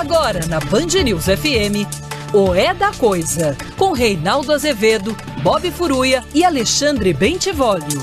Agora 0.00 0.46
na 0.46 0.58
Band 0.60 1.04
News 1.04 1.26
FM, 1.26 1.84
o 2.32 2.54
É 2.54 2.72
da 2.72 2.90
Coisa, 2.90 3.54
com 3.76 3.92
Reinaldo 3.92 4.50
Azevedo, 4.50 5.14
Bob 5.42 5.70
Furuia 5.70 6.24
e 6.34 6.42
Alexandre 6.42 7.12
Bentivolio. 7.12 8.00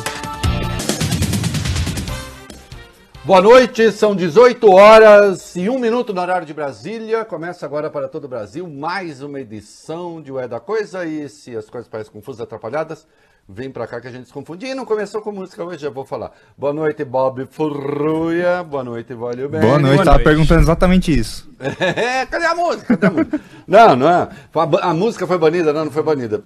Boa 3.25 3.41
noite, 3.41 3.91
são 3.91 4.15
18 4.15 4.71
horas 4.71 5.55
e 5.55 5.67
um 5.69 5.79
minuto 5.79 6.13
no 6.13 6.21
horário 6.21 6.45
de 6.45 6.53
Brasília. 6.53 7.25
Começa 7.25 7.65
agora 7.65 7.89
para 7.89 8.07
todo 8.07 8.25
o 8.25 8.29
Brasil 8.29 8.67
mais 8.67 9.23
uma 9.23 9.41
edição 9.41 10.21
de 10.21 10.31
O 10.31 10.39
É 10.39 10.47
da 10.47 10.59
Coisa. 10.59 11.03
E 11.03 11.27
se 11.27 11.57
as 11.57 11.67
coisas 11.67 11.89
parecem 11.89 12.13
confusas, 12.13 12.41
atrapalhadas, 12.41 13.07
vem 13.47 13.71
para 13.71 13.87
cá 13.87 14.01
que 14.01 14.07
a 14.07 14.11
gente 14.11 14.27
se 14.27 14.33
confunde. 14.33 14.65
E 14.65 14.75
não 14.75 14.85
começou 14.85 15.21
com 15.21 15.31
música 15.31 15.63
hoje, 15.63 15.79
já 15.79 15.89
vou 15.89 16.05
falar. 16.05 16.31
Boa 16.57 16.73
noite, 16.73 17.05
Bob 17.05 17.47
Furruia. 17.49 18.61
Boa 18.63 18.83
noite, 18.83 19.13
Valeu 19.13 19.47
Bem. 19.47 19.61
Boa 19.61 19.79
noite, 19.79 20.03
tava 20.03 20.19
perguntando 20.19 20.61
exatamente 20.61 21.17
isso. 21.17 21.49
É, 21.59 22.25
cadê 22.27 22.45
a 22.45 22.55
música? 22.55 22.97
Cadê 22.97 23.07
a 23.07 23.11
música? 23.11 23.39
não, 23.65 23.95
não 23.95 24.09
é. 24.09 24.29
A, 24.53 24.89
a, 24.89 24.93
música 24.93 25.25
foi 25.25 25.37
banida? 25.37 25.71
Não, 25.71 25.85
não 25.85 25.91
foi 25.91 26.03
banida. 26.03 26.43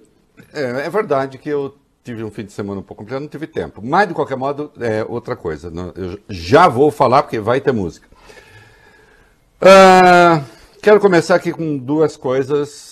É, 0.52 0.86
é 0.86 0.90
verdade 0.90 1.38
que 1.38 1.48
eu 1.48 1.76
tive 2.04 2.22
um 2.22 2.30
fim 2.30 2.44
de 2.44 2.52
semana 2.52 2.80
um 2.80 2.84
pouco 2.84 3.02
complicado, 3.02 3.22
não 3.22 3.28
tive 3.28 3.46
tempo. 3.46 3.80
Mas, 3.84 4.08
de 4.08 4.14
qualquer 4.14 4.36
modo, 4.36 4.70
é 4.80 5.04
outra 5.04 5.34
coisa. 5.34 5.72
Eu 5.96 6.20
já 6.28 6.68
vou 6.68 6.90
falar, 6.90 7.22
porque 7.22 7.40
vai 7.40 7.60
ter 7.60 7.72
música. 7.72 8.06
Uh, 9.60 10.44
quero 10.80 11.00
começar 11.00 11.34
aqui 11.34 11.52
com 11.52 11.78
duas 11.78 12.16
coisas 12.16 12.91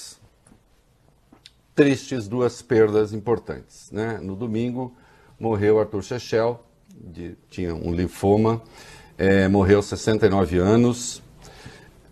tristes, 1.80 2.28
duas 2.28 2.60
perdas 2.60 3.14
importantes. 3.14 3.90
Né? 3.90 4.20
No 4.22 4.36
domingo, 4.36 4.92
morreu 5.38 5.80
Arthur 5.80 6.02
Chechel, 6.02 6.60
de, 6.94 7.38
tinha 7.48 7.74
um 7.74 7.90
linfoma, 7.90 8.60
é, 9.16 9.48
morreu 9.48 9.80
69 9.80 10.58
anos, 10.58 11.22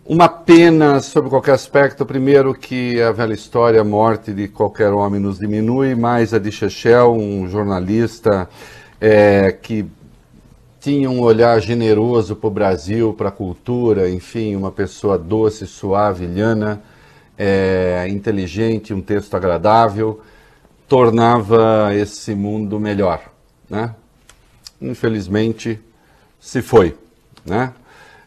uma 0.06 0.26
pena 0.26 1.00
sobre 1.00 1.28
qualquer 1.28 1.52
aspecto. 1.52 2.06
Primeiro 2.06 2.54
que 2.54 2.98
a 3.02 3.12
velha 3.12 3.34
história, 3.34 3.78
a 3.78 3.84
morte 3.84 4.32
de 4.32 4.48
qualquer 4.48 4.90
homem 4.90 5.20
nos 5.20 5.38
diminui, 5.38 5.94
mas 5.94 6.32
a 6.32 6.38
de 6.38 6.50
Chechel, 6.50 7.12
um 7.12 7.46
jornalista 7.46 8.48
é, 8.98 9.52
que 9.52 9.84
tinha 10.80 11.10
um 11.10 11.20
olhar 11.20 11.60
generoso 11.60 12.34
para 12.34 12.48
o 12.48 12.50
Brasil, 12.50 13.12
para 13.12 13.28
a 13.28 13.32
cultura, 13.32 14.08
enfim, 14.08 14.56
uma 14.56 14.72
pessoa 14.72 15.18
doce, 15.18 15.66
suave, 15.66 16.24
lhana, 16.24 16.82
é, 17.38 18.06
inteligente, 18.08 18.92
um 18.92 19.00
texto 19.00 19.34
agradável, 19.34 20.20
tornava 20.88 21.94
esse 21.94 22.34
mundo 22.34 22.80
melhor, 22.80 23.22
né? 23.68 23.94
Infelizmente, 24.80 25.80
se 26.40 26.62
foi, 26.62 26.96
né? 27.44 27.72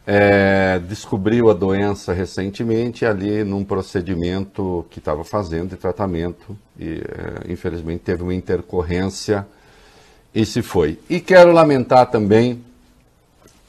é, 0.06 0.80
descobriu 0.80 1.50
a 1.50 1.54
doença 1.54 2.14
recentemente 2.14 3.06
ali 3.06 3.44
num 3.44 3.64
procedimento 3.64 4.86
que 4.90 5.00
estava 5.00 5.24
fazendo 5.24 5.70
de 5.70 5.78
tratamento 5.78 6.58
e 6.78 7.02
é, 7.48 7.52
infelizmente 7.52 8.00
teve 8.00 8.24
uma 8.24 8.34
intercorrência 8.34 9.46
e 10.34 10.46
se 10.46 10.62
foi. 10.62 11.00
E 11.10 11.20
quero 11.20 11.52
lamentar 11.52 12.10
também 12.10 12.64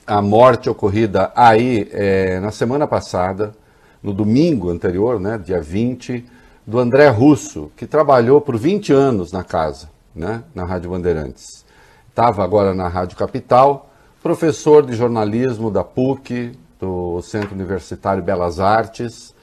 a 0.06 0.22
morte 0.22 0.70
ocorrida 0.70 1.30
aí 1.34 1.88
é, 1.92 2.40
na 2.40 2.50
semana 2.50 2.86
passada, 2.86 3.54
no 4.02 4.12
domingo 4.12 4.70
anterior, 4.70 5.20
né, 5.20 5.38
dia 5.38 5.60
20, 5.60 6.24
do 6.66 6.78
André 6.78 7.08
Russo, 7.08 7.70
que 7.76 7.86
trabalhou 7.86 8.40
por 8.40 8.56
20 8.56 8.92
anos 8.92 9.32
na 9.32 9.44
casa, 9.44 9.88
né, 10.14 10.42
na 10.54 10.64
Rádio 10.64 10.90
Bandeirantes. 10.90 11.64
Estava 12.08 12.42
agora 12.42 12.74
na 12.74 12.88
Rádio 12.88 13.16
Capital 13.16 13.88
professor 14.22 14.86
de 14.86 14.94
jornalismo 14.94 15.70
da 15.70 15.82
PUC, 15.82 16.52
do 16.78 17.20
Centro 17.22 17.54
Universitário 17.54 18.22
Belas 18.22 18.60
Artes, 18.60 19.34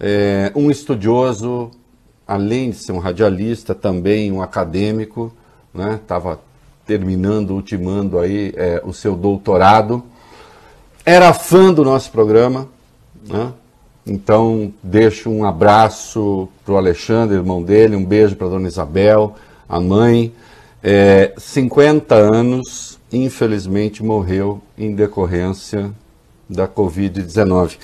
é, 0.00 0.50
um 0.54 0.70
estudioso, 0.70 1.70
além 2.26 2.70
de 2.70 2.76
ser 2.76 2.92
um 2.92 2.98
radialista, 2.98 3.74
também 3.74 4.32
um 4.32 4.40
acadêmico, 4.40 5.32
estava 6.00 6.30
né? 6.30 6.38
terminando, 6.86 7.50
ultimando 7.50 8.18
aí 8.18 8.54
é, 8.56 8.80
o 8.84 8.92
seu 8.92 9.14
doutorado, 9.14 10.02
era 11.04 11.32
fã 11.34 11.72
do 11.72 11.84
nosso 11.84 12.10
programa, 12.10 12.68
né? 13.28 13.52
Então 14.06 14.72
deixo 14.82 15.28
um 15.28 15.44
abraço 15.44 16.48
para 16.64 16.74
o 16.74 16.76
Alexandre, 16.76 17.36
irmão 17.36 17.62
dele, 17.62 17.96
um 17.96 18.04
beijo 18.04 18.36
para 18.36 18.48
dona 18.48 18.68
Isabel, 18.68 19.34
a 19.68 19.80
mãe, 19.80 20.32
é, 20.82 21.34
50 21.36 22.14
anos, 22.14 23.00
infelizmente 23.12 24.04
morreu 24.04 24.62
em 24.78 24.94
decorrência 24.94 25.90
da 26.48 26.68
Covid-19. 26.68 27.78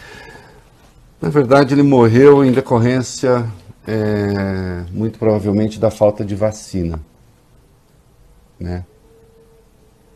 Na 1.21 1.29
verdade, 1.29 1.75
ele 1.75 1.83
morreu 1.83 2.45
em 2.45 2.53
decorrência, 2.53 3.45
é, 3.87 4.85
muito 4.93 5.19
provavelmente, 5.19 5.81
da 5.81 5.91
falta 5.91 6.25
de 6.25 6.37
vacina. 6.37 7.01
Né? 8.59 8.85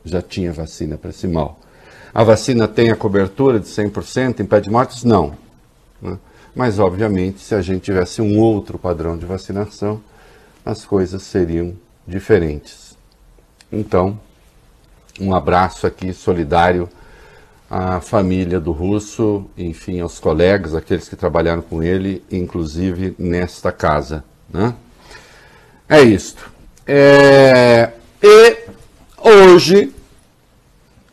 Já 0.04 0.22
tinha 0.22 0.52
vacina 0.52 0.96
para 0.96 1.10
esse 1.10 1.26
mal. 1.26 1.58
A 2.14 2.22
vacina 2.22 2.68
tem 2.68 2.90
a 2.90 2.96
cobertura 2.96 3.58
de 3.58 3.66
100%, 3.66 4.40
impede 4.40 4.70
mortes? 4.70 5.02
Não. 5.02 5.45
Né? 6.06 6.18
Mas, 6.54 6.78
obviamente, 6.78 7.40
se 7.40 7.54
a 7.54 7.60
gente 7.60 7.82
tivesse 7.82 8.22
um 8.22 8.38
outro 8.38 8.78
padrão 8.78 9.18
de 9.18 9.26
vacinação, 9.26 10.00
as 10.64 10.84
coisas 10.84 11.22
seriam 11.22 11.74
diferentes. 12.06 12.96
Então, 13.70 14.18
um 15.20 15.34
abraço 15.34 15.86
aqui 15.86 16.12
solidário 16.12 16.88
à 17.68 18.00
família 18.00 18.60
do 18.60 18.72
Russo, 18.72 19.44
enfim, 19.58 20.00
aos 20.00 20.18
colegas, 20.18 20.74
aqueles 20.74 21.08
que 21.08 21.16
trabalharam 21.16 21.62
com 21.62 21.82
ele, 21.82 22.22
inclusive 22.30 23.14
nesta 23.18 23.72
casa. 23.72 24.24
Né? 24.48 24.74
É 25.88 26.00
isto. 26.02 26.50
É... 26.86 27.90
E 28.22 28.58
hoje, 29.18 29.92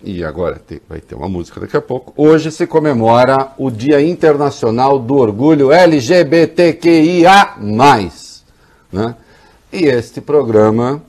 e 0.03 0.23
agora 0.23 0.59
tem, 0.59 0.81
vai 0.87 0.99
ter 0.99 1.15
uma 1.15 1.29
música 1.29 1.61
daqui 1.61 1.77
a 1.77 1.81
pouco, 1.81 2.13
hoje 2.17 2.51
se 2.51 2.67
comemora 2.67 3.53
o 3.57 3.71
Dia 3.71 4.01
Internacional 4.01 4.99
do 4.99 5.15
Orgulho 5.15 5.71
LGBTQIA. 5.71 7.55
Né? 8.91 9.15
E 9.71 9.85
este 9.85 10.19
programa 10.19 11.01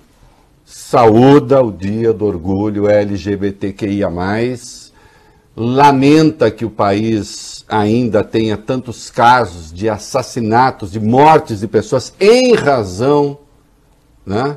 saúda 0.65 1.60
o 1.62 1.72
Dia 1.72 2.12
do 2.12 2.25
Orgulho 2.25 2.88
LGBTQIA. 2.88 4.09
Lamenta 5.56 6.50
que 6.50 6.65
o 6.65 6.71
país 6.71 7.65
ainda 7.69 8.22
tenha 8.25 8.56
tantos 8.56 9.11
casos 9.11 9.72
de 9.72 9.88
assassinatos, 9.88 10.93
de 10.93 11.00
mortes 11.00 11.61
de 11.61 11.69
pessoas 11.69 12.12
em 12.19 12.55
razão 12.55 13.38
né, 14.26 14.56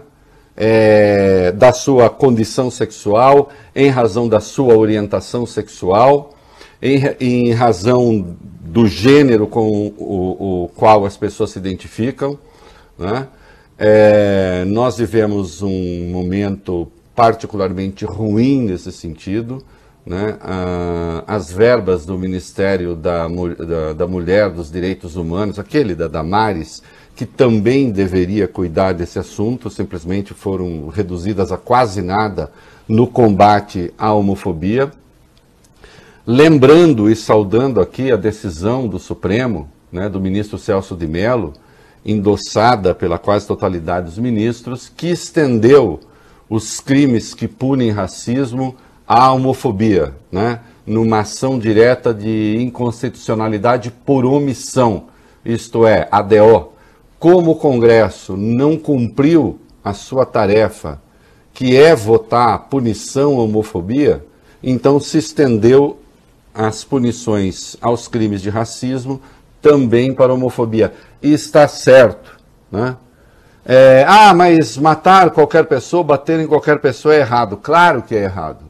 é, 0.57 1.51
da 1.51 1.72
sua 1.72 2.09
condição 2.09 2.72
sexual, 2.72 3.50
em 3.75 3.90
razão 3.90 4.28
da 4.28 4.40
sua 4.40 4.75
orientação 4.75 5.45
sexual, 5.45 6.34
em, 6.81 7.00
em 7.19 7.51
razão 7.53 8.35
do 8.62 8.88
gênero 8.88 9.45
com 9.45 9.94
o, 9.97 10.63
o 10.63 10.68
qual 10.69 11.06
as 11.06 11.16
pessoas 11.16 11.51
se 11.51 11.59
identificam. 11.59 12.38
Né? 12.97 13.28
É, 13.78 14.66
nós 14.66 14.97
vivemos 14.97 15.62
um 15.62 16.09
momento 16.09 16.91
particularmente 17.16 18.03
ruim 18.06 18.63
nesse 18.63 18.91
sentido. 18.91 19.63
Né? 20.06 20.38
Ah, 20.41 21.24
as 21.28 21.51
verbas 21.51 22.06
do 22.06 22.18
Ministério 22.18 22.95
da, 22.95 23.28
da, 23.28 23.94
da, 23.94 24.07
Mulher, 24.07 24.50
dos 24.50 24.72
Direitos 24.72 25.16
Humanos, 25.18 25.59
aquele 25.59 25.94
da 25.94 26.07
Damares, 26.07 26.81
que 27.17 27.25
também 27.25 27.89
deveria 27.89 28.47
cuidar 28.47 28.94
desse 28.94 29.17
assunto, 29.17 29.72
simplesmente 29.72 30.35
foram 30.35 30.88
reduzidas 30.88 31.51
a 31.51 31.57
quase 31.57 32.00
nada 32.00 32.51
no 32.88 33.07
combate 33.07 33.91
à 33.97 34.13
homofobia. 34.13 34.91
Lembrando 36.27 37.09
e 37.09 37.16
saudando 37.16 37.81
aqui 37.81 38.12
a 38.12 38.15
decisão 38.15 38.88
do 38.88 39.00
Supremo, 39.00 39.68
né, 39.92 40.07
do 40.07 40.21
ministro 40.21 40.59
Celso 40.59 40.95
de 40.95 41.07
Mello, 41.07 41.53
endossada 42.06 42.94
pela 42.94 43.18
quase 43.18 43.47
totalidade 43.47 44.06
dos 44.06 44.19
ministros, 44.19 44.88
que 44.88 45.07
estendeu 45.07 46.00
os 46.47 46.80
crimes 46.80 47.33
que 47.33 47.47
punem 47.47 47.89
racismo 47.89 48.75
à 49.07 49.33
homofobia, 49.33 50.13
né? 50.31 50.59
numa 50.86 51.21
ação 51.21 51.57
direta 51.57 52.13
de 52.13 52.57
inconstitucionalidade 52.59 53.89
por 54.06 54.24
omissão, 54.24 55.06
isto 55.44 55.88
é, 55.88 56.07
ADO. 56.12 56.76
Como 57.19 57.52
o 57.52 57.56
Congresso 57.56 58.38
não 58.38 58.78
cumpriu 58.78 59.60
a 59.84 59.94
sua 59.94 60.25
tarefa, 60.25 61.02
que 61.54 61.75
é 61.75 61.96
votar 61.96 62.68
punição 62.69 63.40
à 63.40 63.44
homofobia, 63.44 64.24
então 64.62 65.00
se 65.00 65.18
estendeu 65.18 66.00
as 66.54 66.84
punições 66.84 67.75
aos 67.81 68.08
crimes 68.08 68.42
de 68.42 68.50
racismo 68.50 69.22
também 69.62 70.14
para 70.14 70.31
a 70.31 70.36
homofobia. 70.36 70.94
E 71.22 71.34
está 71.34 71.68
certo. 71.68 72.38
Né? 72.72 72.96
É, 73.66 74.06
ah, 74.08 74.34
mas 74.34 74.78
matar 74.78 75.31
qualquer 75.31 75.66
pessoa, 75.66 76.04
bater 76.04 76.40
em 76.40 76.48
qualquer 76.48 76.80
pessoa 76.80 77.16
é 77.16 77.19
errado. 77.19 77.58
Claro 77.58 78.04
que 78.04 78.16
é 78.16 78.24
errado. 78.24 78.69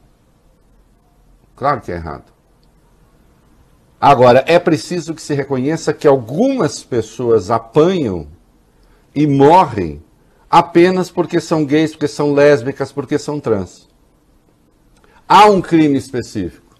Claro 1.54 1.80
que 1.80 1.92
é 1.92 1.96
errado. 1.96 2.32
Agora, 4.00 4.44
é 4.46 4.58
preciso 4.58 5.12
que 5.12 5.20
se 5.20 5.34
reconheça 5.34 5.92
que 5.92 6.06
algumas 6.06 6.84
pessoas 6.84 7.50
apanham 7.50 8.26
e 9.14 9.26
morrem 9.26 10.02
apenas 10.50 11.10
porque 11.10 11.40
são 11.40 11.64
gays, 11.64 11.92
porque 11.92 12.08
são 12.08 12.32
lésbicas, 12.32 12.92
porque 12.92 13.18
são 13.18 13.38
trans. 13.38 13.88
Há 15.28 15.46
um 15.46 15.60
crime 15.60 15.98
específico. 15.98 16.74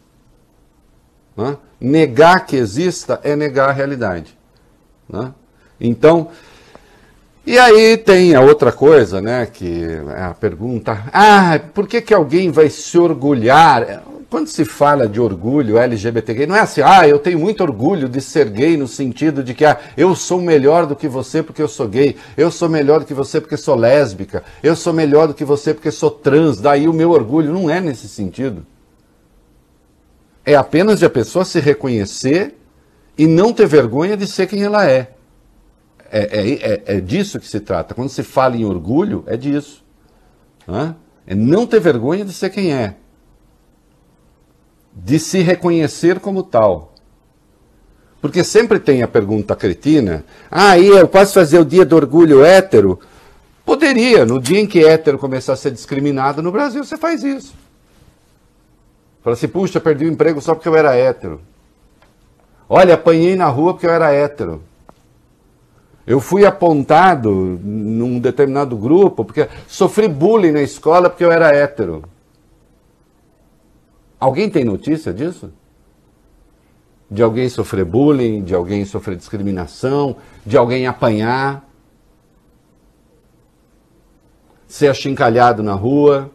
Né? 1.36 1.56
Negar 1.80 2.46
que 2.46 2.56
exista 2.56 3.20
é 3.22 3.36
negar 3.36 3.68
a 3.68 3.72
realidade. 3.72 4.36
Né? 5.08 5.32
Então, 5.80 6.30
e 7.46 7.58
aí 7.58 7.96
tem 7.96 8.34
a 8.34 8.42
outra 8.42 8.70
coisa, 8.70 9.22
né, 9.22 9.46
que 9.46 9.82
é 10.14 10.22
a 10.22 10.34
pergunta, 10.34 11.04
ah, 11.10 11.58
por 11.72 11.86
que, 11.86 12.02
que 12.02 12.12
alguém 12.12 12.50
vai 12.50 12.68
se 12.68 12.98
orgulhar? 12.98 14.02
Quando 14.30 14.46
se 14.48 14.62
fala 14.64 15.08
de 15.08 15.18
orgulho 15.18 15.78
LGBT 15.78 16.46
não 16.46 16.54
é 16.54 16.60
assim, 16.60 16.82
ah, 16.84 17.08
eu 17.08 17.18
tenho 17.18 17.38
muito 17.38 17.62
orgulho 17.62 18.10
de 18.10 18.20
ser 18.20 18.50
gay 18.50 18.76
no 18.76 18.86
sentido 18.86 19.42
de 19.42 19.54
que 19.54 19.64
ah, 19.64 19.80
eu 19.96 20.14
sou 20.14 20.38
melhor 20.38 20.84
do 20.84 20.94
que 20.94 21.08
você 21.08 21.42
porque 21.42 21.62
eu 21.62 21.68
sou 21.68 21.88
gay, 21.88 22.14
eu 22.36 22.50
sou 22.50 22.68
melhor 22.68 23.00
do 23.00 23.06
que 23.06 23.14
você 23.14 23.40
porque 23.40 23.56
sou 23.56 23.74
lésbica, 23.74 24.44
eu 24.62 24.76
sou 24.76 24.92
melhor 24.92 25.28
do 25.28 25.34
que 25.34 25.46
você 25.46 25.72
porque 25.72 25.90
sou 25.90 26.10
trans, 26.10 26.60
daí 26.60 26.86
o 26.86 26.92
meu 26.92 27.10
orgulho 27.10 27.54
não 27.54 27.70
é 27.70 27.80
nesse 27.80 28.06
sentido. 28.06 28.66
É 30.44 30.54
apenas 30.54 30.98
de 30.98 31.06
a 31.06 31.10
pessoa 31.10 31.44
se 31.44 31.58
reconhecer 31.58 32.54
e 33.16 33.26
não 33.26 33.50
ter 33.52 33.66
vergonha 33.66 34.14
de 34.14 34.26
ser 34.26 34.46
quem 34.46 34.62
ela 34.62 34.86
é. 34.86 35.10
É, 36.10 36.20
é, 36.20 36.52
é, 36.52 36.82
é, 36.96 37.00
disso 37.00 37.38
que 37.40 37.46
se 37.46 37.60
trata. 37.60 37.94
Quando 37.94 38.08
se 38.08 38.22
fala 38.22 38.56
em 38.56 38.64
orgulho, 38.64 39.24
é 39.26 39.36
disso. 39.36 39.84
É 41.26 41.34
não 41.34 41.66
ter 41.66 41.80
vergonha 41.80 42.24
de 42.24 42.32
ser 42.32 42.48
quem 42.50 42.72
é. 42.72 42.96
De 45.04 45.18
se 45.18 45.40
reconhecer 45.40 46.20
como 46.20 46.42
tal. 46.42 46.94
Porque 48.20 48.42
sempre 48.42 48.80
tem 48.80 49.02
a 49.02 49.08
pergunta 49.08 49.54
cretina: 49.54 50.24
ah, 50.50 50.78
eu 50.78 51.06
posso 51.06 51.34
fazer 51.34 51.58
o 51.58 51.64
dia 51.64 51.84
do 51.84 51.96
orgulho 51.96 52.44
hétero? 52.44 52.98
Poderia, 53.64 54.24
no 54.24 54.40
dia 54.40 54.60
em 54.60 54.66
que 54.66 54.84
hétero 54.84 55.18
começar 55.18 55.52
a 55.52 55.56
ser 55.56 55.70
discriminado 55.70 56.42
no 56.42 56.50
Brasil, 56.50 56.82
você 56.82 56.96
faz 56.96 57.22
isso. 57.22 57.54
Fala 59.22 59.34
assim, 59.34 59.46
puxa, 59.46 59.78
perdi 59.78 60.06
o 60.06 60.10
emprego 60.10 60.40
só 60.40 60.54
porque 60.54 60.68
eu 60.68 60.74
era 60.74 60.96
hétero. 60.96 61.40
Olha, 62.68 62.94
apanhei 62.94 63.36
na 63.36 63.46
rua 63.46 63.74
porque 63.74 63.86
eu 63.86 63.90
era 63.90 64.12
hétero. 64.12 64.62
Eu 66.06 66.20
fui 66.20 66.46
apontado 66.46 67.30
num 67.62 68.18
determinado 68.18 68.74
grupo 68.74 69.24
porque 69.24 69.48
sofri 69.66 70.08
bullying 70.08 70.52
na 70.52 70.62
escola 70.62 71.10
porque 71.10 71.24
eu 71.24 71.30
era 71.30 71.54
hétero. 71.54 72.02
Alguém 74.18 74.50
tem 74.50 74.64
notícia 74.64 75.12
disso? 75.12 75.52
De 77.10 77.22
alguém 77.22 77.48
sofrer 77.48 77.84
bullying, 77.84 78.42
de 78.42 78.54
alguém 78.54 78.84
sofrer 78.84 79.16
discriminação, 79.16 80.16
de 80.44 80.56
alguém 80.56 80.86
apanhar, 80.86 81.66
ser 84.66 84.88
achincalhado 84.88 85.62
na 85.62 85.72
rua 85.72 86.30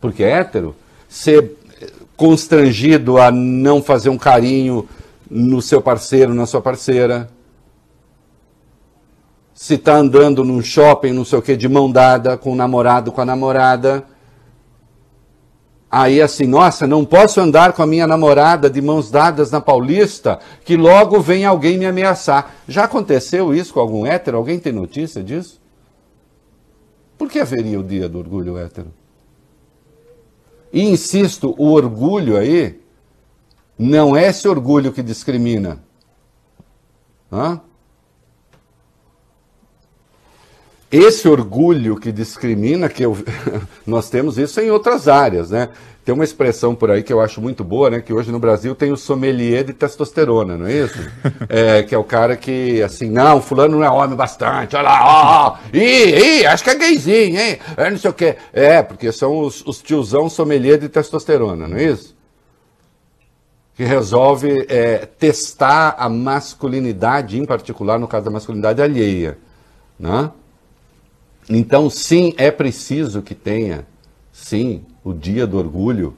porque 0.00 0.22
é 0.22 0.30
hétero, 0.30 0.74
ser 1.08 1.56
constrangido 2.16 3.18
a 3.18 3.30
não 3.30 3.82
fazer 3.82 4.08
um 4.08 4.18
carinho 4.18 4.88
no 5.30 5.60
seu 5.60 5.80
parceiro, 5.80 6.34
na 6.34 6.46
sua 6.46 6.60
parceira 6.60 7.28
se 9.60 9.74
está 9.74 9.96
andando 9.96 10.42
num 10.42 10.62
shopping, 10.62 11.12
não 11.12 11.22
sei 11.22 11.38
o 11.38 11.42
que, 11.42 11.54
de 11.54 11.68
mão 11.68 11.92
dada 11.92 12.34
com 12.38 12.50
o 12.50 12.56
namorado, 12.56 13.12
com 13.12 13.20
a 13.20 13.26
namorada. 13.26 14.02
Aí 15.90 16.22
assim, 16.22 16.46
nossa, 16.46 16.86
não 16.86 17.04
posso 17.04 17.40
andar 17.40 17.72
com 17.72 17.82
a 17.82 17.86
minha 17.86 18.06
namorada 18.06 18.70
de 18.70 18.80
mãos 18.80 19.10
dadas 19.10 19.50
na 19.50 19.60
Paulista, 19.60 20.38
que 20.64 20.76
logo 20.76 21.20
vem 21.20 21.44
alguém 21.44 21.76
me 21.76 21.84
ameaçar. 21.84 22.54
Já 22.68 22.84
aconteceu 22.84 23.52
isso 23.52 23.74
com 23.74 23.80
algum 23.80 24.06
hétero? 24.06 24.36
Alguém 24.36 24.60
tem 24.60 24.72
notícia 24.72 25.20
disso? 25.20 25.60
Por 27.18 27.28
que 27.28 27.40
haveria 27.40 27.80
o 27.80 27.82
dia 27.82 28.08
do 28.08 28.18
orgulho 28.18 28.56
hétero? 28.56 28.92
E 30.72 30.88
insisto, 30.88 31.56
o 31.58 31.72
orgulho 31.72 32.36
aí 32.36 32.80
não 33.76 34.16
é 34.16 34.28
esse 34.28 34.46
orgulho 34.46 34.92
que 34.92 35.02
discrimina. 35.02 35.82
Hã? 37.32 37.60
Esse 40.90 41.28
orgulho 41.28 41.94
que 41.94 42.10
discrimina, 42.10 42.88
que 42.88 43.04
eu, 43.04 43.16
nós 43.86 44.10
temos 44.10 44.38
isso 44.38 44.60
em 44.60 44.70
outras 44.70 45.06
áreas, 45.06 45.50
né? 45.50 45.68
Tem 46.04 46.12
uma 46.12 46.24
expressão 46.24 46.74
por 46.74 46.90
aí 46.90 47.04
que 47.04 47.12
eu 47.12 47.20
acho 47.20 47.40
muito 47.40 47.62
boa, 47.62 47.90
né? 47.90 48.00
Que 48.00 48.12
hoje 48.12 48.32
no 48.32 48.40
Brasil 48.40 48.74
tem 48.74 48.90
o 48.90 48.96
sommelier 48.96 49.62
de 49.62 49.72
testosterona, 49.72 50.56
não 50.56 50.66
é 50.66 50.72
isso? 50.72 50.98
É, 51.48 51.82
que 51.82 51.94
é 51.94 51.98
o 51.98 52.04
cara 52.04 52.36
que, 52.36 52.82
assim, 52.82 53.10
não, 53.10 53.42
fulano 53.42 53.76
não 53.76 53.84
é 53.84 53.90
homem 53.90 54.16
bastante, 54.16 54.76
olha 54.76 54.84
lá, 54.84 55.00
ó, 55.04 55.48
ó, 55.48 55.58
ih, 55.72 56.40
ih, 56.40 56.46
acho 56.46 56.62
que 56.62 56.70
é 56.70 56.74
gayzinho, 56.76 57.40
hein? 57.40 57.58
É 57.76 57.90
não 57.90 57.98
sei 57.98 58.10
o 58.10 58.14
quê. 58.14 58.36
É, 58.52 58.82
porque 58.82 59.10
são 59.10 59.40
os, 59.40 59.64
os 59.66 59.82
tiozão 59.82 60.28
sommelier 60.28 60.78
de 60.78 60.88
testosterona, 60.88 61.66
não 61.66 61.76
é 61.76 61.84
isso? 61.84 62.16
Que 63.74 63.84
resolve 63.84 64.64
é, 64.68 65.06
testar 65.06 65.96
a 65.98 66.08
masculinidade, 66.08 67.38
em 67.38 67.44
particular 67.44 67.98
no 67.98 68.06
caso 68.06 68.24
da 68.24 68.30
masculinidade 68.30 68.80
alheia, 68.80 69.38
né? 69.98 70.30
Então, 71.52 71.90
sim, 71.90 72.32
é 72.36 72.48
preciso 72.48 73.22
que 73.22 73.34
tenha, 73.34 73.84
sim, 74.32 74.84
o 75.02 75.12
dia 75.12 75.48
do 75.48 75.58
orgulho 75.58 76.16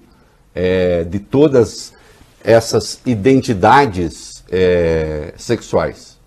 é, 0.55 1.05
de 1.05 1.19
todas 1.19 1.95
essas 2.45 3.01
identidades 3.07 4.45
é, 4.51 5.33
sexuais. 5.39 6.19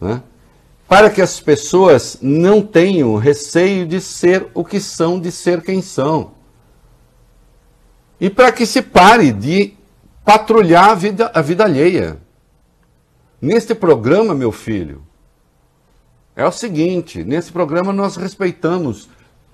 Né? 0.00 0.20
Para 0.88 1.08
que 1.08 1.22
as 1.22 1.38
pessoas 1.38 2.18
não 2.20 2.60
tenham 2.60 3.14
receio 3.14 3.86
de 3.86 4.00
ser 4.00 4.48
o 4.52 4.64
que 4.64 4.80
são, 4.80 5.20
de 5.20 5.30
ser 5.30 5.62
quem 5.62 5.80
são. 5.80 6.32
E 8.20 8.28
para 8.28 8.50
que 8.50 8.66
se 8.66 8.82
pare 8.82 9.30
de 9.30 9.72
patrulhar 10.24 10.90
a 10.90 10.94
vida, 10.96 11.30
a 11.32 11.40
vida 11.40 11.62
alheia. 11.62 12.18
Neste 13.40 13.72
programa, 13.72 14.34
meu 14.34 14.50
filho, 14.50 15.02
é 16.36 16.44
o 16.44 16.52
seguinte: 16.52 17.22
nesse 17.24 17.52
programa 17.52 17.92
nós 17.92 18.16
respeitamos 18.16 19.08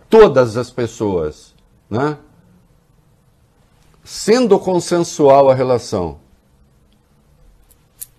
todas 0.09 0.57
as 0.57 0.71
pessoas, 0.71 1.55
né? 1.89 2.19
Sendo 4.03 4.59
consensual 4.59 5.51
a 5.51 5.55
relação, 5.55 6.19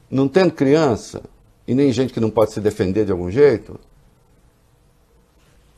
não 0.10 0.28
tendo 0.28 0.54
criança 0.54 1.24
e 1.68 1.74
nem 1.74 1.92
gente 1.92 2.14
que 2.14 2.20
não 2.20 2.30
pode 2.30 2.54
se 2.54 2.62
defender 2.62 3.06
de 3.06 3.12
algum 3.12 3.32
jeito, 3.32 3.80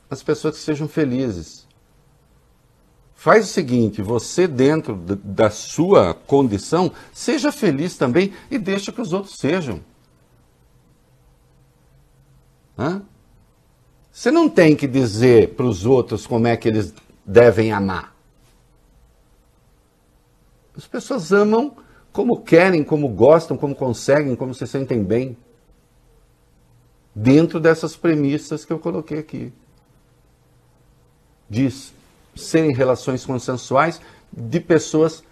as 0.09 0.21
pessoas 0.21 0.57
que 0.57 0.63
sejam 0.63 0.87
felizes. 0.87 1.67
Faz 3.15 3.45
o 3.45 3.53
seguinte, 3.53 4.01
você 4.01 4.47
dentro 4.47 4.95
da 4.95 5.49
sua 5.49 6.13
condição, 6.13 6.91
seja 7.13 7.53
feliz 7.53 7.95
também 7.95 8.33
e 8.51 8.57
deixa 8.57 8.91
que 8.91 9.01
os 9.01 9.13
outros 9.13 9.37
sejam. 9.37 9.79
Hã? 12.77 13.01
Você 14.11 14.29
não 14.29 14.47
tem 14.47 14.75
que 14.75 14.87
dizer 14.87 15.55
para 15.55 15.65
os 15.65 15.85
outros 15.85 16.27
como 16.27 16.47
é 16.47 16.55
que 16.55 16.67
eles 16.67 16.93
devem 17.25 17.71
amar. 17.71 18.15
As 20.75 20.87
pessoas 20.87 21.31
amam 21.31 21.75
como 22.11 22.41
querem, 22.41 22.83
como 22.83 23.09
gostam, 23.09 23.57
como 23.57 23.75
conseguem, 23.75 24.35
como 24.35 24.53
se 24.53 24.67
sentem 24.67 25.03
bem. 25.03 25.35
Dentro 27.15 27.59
dessas 27.59 27.95
premissas 27.95 28.65
que 28.65 28.73
eu 28.73 28.79
coloquei 28.79 29.19
aqui. 29.19 29.53
De 31.49 31.69
serem 32.35 32.73
relações 32.73 33.25
consensuais 33.25 33.99
de 34.31 34.59
pessoas 34.59 35.23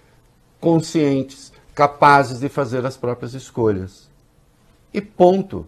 conscientes, 0.59 1.51
capazes 1.73 2.39
de 2.39 2.49
fazer 2.49 2.85
as 2.85 2.97
próprias 2.97 3.33
escolhas. 3.33 4.09
E 4.93 5.01
ponto. 5.01 5.67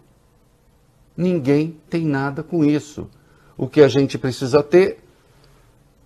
Ninguém 1.16 1.80
tem 1.90 2.06
nada 2.06 2.42
com 2.42 2.64
isso. 2.64 3.10
O 3.58 3.68
que 3.68 3.82
a 3.82 3.88
gente 3.88 4.18
precisa 4.18 4.64
ter 4.64 5.00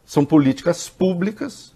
são 0.06 0.26
políticas 0.26 0.90
públicas 0.90 1.74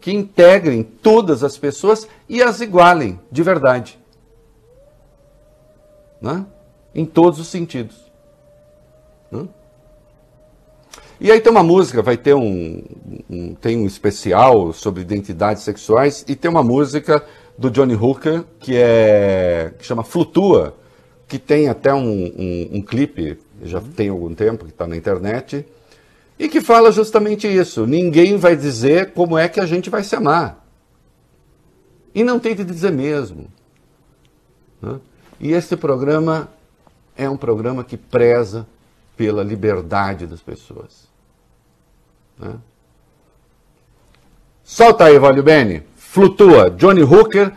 que 0.00 0.12
integrem 0.12 0.82
todas 0.82 1.44
as 1.44 1.58
pessoas 1.58 2.08
e 2.28 2.42
as 2.42 2.60
igualem 2.60 3.20
de 3.30 3.42
verdade. 3.42 3.98
Né? 6.20 6.46
Em 6.94 7.04
todos 7.04 7.38
os 7.38 7.48
sentidos. 7.48 8.10
Né? 9.30 9.46
E 11.20 11.30
aí 11.30 11.38
tem 11.38 11.52
uma 11.52 11.62
música, 11.62 12.00
vai 12.00 12.16
ter 12.16 12.34
um, 12.34 12.82
um, 13.28 13.54
tem 13.54 13.76
um 13.76 13.86
especial 13.86 14.72
sobre 14.72 15.02
identidades 15.02 15.62
sexuais 15.62 16.24
e 16.26 16.34
tem 16.34 16.50
uma 16.50 16.62
música 16.62 17.22
do 17.58 17.70
Johnny 17.70 17.94
Hooker 17.94 18.44
que 18.58 18.74
é 18.74 19.74
que 19.78 19.84
chama 19.84 20.02
Flutua, 20.02 20.74
que 21.30 21.38
tem 21.38 21.68
até 21.68 21.94
um, 21.94 22.02
um, 22.02 22.68
um 22.72 22.82
clipe, 22.82 23.38
já 23.62 23.80
tem 23.80 24.08
algum 24.08 24.34
tempo, 24.34 24.64
que 24.64 24.72
está 24.72 24.84
na 24.84 24.96
internet, 24.96 25.64
e 26.36 26.48
que 26.48 26.60
fala 26.60 26.90
justamente 26.90 27.46
isso. 27.46 27.86
Ninguém 27.86 28.36
vai 28.36 28.56
dizer 28.56 29.12
como 29.12 29.38
é 29.38 29.48
que 29.48 29.60
a 29.60 29.64
gente 29.64 29.88
vai 29.88 30.02
se 30.02 30.16
amar. 30.16 30.66
E 32.12 32.24
não 32.24 32.40
tente 32.40 32.64
dizer 32.64 32.90
mesmo. 32.90 33.46
Né? 34.82 34.98
E 35.38 35.52
esse 35.52 35.76
programa 35.76 36.48
é 37.16 37.30
um 37.30 37.36
programa 37.36 37.84
que 37.84 37.96
preza 37.96 38.66
pela 39.16 39.44
liberdade 39.44 40.26
das 40.26 40.40
pessoas. 40.40 41.08
Né? 42.36 42.56
Solta 44.64 45.04
aí, 45.04 45.16
Valio 45.16 45.44
Bene. 45.44 45.84
Flutua. 45.94 46.70
Johnny 46.70 47.04
Hooker 47.04 47.52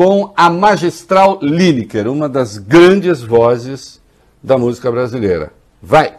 com 0.00 0.32
a 0.34 0.48
magistral 0.48 1.38
Lineker, 1.42 2.08
uma 2.08 2.26
das 2.26 2.56
grandes 2.56 3.20
vozes 3.20 4.00
da 4.42 4.56
música 4.56 4.90
brasileira. 4.90 5.52
Vai! 5.82 6.14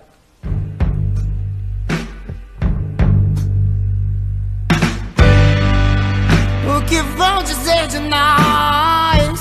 O 6.69 6.85
que 6.85 7.01
vão 7.17 7.41
dizer 7.41 7.88
de 7.88 7.97
nós? 8.07 9.39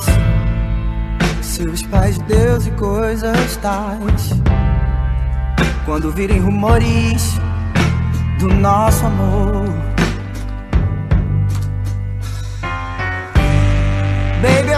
Seus 1.42 1.82
pais, 1.82 2.16
Deus 2.20 2.66
e 2.66 2.70
coisas 2.70 3.56
tais. 3.58 4.30
Quando 5.84 6.10
virem 6.12 6.40
rumores 6.40 7.34
do 8.38 8.48
nosso 8.48 9.04
amor. 9.04 9.89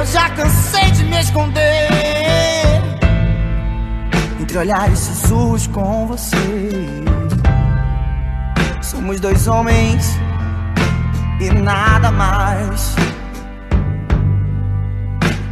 Eu 0.02 0.06
já 0.06 0.28
cansei 0.30 0.90
de 0.90 1.04
me 1.04 1.20
esconder 1.20 1.88
entre 4.40 4.58
olhares 4.58 4.98
sussurros 4.98 5.68
com 5.68 6.08
você. 6.08 6.34
Somos 8.82 9.20
dois 9.20 9.46
homens 9.46 10.18
e 11.40 11.50
nada 11.50 12.10
mais. 12.10 12.96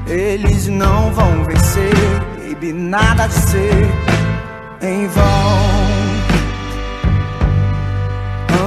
Eles 0.09 0.67
não 0.67 1.13
vão 1.13 1.45
vencer, 1.45 1.95
baby, 2.37 2.73
nada 2.73 3.29
de 3.29 3.35
ser 3.35 3.89
em 4.83 5.07
vão. 5.07 5.61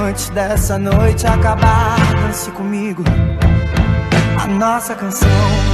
Antes 0.08 0.30
dessa 0.30 0.78
noite 0.78 1.26
acabar, 1.26 1.98
dance 2.14 2.50
comigo 2.52 3.04
a 4.44 4.46
nossa 4.46 4.94
canção. 4.94 5.73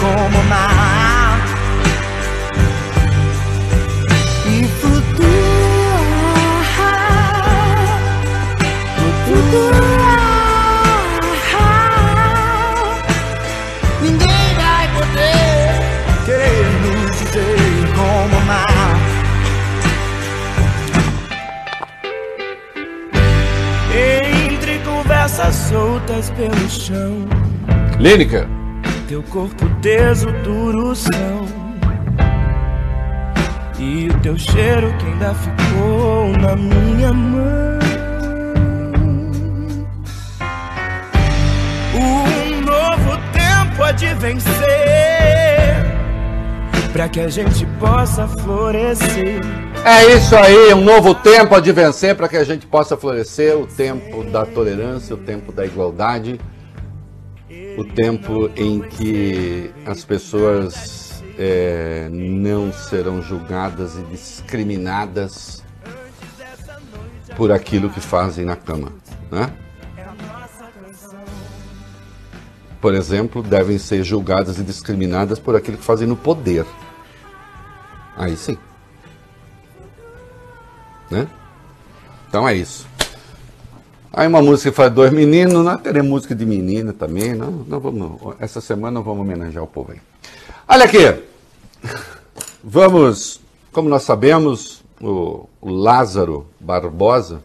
Como 0.00 0.38
amar. 0.40 1.38
E 4.46 4.66
flutua, 4.80 5.28
flutua. 9.26 9.80
Ninguém 14.00 14.54
vai 14.56 14.88
poder 14.94 15.68
querer 16.24 16.66
nos 16.82 17.10
dizer 17.18 17.88
como 17.94 18.36
amar. 18.38 18.96
Entre 23.92 24.78
conversas 24.78 25.54
soltas 25.54 26.30
pelo 26.30 26.68
chão, 26.70 27.28
Lineker. 27.98 28.59
Teu 29.10 29.24
corpo 29.24 29.68
teso, 29.82 30.30
duro 30.44 30.94
são. 30.94 31.44
E 33.76 34.06
o 34.08 34.20
teu 34.20 34.38
cheiro 34.38 34.96
que 34.98 35.06
ainda 35.06 35.34
ficou 35.34 36.28
na 36.40 36.54
minha 36.54 37.12
mão. 37.12 37.80
Um 41.92 42.60
novo 42.60 43.18
tempo 43.32 43.82
há 43.82 43.90
de 43.90 44.14
vencer 44.14 44.52
Pra 46.92 47.08
que 47.08 47.18
a 47.18 47.28
gente 47.28 47.66
possa 47.80 48.28
florescer 48.28 49.40
É 49.84 50.04
isso 50.14 50.36
aí, 50.36 50.72
um 50.72 50.82
novo 50.82 51.16
tempo 51.16 51.56
a 51.56 51.60
de 51.60 51.72
vencer 51.72 52.14
para 52.14 52.28
que 52.28 52.36
a 52.36 52.44
gente 52.44 52.64
possa 52.64 52.96
florescer, 52.96 53.58
o 53.58 53.66
tempo 53.66 54.22
da 54.22 54.46
tolerância, 54.46 55.16
o 55.16 55.18
tempo 55.18 55.50
da 55.50 55.66
igualdade, 55.66 56.38
o 57.76 57.84
tempo 57.84 58.50
em 58.56 58.80
que 58.80 59.70
as 59.86 60.04
pessoas 60.04 61.22
é, 61.38 62.08
não 62.10 62.72
serão 62.72 63.22
julgadas 63.22 63.96
e 63.96 64.02
discriminadas 64.04 65.62
por 67.36 67.50
aquilo 67.50 67.88
que 67.88 68.00
fazem 68.00 68.44
na 68.44 68.56
cama, 68.56 68.92
né? 69.30 69.52
Por 72.80 72.94
exemplo, 72.94 73.42
devem 73.42 73.78
ser 73.78 74.02
julgadas 74.02 74.58
e 74.58 74.62
discriminadas 74.62 75.38
por 75.38 75.54
aquilo 75.54 75.76
que 75.76 75.84
fazem 75.84 76.08
no 76.08 76.16
poder. 76.16 76.64
Aí 78.16 78.36
sim. 78.36 78.56
Né? 81.10 81.28
Então 82.28 82.48
é 82.48 82.54
isso. 82.54 82.89
Aí 84.12 84.26
uma 84.26 84.42
música 84.42 84.70
que 84.70 84.76
faz 84.76 84.92
dois 84.92 85.12
meninos, 85.12 85.64
nós 85.64 85.80
teremos 85.80 86.10
música 86.10 86.34
de 86.34 86.44
menina 86.44 86.92
também. 86.92 87.34
Não, 87.34 87.50
não 87.50 87.78
vamos, 87.78 88.34
essa 88.40 88.60
semana 88.60 88.92
não 88.92 89.02
vamos 89.04 89.20
homenagear 89.20 89.62
o 89.62 89.68
povo 89.68 89.92
aí. 89.92 90.00
Olha 90.68 90.84
aqui. 90.84 91.22
Vamos, 92.62 93.40
como 93.70 93.88
nós 93.88 94.02
sabemos, 94.02 94.82
o, 95.00 95.48
o 95.60 95.70
Lázaro 95.70 96.46
Barbosa 96.58 97.42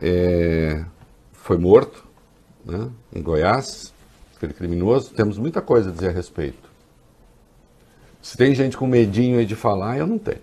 é, 0.00 0.84
foi 1.32 1.58
morto 1.58 2.04
né, 2.64 2.88
em 3.14 3.22
Goiás, 3.22 3.92
aquele 4.36 4.54
criminoso. 4.54 5.10
Temos 5.10 5.36
muita 5.36 5.60
coisa 5.60 5.90
a 5.90 5.92
dizer 5.92 6.08
a 6.08 6.12
respeito. 6.12 6.66
Se 8.22 8.36
tem 8.36 8.54
gente 8.54 8.76
com 8.76 8.86
medinho 8.86 9.38
aí 9.38 9.46
de 9.46 9.54
falar, 9.54 9.98
eu 9.98 10.06
não 10.06 10.18
tenho. 10.18 10.42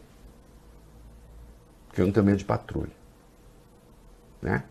Porque 1.87 1.99
eu 1.99 2.05
não 2.05 2.13
tenho 2.13 2.25
medo 2.25 2.37
de 2.37 2.45
patrulha. 2.45 2.93
Né? 4.41 4.63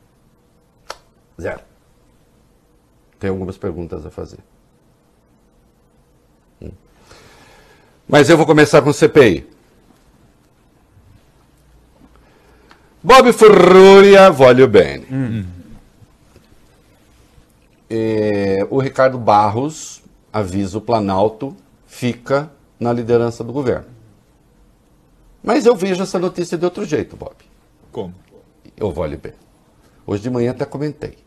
Zero. 1.40 1.60
Tenho 3.18 3.32
algumas 3.32 3.56
perguntas 3.56 4.04
a 4.04 4.10
fazer. 4.10 4.40
Hum. 6.60 6.72
Mas 8.08 8.28
eu 8.28 8.36
vou 8.36 8.46
começar 8.46 8.82
com 8.82 8.90
o 8.90 8.94
CPI. 8.94 9.48
Bob 13.02 13.32
Furruria, 13.32 14.30
voglio 14.30 14.68
bene. 14.68 15.06
É, 17.90 18.66
o 18.70 18.78
Ricardo 18.78 19.18
Barros 19.18 20.02
avisa 20.32 20.78
o 20.78 20.80
Planalto, 20.80 21.56
fica 21.86 22.50
na 22.78 22.92
liderança 22.92 23.44
do 23.44 23.52
governo. 23.52 23.86
Mas 25.42 25.66
eu 25.66 25.74
vejo 25.74 26.02
essa 26.02 26.18
notícia 26.18 26.56
de 26.56 26.64
outro 26.64 26.84
jeito, 26.84 27.16
Bob. 27.16 27.34
Como? 27.90 28.14
Eu 28.76 28.92
vou 28.92 29.04
lhe 29.04 29.16
bem. 29.16 29.34
Hoje 30.06 30.22
de 30.22 30.30
manhã 30.30 30.50
até 30.50 30.64
comentei. 30.64 31.18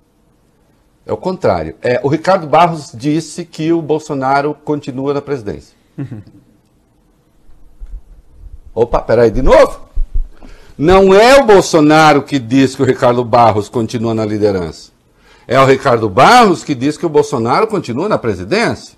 É 1.05 1.13
o 1.13 1.17
contrário. 1.17 1.75
É, 1.81 1.99
o 2.03 2.07
Ricardo 2.07 2.47
Barros 2.47 2.91
disse 2.93 3.45
que 3.45 3.71
o 3.71 3.81
Bolsonaro 3.81 4.53
continua 4.53 5.13
na 5.13 5.21
presidência. 5.21 5.75
Opa, 8.73 8.99
peraí, 9.01 9.31
de 9.31 9.41
novo? 9.41 9.85
Não 10.77 11.13
é 11.13 11.39
o 11.39 11.45
Bolsonaro 11.45 12.23
que 12.23 12.37
diz 12.37 12.75
que 12.75 12.81
o 12.81 12.85
Ricardo 12.85 13.23
Barros 13.23 13.69
continua 13.69 14.13
na 14.13 14.25
liderança. 14.25 14.91
É 15.47 15.59
o 15.59 15.65
Ricardo 15.65 16.09
Barros 16.09 16.63
que 16.63 16.75
diz 16.75 16.97
que 16.97 17.05
o 17.05 17.09
Bolsonaro 17.09 17.67
continua 17.67 18.09
na 18.09 18.17
presidência. 18.17 18.97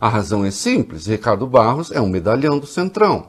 A 0.00 0.08
razão 0.08 0.44
é 0.44 0.50
simples: 0.50 1.06
Ricardo 1.06 1.46
Barros 1.46 1.92
é 1.92 2.00
um 2.00 2.08
medalhão 2.08 2.58
do 2.58 2.66
Centrão. 2.66 3.28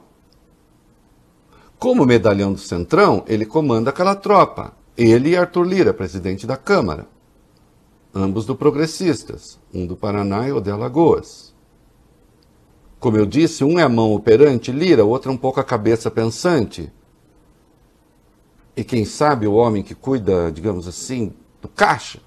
Como 1.82 2.06
medalhão 2.06 2.54
do 2.54 2.60
Centrão, 2.60 3.24
ele 3.26 3.44
comanda 3.44 3.90
aquela 3.90 4.14
tropa. 4.14 4.72
Ele 4.96 5.32
e 5.32 5.36
Arthur 5.36 5.64
Lira, 5.64 5.92
presidente 5.92 6.46
da 6.46 6.56
Câmara. 6.56 7.08
Ambos 8.14 8.46
do 8.46 8.56
Progressistas, 8.56 9.58
um 9.74 9.88
do 9.88 9.96
Paraná 9.96 10.48
e 10.48 10.52
o 10.52 10.62
de 10.62 10.70
Alagoas. 10.70 11.56
Como 13.00 13.18
eu 13.18 13.26
disse, 13.26 13.64
um 13.64 13.80
é 13.80 13.82
a 13.82 13.90
mão 13.90 14.14
operante, 14.14 14.72
Lira, 14.72 15.04
o 15.04 15.10
outro 15.10 15.32
é 15.32 15.34
um 15.34 15.38
pouco 15.38 15.60
a 15.60 15.64
cabeça 15.64 16.12
pensante. 16.12 16.94
E 18.78 18.84
quem 18.84 19.04
sabe 19.04 19.48
o 19.48 19.56
homem 19.56 19.82
que 19.82 19.96
cuida, 19.96 20.52
digamos 20.52 20.88
assim, 20.88 21.34
do 21.60 21.68
caixa. 21.68 22.20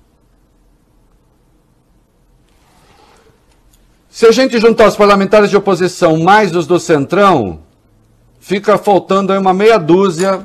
Se 4.11 4.27
a 4.27 4.33
gente 4.33 4.59
juntar 4.59 4.89
os 4.89 4.97
parlamentares 4.97 5.49
de 5.49 5.57
oposição 5.57 6.17
mais 6.17 6.57
os 6.57 6.67
do 6.67 6.81
Centrão, 6.81 7.63
fica 8.45 8.77
faltando 8.77 9.33
aí 9.33 9.39
uma 9.39 9.55
meia 9.55 9.79
dúzia 9.79 10.45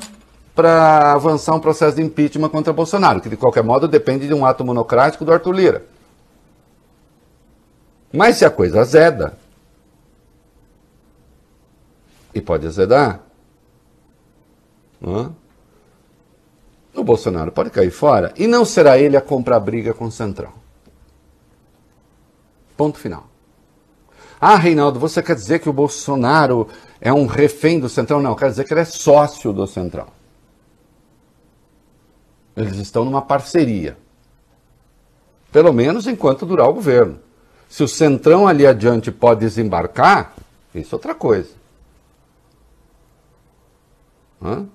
para 0.56 1.12
avançar 1.12 1.54
um 1.54 1.60
processo 1.60 1.98
de 1.98 2.02
impeachment 2.02 2.48
contra 2.48 2.72
Bolsonaro, 2.72 3.20
que 3.20 3.28
de 3.28 3.36
qualquer 3.36 3.62
modo 3.62 3.90
depende 3.90 4.26
de 4.26 4.34
um 4.34 4.46
ato 4.46 4.64
monocrático 4.64 5.26
do 5.26 5.34
Arthur 5.34 5.52
Lira. 5.52 5.86
Mas 8.12 8.38
se 8.38 8.46
a 8.46 8.50
coisa 8.50 8.80
azeda, 8.80 9.38
e 12.34 12.40
pode 12.40 12.66
azedar, 12.66 13.20
não 15.02 15.36
o 16.96 17.04
Bolsonaro 17.04 17.52
pode 17.52 17.70
cair 17.70 17.92
fora 17.92 18.34
e 18.38 18.48
não 18.48 18.64
será 18.64 18.98
ele 18.98 19.18
a 19.18 19.22
comprar 19.22 19.60
briga 19.60 19.94
com 19.94 20.06
o 20.06 20.12
Centrão. 20.12 20.54
Ponto 22.78 22.98
final. 22.98 23.29
Ah, 24.40 24.56
Reinaldo, 24.56 25.00
você 25.00 25.22
quer 25.22 25.36
dizer 25.36 25.60
que 25.60 25.70
o 25.70 25.74
Bolsonaro 25.74 26.68
é 27.02 27.12
um 27.12 27.26
refém 27.26 27.80
do 27.80 27.90
Centrão? 27.90 28.22
Não, 28.22 28.36
quer 28.36 28.50
dizer 28.50 28.64
que 28.64 28.74
ele 28.74 28.82
é 28.82 28.86
sócio 28.86 29.52
do 29.52 29.68
Centrão. 29.68 30.08
Eles 32.56 32.78
estão 32.78 33.04
numa 33.04 33.22
parceria. 33.22 33.98
Pelo 35.52 35.74
menos 35.74 36.08
enquanto 36.08 36.46
durar 36.46 36.70
o 36.70 36.74
governo. 36.74 37.20
Se 37.68 37.84
o 37.84 37.88
Centrão 37.88 38.48
ali 38.48 38.66
adiante 38.66 39.12
pode 39.12 39.42
desembarcar, 39.42 40.34
isso 40.74 40.94
é 40.94 40.98
outra 40.98 41.14
coisa. 41.14 41.50
Hã? 44.42 44.66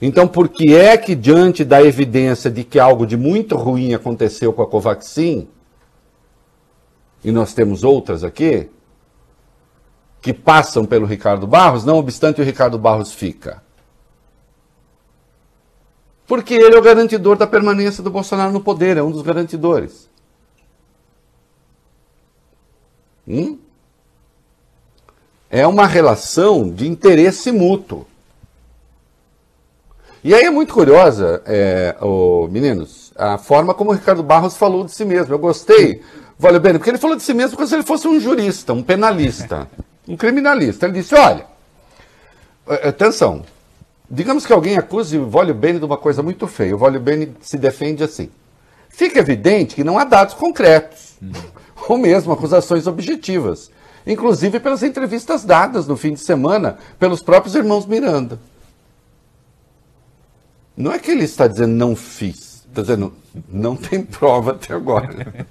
Então, 0.00 0.28
por 0.28 0.48
que 0.48 0.74
é 0.74 0.96
que, 0.96 1.14
diante 1.14 1.64
da 1.64 1.82
evidência 1.82 2.50
de 2.50 2.64
que 2.64 2.78
algo 2.78 3.06
de 3.06 3.16
muito 3.16 3.56
ruim 3.56 3.94
aconteceu 3.94 4.52
com 4.52 4.62
a 4.62 4.66
Covaxin, 4.66 5.48
e 7.24 7.30
nós 7.30 7.54
temos 7.54 7.82
outras 7.82 8.22
aqui, 8.22 8.68
que 10.26 10.34
passam 10.34 10.84
pelo 10.84 11.06
Ricardo 11.06 11.46
Barros, 11.46 11.84
não 11.84 11.98
obstante 11.98 12.40
o 12.40 12.44
Ricardo 12.44 12.76
Barros 12.76 13.12
fica? 13.12 13.62
Porque 16.26 16.52
ele 16.52 16.74
é 16.74 16.78
o 16.80 16.82
garantidor 16.82 17.36
da 17.36 17.46
permanência 17.46 18.02
do 18.02 18.10
Bolsonaro 18.10 18.52
no 18.52 18.60
poder, 18.60 18.96
é 18.96 19.02
um 19.04 19.12
dos 19.12 19.22
garantidores. 19.22 20.10
Hum? 23.28 23.56
É 25.48 25.64
uma 25.64 25.86
relação 25.86 26.68
de 26.68 26.88
interesse 26.88 27.52
mútuo. 27.52 28.04
E 30.24 30.34
aí 30.34 30.42
é 30.42 30.50
muito 30.50 30.74
curiosa, 30.74 31.40
é, 31.46 31.94
meninos, 32.50 33.12
a 33.14 33.38
forma 33.38 33.72
como 33.72 33.92
o 33.92 33.94
Ricardo 33.94 34.24
Barros 34.24 34.56
falou 34.56 34.82
de 34.82 34.90
si 34.90 35.04
mesmo. 35.04 35.32
Eu 35.32 35.38
gostei, 35.38 36.02
vale 36.36 36.58
bem, 36.58 36.72
porque 36.72 36.90
ele 36.90 36.98
falou 36.98 37.14
de 37.14 37.22
si 37.22 37.32
mesmo 37.32 37.56
como 37.56 37.68
se 37.68 37.76
ele 37.76 37.84
fosse 37.84 38.08
um 38.08 38.18
jurista, 38.18 38.72
um 38.72 38.82
penalista, 38.82 39.70
um 40.08 40.16
criminalista. 40.16 40.86
Ele 40.86 41.00
disse: 41.00 41.14
olha, 41.14 41.46
é, 42.68 42.88
atenção, 42.88 43.44
digamos 44.10 44.46
que 44.46 44.52
alguém 44.52 44.76
acuse 44.76 45.18
o 45.18 45.28
Vólio 45.28 45.54
Bene 45.54 45.78
de 45.78 45.84
uma 45.84 45.96
coisa 45.96 46.22
muito 46.22 46.46
feia. 46.46 46.74
O 46.74 46.78
Vólio 46.78 47.00
Bene 47.00 47.34
se 47.40 47.56
defende 47.58 48.02
assim. 48.02 48.30
Fica 48.88 49.18
evidente 49.18 49.74
que 49.74 49.84
não 49.84 49.98
há 49.98 50.04
dados 50.04 50.34
concretos, 50.34 51.16
hum. 51.22 51.32
ou 51.88 51.98
mesmo 51.98 52.32
acusações 52.32 52.86
objetivas, 52.86 53.70
inclusive 54.06 54.58
pelas 54.60 54.82
entrevistas 54.82 55.44
dadas 55.44 55.86
no 55.86 55.96
fim 55.96 56.14
de 56.14 56.20
semana 56.20 56.78
pelos 56.98 57.20
próprios 57.20 57.54
irmãos 57.54 57.86
Miranda. 57.86 58.38
Não 60.76 60.92
é 60.92 60.98
que 60.98 61.10
ele 61.10 61.24
está 61.24 61.46
dizendo 61.46 61.74
não 61.74 61.96
fiz, 61.96 62.64
está 62.68 62.82
dizendo 62.82 63.12
não 63.48 63.76
tem 63.76 64.02
prova 64.02 64.52
até 64.52 64.74
agora. 64.74 65.46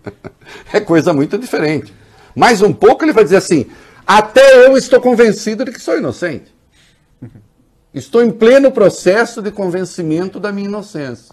é 0.72 0.80
coisa 0.80 1.12
muito 1.12 1.36
diferente. 1.38 1.92
Mais 2.34 2.62
um 2.62 2.72
pouco 2.72 3.04
ele 3.04 3.12
vai 3.12 3.24
dizer 3.24 3.36
assim: 3.36 3.66
até 4.18 4.66
eu 4.66 4.76
estou 4.76 5.00
convencido 5.00 5.64
de 5.64 5.70
que 5.70 5.80
sou 5.80 5.96
inocente. 5.96 6.52
Estou 7.94 8.22
em 8.22 8.30
pleno 8.32 8.72
processo 8.72 9.40
de 9.40 9.52
convencimento 9.52 10.40
da 10.40 10.50
minha 10.50 10.68
inocência. 10.68 11.32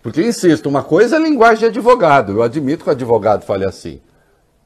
Porque, 0.00 0.22
insisto, 0.22 0.68
uma 0.68 0.84
coisa 0.84 1.16
é 1.16 1.18
a 1.18 1.22
linguagem 1.22 1.58
de 1.58 1.66
advogado. 1.66 2.34
Eu 2.34 2.42
admito 2.44 2.84
que 2.84 2.90
o 2.90 2.92
advogado 2.92 3.44
fale 3.44 3.64
assim. 3.64 4.00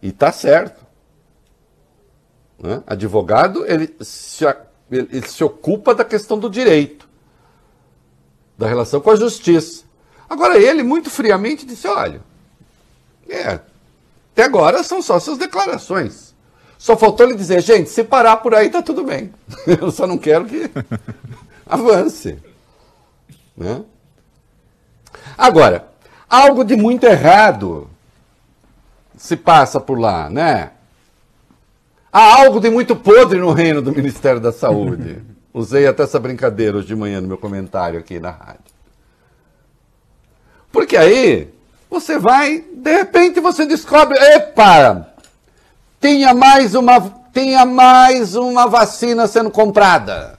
E 0.03 0.09
está 0.09 0.31
certo. 0.31 0.85
Né? 2.59 2.83
Advogado, 2.87 3.65
ele 3.67 3.97
se 4.01 4.45
ele 4.91 5.27
se 5.27 5.43
ocupa 5.43 5.95
da 5.95 6.05
questão 6.05 6.39
do 6.39 6.51
direito, 6.51 7.09
da 8.59 8.67
relação 8.67 9.01
com 9.01 9.11
a 9.11 9.17
justiça. 9.17 9.85
Agora, 10.29 10.59
ele, 10.59 10.83
muito 10.83 11.09
friamente, 11.09 11.65
disse: 11.65 11.89
olha, 11.89 12.21
é, 13.27 13.61
até 14.41 14.45
agora 14.45 14.83
são 14.83 15.03
só 15.03 15.19
suas 15.19 15.37
declarações. 15.37 16.35
Só 16.79 16.97
faltou 16.97 17.27
ele 17.27 17.37
dizer, 17.37 17.61
gente, 17.61 17.91
se 17.91 18.03
parar 18.03 18.39
por 18.39 18.55
aí 18.55 18.71
tá 18.71 18.81
tudo 18.81 19.05
bem. 19.05 19.31
Eu 19.67 19.91
só 19.91 20.07
não 20.07 20.17
quero 20.17 20.47
que 20.47 20.71
avance. 21.67 22.39
Né? 23.55 23.83
Agora, 25.37 25.89
algo 26.29 26.65
de 26.65 26.75
muito 26.75 27.05
errado 27.05 27.91
se 29.15 29.37
passa 29.37 29.79
por 29.79 29.99
lá, 29.99 30.31
né? 30.31 30.71
Há 32.11 32.41
algo 32.43 32.59
de 32.59 32.71
muito 32.71 32.97
podre 32.97 33.39
no 33.39 33.53
reino 33.53 33.83
do 33.83 33.93
Ministério 33.93 34.41
da 34.41 34.53
Saúde. 34.53 35.23
Usei 35.53 35.87
até 35.87 36.05
essa 36.05 36.19
brincadeira 36.19 36.79
hoje 36.79 36.87
de 36.87 36.97
manhã 36.97 37.21
no 37.21 37.29
meu 37.29 37.37
comentário 37.37 37.99
aqui 37.99 38.19
na 38.19 38.31
rádio. 38.31 38.71
Porque 40.73 40.97
aí 40.97 41.53
você 41.91 42.19
vai, 42.19 42.65
de 42.73 42.93
repente 42.93 43.41
você 43.41 43.67
descobre, 43.67 44.17
epa, 44.17 45.09
tinha 46.01 46.33
mais 46.33 46.75
uma, 46.75 47.01
tinha 47.35 47.67
mais 47.67 48.37
uma 48.37 48.69
vacina 48.69 49.27
sendo 49.27 49.51
comprada. 49.51 50.39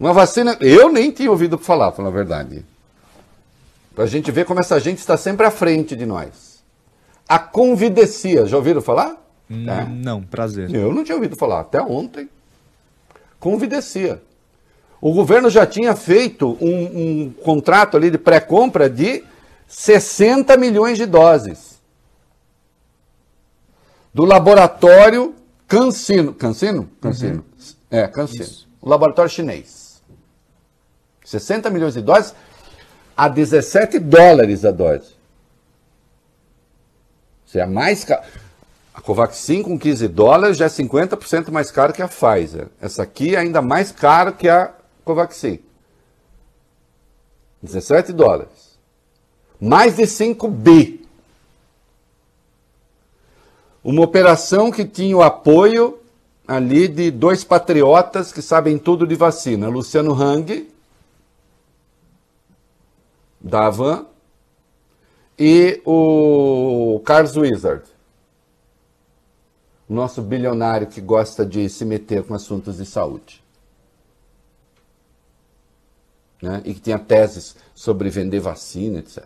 Uma 0.00 0.12
vacina, 0.12 0.56
eu 0.60 0.90
nem 0.90 1.10
tinha 1.10 1.30
ouvido 1.30 1.58
falar, 1.58 1.92
para 1.92 2.06
a 2.06 2.10
verdade. 2.10 2.64
Para 3.94 4.04
a 4.04 4.06
gente 4.06 4.30
ver 4.30 4.46
como 4.46 4.60
essa 4.60 4.78
gente 4.80 4.98
está 4.98 5.16
sempre 5.16 5.44
à 5.44 5.50
frente 5.50 5.94
de 5.94 6.06
nós. 6.06 6.62
A 7.28 7.38
Convidecia, 7.38 8.46
já 8.46 8.56
ouviram 8.56 8.80
falar? 8.80 9.16
Hum, 9.50 9.68
é. 9.68 9.84
Não, 9.84 10.22
prazer. 10.22 10.72
Eu 10.74 10.94
não 10.94 11.04
tinha 11.04 11.16
ouvido 11.16 11.36
falar, 11.36 11.60
até 11.60 11.80
ontem. 11.82 12.28
Convidecia. 13.40 14.22
O 15.00 15.12
governo 15.12 15.48
já 15.48 15.64
tinha 15.66 15.94
feito 15.94 16.56
um, 16.60 17.24
um 17.24 17.30
contrato 17.44 17.96
ali 17.96 18.10
de 18.10 18.18
pré-compra 18.18 18.90
de 18.90 19.24
60 19.66 20.56
milhões 20.56 20.98
de 20.98 21.06
doses. 21.06 21.78
Do 24.12 24.24
laboratório 24.24 25.34
Cancino. 25.68 26.32
Cancino? 26.32 26.90
Cancino. 27.00 27.44
Uhum. 27.44 27.74
É, 27.90 28.08
Cancino. 28.08 28.42
Isso. 28.42 28.68
O 28.80 28.88
laboratório 28.88 29.30
chinês. 29.30 30.02
60 31.24 31.68
milhões 31.68 31.94
de 31.94 32.00
doses 32.00 32.34
a 33.16 33.28
17 33.28 33.98
dólares 33.98 34.64
a 34.64 34.70
dose. 34.70 35.12
Você 37.44 37.60
é 37.60 37.66
mais 37.66 38.04
caro. 38.04 38.22
A 38.94 39.00
Covaxin 39.00 39.62
com 39.62 39.78
15 39.78 40.08
dólares 40.08 40.56
já 40.56 40.64
é 40.64 40.68
50% 40.68 41.50
mais 41.50 41.70
caro 41.70 41.92
que 41.92 42.02
a 42.02 42.08
Pfizer. 42.08 42.68
Essa 42.80 43.02
aqui 43.02 43.36
é 43.36 43.38
ainda 43.38 43.60
mais 43.60 43.92
cara 43.92 44.32
que 44.32 44.48
a 44.48 44.72
Covaxin. 45.08 45.58
17 47.62 48.12
dólares. 48.12 48.78
Mais 49.58 49.96
de 49.96 50.06
5 50.06 50.46
bi. 50.48 51.08
Uma 53.82 54.02
operação 54.02 54.70
que 54.70 54.84
tinha 54.84 55.16
o 55.16 55.22
apoio 55.22 55.98
ali 56.46 56.86
de 56.88 57.10
dois 57.10 57.42
patriotas 57.42 58.32
que 58.32 58.42
sabem 58.42 58.76
tudo 58.76 59.06
de 59.06 59.14
vacina. 59.14 59.68
Luciano 59.68 60.12
Hang, 60.12 60.68
da 63.40 63.66
Avan, 63.66 64.04
e 65.38 65.80
o 65.86 67.00
Carlos 67.02 67.34
Wizard, 67.34 67.84
nosso 69.88 70.20
bilionário 70.20 70.86
que 70.86 71.00
gosta 71.00 71.46
de 71.46 71.66
se 71.70 71.84
meter 71.86 72.24
com 72.24 72.34
assuntos 72.34 72.76
de 72.76 72.84
saúde. 72.84 73.47
Né? 76.40 76.62
E 76.64 76.74
que 76.74 76.80
tinha 76.80 76.98
teses 76.98 77.56
sobre 77.74 78.08
vender 78.10 78.40
vacina, 78.40 79.00
etc. 79.00 79.24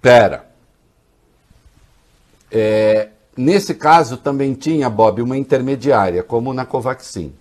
Pera. 0.00 0.46
É, 2.50 3.08
nesse 3.36 3.74
caso 3.74 4.16
também 4.16 4.54
tinha, 4.54 4.90
Bob, 4.90 5.22
uma 5.22 5.36
intermediária, 5.36 6.22
como 6.22 6.52
na 6.52 6.66
Covaxin. 6.66 7.32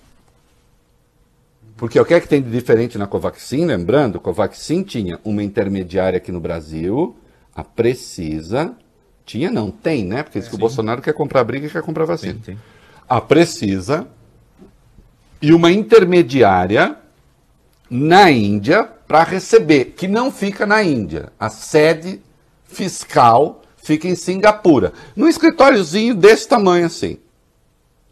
Porque 1.76 2.00
o 2.00 2.06
que 2.06 2.14
é 2.14 2.20
que 2.22 2.28
tem 2.28 2.42
de 2.42 2.50
diferente 2.50 2.98
na 2.98 3.06
Covaxin? 3.06 3.66
Lembrando, 3.66 4.20
Covaxin 4.20 4.84
tinha 4.84 5.20
uma 5.24 5.44
intermediária 5.44 6.18
aqui 6.18 6.32
no 6.32 6.40
Brasil, 6.40 7.16
a 7.54 7.64
Precisa. 7.64 8.74
Tinha, 9.26 9.52
não, 9.52 9.70
tem, 9.70 10.06
né? 10.06 10.24
Porque 10.24 10.40
diz 10.40 10.48
que 10.48 10.56
o 10.56 10.58
Bolsonaro 10.58 11.02
quer 11.02 11.14
comprar 11.14 11.44
briga 11.44 11.68
e 11.68 11.70
quer 11.70 11.82
comprar 11.82 12.06
vacina. 12.06 12.34
Tem, 12.34 12.56
tem. 12.56 12.73
A 13.14 13.22
Precisa 13.22 14.08
e 15.40 15.54
uma 15.54 15.72
intermediária 15.72 16.98
na 17.88 18.32
Índia 18.32 18.86
para 18.86 19.22
receber, 19.22 19.94
que 19.96 20.08
não 20.08 20.32
fica 20.32 20.66
na 20.66 20.82
Índia. 20.82 21.32
A 21.40 21.48
sede 21.48 22.20
fiscal 22.64 23.62
fica 23.78 24.08
em 24.08 24.16
Singapura, 24.16 24.94
num 25.16 25.28
escritóriozinho 25.28 26.16
desse 26.16 26.48
tamanho 26.48 26.88
assim, 26.88 27.20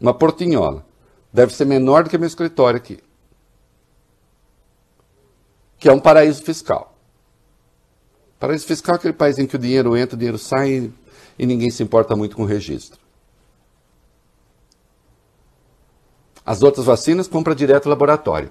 uma 0.00 0.14
portinhola. 0.14 0.86
Deve 1.32 1.52
ser 1.52 1.64
menor 1.64 2.04
do 2.04 2.10
que 2.10 2.16
meu 2.16 2.28
escritório 2.28 2.76
aqui. 2.76 3.00
Que 5.80 5.88
é 5.88 5.92
um 5.92 5.98
paraíso 5.98 6.44
fiscal. 6.44 6.96
Paraíso 8.38 8.68
fiscal 8.68 8.94
é 8.94 8.98
aquele 8.98 9.14
país 9.14 9.36
em 9.36 9.48
que 9.48 9.56
o 9.56 9.58
dinheiro 9.58 9.96
entra, 9.96 10.14
o 10.14 10.18
dinheiro 10.18 10.38
sai 10.38 10.92
e 11.36 11.44
ninguém 11.44 11.72
se 11.72 11.82
importa 11.82 12.14
muito 12.14 12.36
com 12.36 12.42
o 12.42 12.46
registro. 12.46 13.01
As 16.44 16.62
outras 16.62 16.86
vacinas 16.86 17.28
compra 17.28 17.54
direto 17.54 17.88
laboratório. 17.88 18.50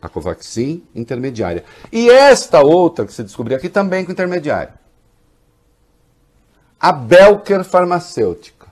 A 0.00 0.08
Covaxin, 0.08 0.82
intermediária. 0.94 1.64
E 1.92 2.08
esta 2.08 2.62
outra 2.62 3.04
que 3.04 3.12
se 3.12 3.22
descobriu 3.22 3.56
aqui 3.56 3.68
também 3.68 4.04
com 4.04 4.12
intermediária. 4.12 4.74
A 6.78 6.92
Belker 6.92 7.64
Farmacêutica. 7.64 8.68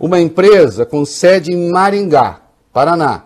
Uma 0.00 0.20
empresa 0.20 0.84
com 0.84 1.04
sede 1.04 1.52
em 1.52 1.70
Maringá, 1.70 2.40
Paraná. 2.72 3.24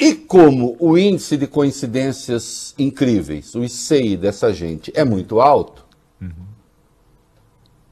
E 0.00 0.14
como 0.14 0.76
o 0.80 0.96
índice 0.96 1.36
de 1.36 1.46
coincidências 1.46 2.74
incríveis, 2.78 3.54
o 3.54 3.62
ICI 3.62 4.16
dessa 4.16 4.52
gente 4.52 4.90
é 4.94 5.04
muito 5.04 5.40
alto, 5.40 5.84
uhum. 6.20 6.51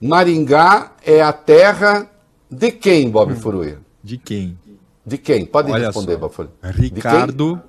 Maringá 0.01 0.93
é 1.05 1.21
a 1.21 1.33
terra 1.33 2.11
de 2.51 2.73
quem, 2.73 3.11
Bob 3.11 3.33
hum. 3.33 3.37
Furuia? 3.37 3.79
De 4.03 4.17
quem? 4.17 4.59
De 5.05 5.19
quem? 5.19 5.45
Pode 5.45 5.71
Olha 5.71 5.87
responder, 5.87 6.17
Bob 6.17 6.33
Furuia. 6.33 6.55
Ricardo 6.63 7.61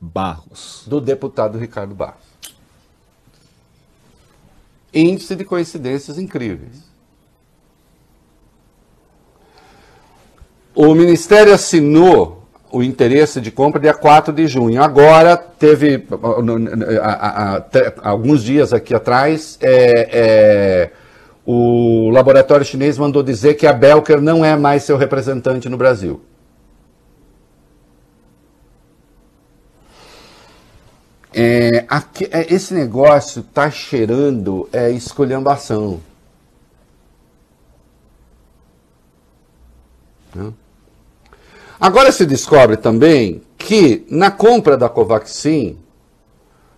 Barros. 0.00 0.84
Do 0.86 1.00
deputado 1.00 1.58
Ricardo 1.58 1.94
Barros. 1.94 2.24
Índice 4.92 5.34
de 5.34 5.44
coincidências 5.44 6.18
incríveis. 6.18 6.84
O 10.74 10.94
Ministério 10.94 11.52
assinou 11.52 12.44
o 12.70 12.82
interesse 12.82 13.40
de 13.40 13.52
compra 13.52 13.80
dia 13.80 13.94
4 13.94 14.32
de 14.32 14.48
junho. 14.48 14.82
Agora, 14.82 15.36
teve, 15.36 16.06
a, 17.00 17.10
a, 17.10 17.56
a, 17.56 17.64
alguns 18.02 18.42
dias 18.42 18.72
aqui 18.72 18.92
atrás, 18.92 19.56
é, 19.60 20.08
é, 20.12 20.90
o 21.46 22.10
laboratório 22.10 22.64
chinês 22.64 22.96
mandou 22.96 23.22
dizer 23.22 23.54
que 23.54 23.66
a 23.66 23.72
Belker 23.72 24.20
não 24.20 24.44
é 24.44 24.56
mais 24.56 24.82
seu 24.82 24.96
representante 24.96 25.68
no 25.68 25.76
Brasil. 25.76 26.20
É, 31.36 31.84
aqui, 31.88 32.28
é, 32.30 32.52
esse 32.54 32.72
negócio 32.72 33.40
está 33.40 33.70
cheirando 33.70 34.68
é, 34.72 34.90
escolhambação. 34.90 36.00
Agora 41.78 42.10
se 42.10 42.24
descobre 42.24 42.76
também 42.76 43.42
que 43.58 44.06
na 44.08 44.30
compra 44.30 44.76
da 44.76 44.88
Covaxin, 44.88 45.78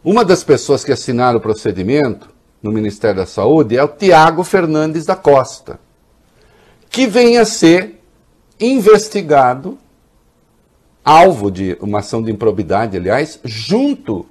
uma 0.03 0.25
das 0.25 0.43
pessoas 0.43 0.85
que 0.85 0.93
assinaram 0.93 1.39
o 1.39 1.41
procedimento 1.41 2.36
no 2.67 2.73
Ministério 2.73 3.17
da 3.17 3.27
Saúde 3.27 3.77
é 3.77 3.83
o 3.83 3.89
Tiago 3.89 4.43
Fernandes 4.43 5.07
da 5.07 5.15
Costa, 5.15 5.79
que 6.91 7.07
vem 7.07 7.39
a 7.39 7.45
ser 7.45 8.03
investigado, 8.59 9.79
alvo 11.05 11.51
de 11.51 11.79
uma 11.81 12.01
ação 12.01 12.21
de 12.21 12.33
improbidade, 12.33 12.97
aliás, 12.97 13.39
junto 13.45 14.27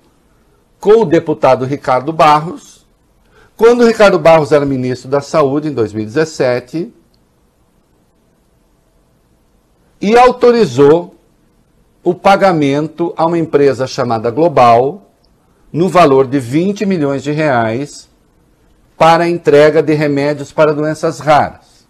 com 0.79 1.01
o 1.01 1.05
deputado 1.05 1.63
Ricardo 1.63 2.11
Barros, 2.11 2.85
quando 3.55 3.81
o 3.81 3.87
Ricardo 3.87 4.19
Barros 4.19 4.51
era 4.51 4.65
ministro 4.65 5.09
da 5.09 5.21
Saúde 5.21 5.69
em 5.69 5.71
2017 5.71 6.93
e 10.01 10.17
autorizou 10.17 11.15
o 12.03 12.13
pagamento 12.13 13.13
a 13.15 13.25
uma 13.25 13.39
empresa 13.39 13.87
chamada 13.87 14.29
Global 14.29 15.09
no 15.71 15.87
valor 15.87 16.27
de 16.27 16.37
20 16.37 16.85
milhões 16.85 17.23
de 17.23 17.31
reais 17.31 18.09
para 18.97 19.25
a 19.25 19.29
entrega 19.29 19.81
de 19.83 19.93
remédios 19.93 20.51
para 20.51 20.73
doenças 20.73 21.19
raras. 21.19 21.85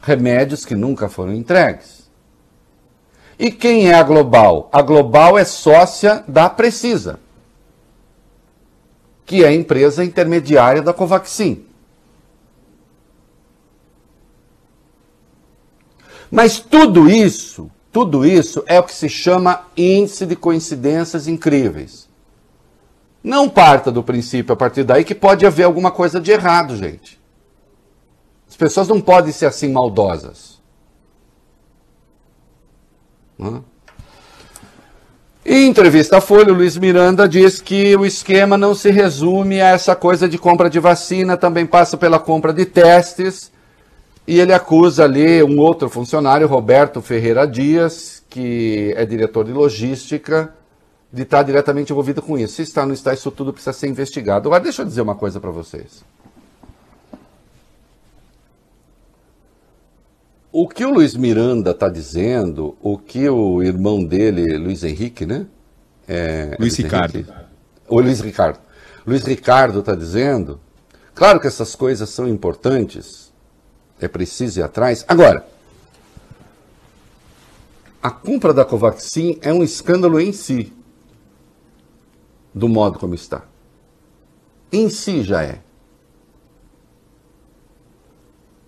Remédios 0.00 0.64
que 0.64 0.74
nunca 0.74 1.08
foram 1.08 1.34
entregues. 1.34 2.10
E 3.38 3.50
quem 3.50 3.90
é 3.90 3.94
a 3.94 4.02
Global? 4.02 4.68
A 4.72 4.80
Global 4.80 5.36
é 5.36 5.44
sócia 5.44 6.24
da 6.26 6.48
Precisa, 6.48 7.20
que 9.26 9.44
é 9.44 9.48
a 9.48 9.52
empresa 9.52 10.04
intermediária 10.04 10.80
da 10.80 10.92
Covaxin. 10.92 11.66
Mas 16.30 16.58
tudo 16.58 17.08
isso, 17.10 17.70
tudo 17.92 18.24
isso 18.24 18.64
é 18.66 18.78
o 18.80 18.84
que 18.84 18.94
se 18.94 19.08
chama 19.08 19.66
índice 19.76 20.24
de 20.24 20.34
coincidências 20.34 21.28
incríveis. 21.28 22.05
Não 23.26 23.48
parta 23.48 23.90
do 23.90 24.04
princípio 24.04 24.52
a 24.52 24.56
partir 24.56 24.84
daí 24.84 25.02
que 25.02 25.12
pode 25.12 25.44
haver 25.44 25.64
alguma 25.64 25.90
coisa 25.90 26.20
de 26.20 26.30
errado, 26.30 26.76
gente. 26.76 27.20
As 28.48 28.56
pessoas 28.56 28.86
não 28.86 29.00
podem 29.00 29.32
ser 29.32 29.46
assim 29.46 29.68
maldosas. 29.68 30.60
Em 35.44 35.66
entrevista 35.66 36.18
à 36.18 36.20
Folha, 36.20 36.52
o 36.52 36.56
Luiz 36.56 36.76
Miranda 36.76 37.28
diz 37.28 37.60
que 37.60 37.96
o 37.96 38.06
esquema 38.06 38.56
não 38.56 38.76
se 38.76 38.92
resume 38.92 39.60
a 39.60 39.70
essa 39.70 39.96
coisa 39.96 40.28
de 40.28 40.38
compra 40.38 40.70
de 40.70 40.78
vacina, 40.78 41.36
também 41.36 41.66
passa 41.66 41.96
pela 41.96 42.20
compra 42.20 42.52
de 42.52 42.64
testes 42.64 43.50
e 44.24 44.38
ele 44.38 44.52
acusa 44.52 45.02
ali 45.02 45.42
um 45.42 45.58
outro 45.58 45.88
funcionário, 45.88 46.46
Roberto 46.46 47.02
Ferreira 47.02 47.44
Dias, 47.44 48.22
que 48.30 48.94
é 48.96 49.04
diretor 49.04 49.44
de 49.44 49.52
logística, 49.52 50.54
de 51.16 51.22
estar 51.22 51.42
diretamente 51.42 51.92
envolvido 51.92 52.20
com 52.20 52.38
isso. 52.38 52.56
Se 52.56 52.62
está 52.62 52.82
ou 52.82 52.88
não 52.88 52.94
está, 52.94 53.14
isso 53.14 53.30
tudo 53.30 53.50
precisa 53.50 53.72
ser 53.72 53.88
investigado. 53.88 54.48
Agora, 54.48 54.62
deixa 54.62 54.82
eu 54.82 54.86
dizer 54.86 55.00
uma 55.00 55.14
coisa 55.14 55.40
para 55.40 55.50
vocês. 55.50 56.04
O 60.52 60.68
que 60.68 60.84
o 60.84 60.90
Luiz 60.90 61.14
Miranda 61.14 61.70
está 61.70 61.88
dizendo, 61.88 62.76
o 62.82 62.98
que 62.98 63.26
o 63.28 63.62
irmão 63.62 64.04
dele, 64.04 64.58
Luiz 64.58 64.84
Henrique, 64.84 65.24
né? 65.24 65.46
É, 66.06 66.54
Luiz, 66.58 66.58
Luiz 66.58 66.76
Ricardo. 66.76 67.16
Henrique, 67.16 67.32
o 67.88 68.00
Luiz 68.00 68.20
Ricardo. 68.20 68.58
Luiz 69.06 69.24
Ricardo 69.24 69.80
está 69.80 69.94
dizendo. 69.94 70.60
Claro 71.14 71.40
que 71.40 71.46
essas 71.46 71.74
coisas 71.74 72.10
são 72.10 72.28
importantes, 72.28 73.32
é 73.98 74.06
preciso 74.06 74.60
ir 74.60 74.62
atrás. 74.62 75.02
Agora, 75.08 75.46
a 78.02 78.10
compra 78.10 78.52
da 78.52 78.66
Covaxin 78.66 79.38
é 79.40 79.52
um 79.52 79.64
escândalo 79.64 80.20
em 80.20 80.32
si, 80.32 80.72
do 82.56 82.70
modo 82.70 82.98
como 82.98 83.14
está. 83.14 83.42
Em 84.72 84.88
si 84.88 85.22
já 85.22 85.42
é. 85.42 85.58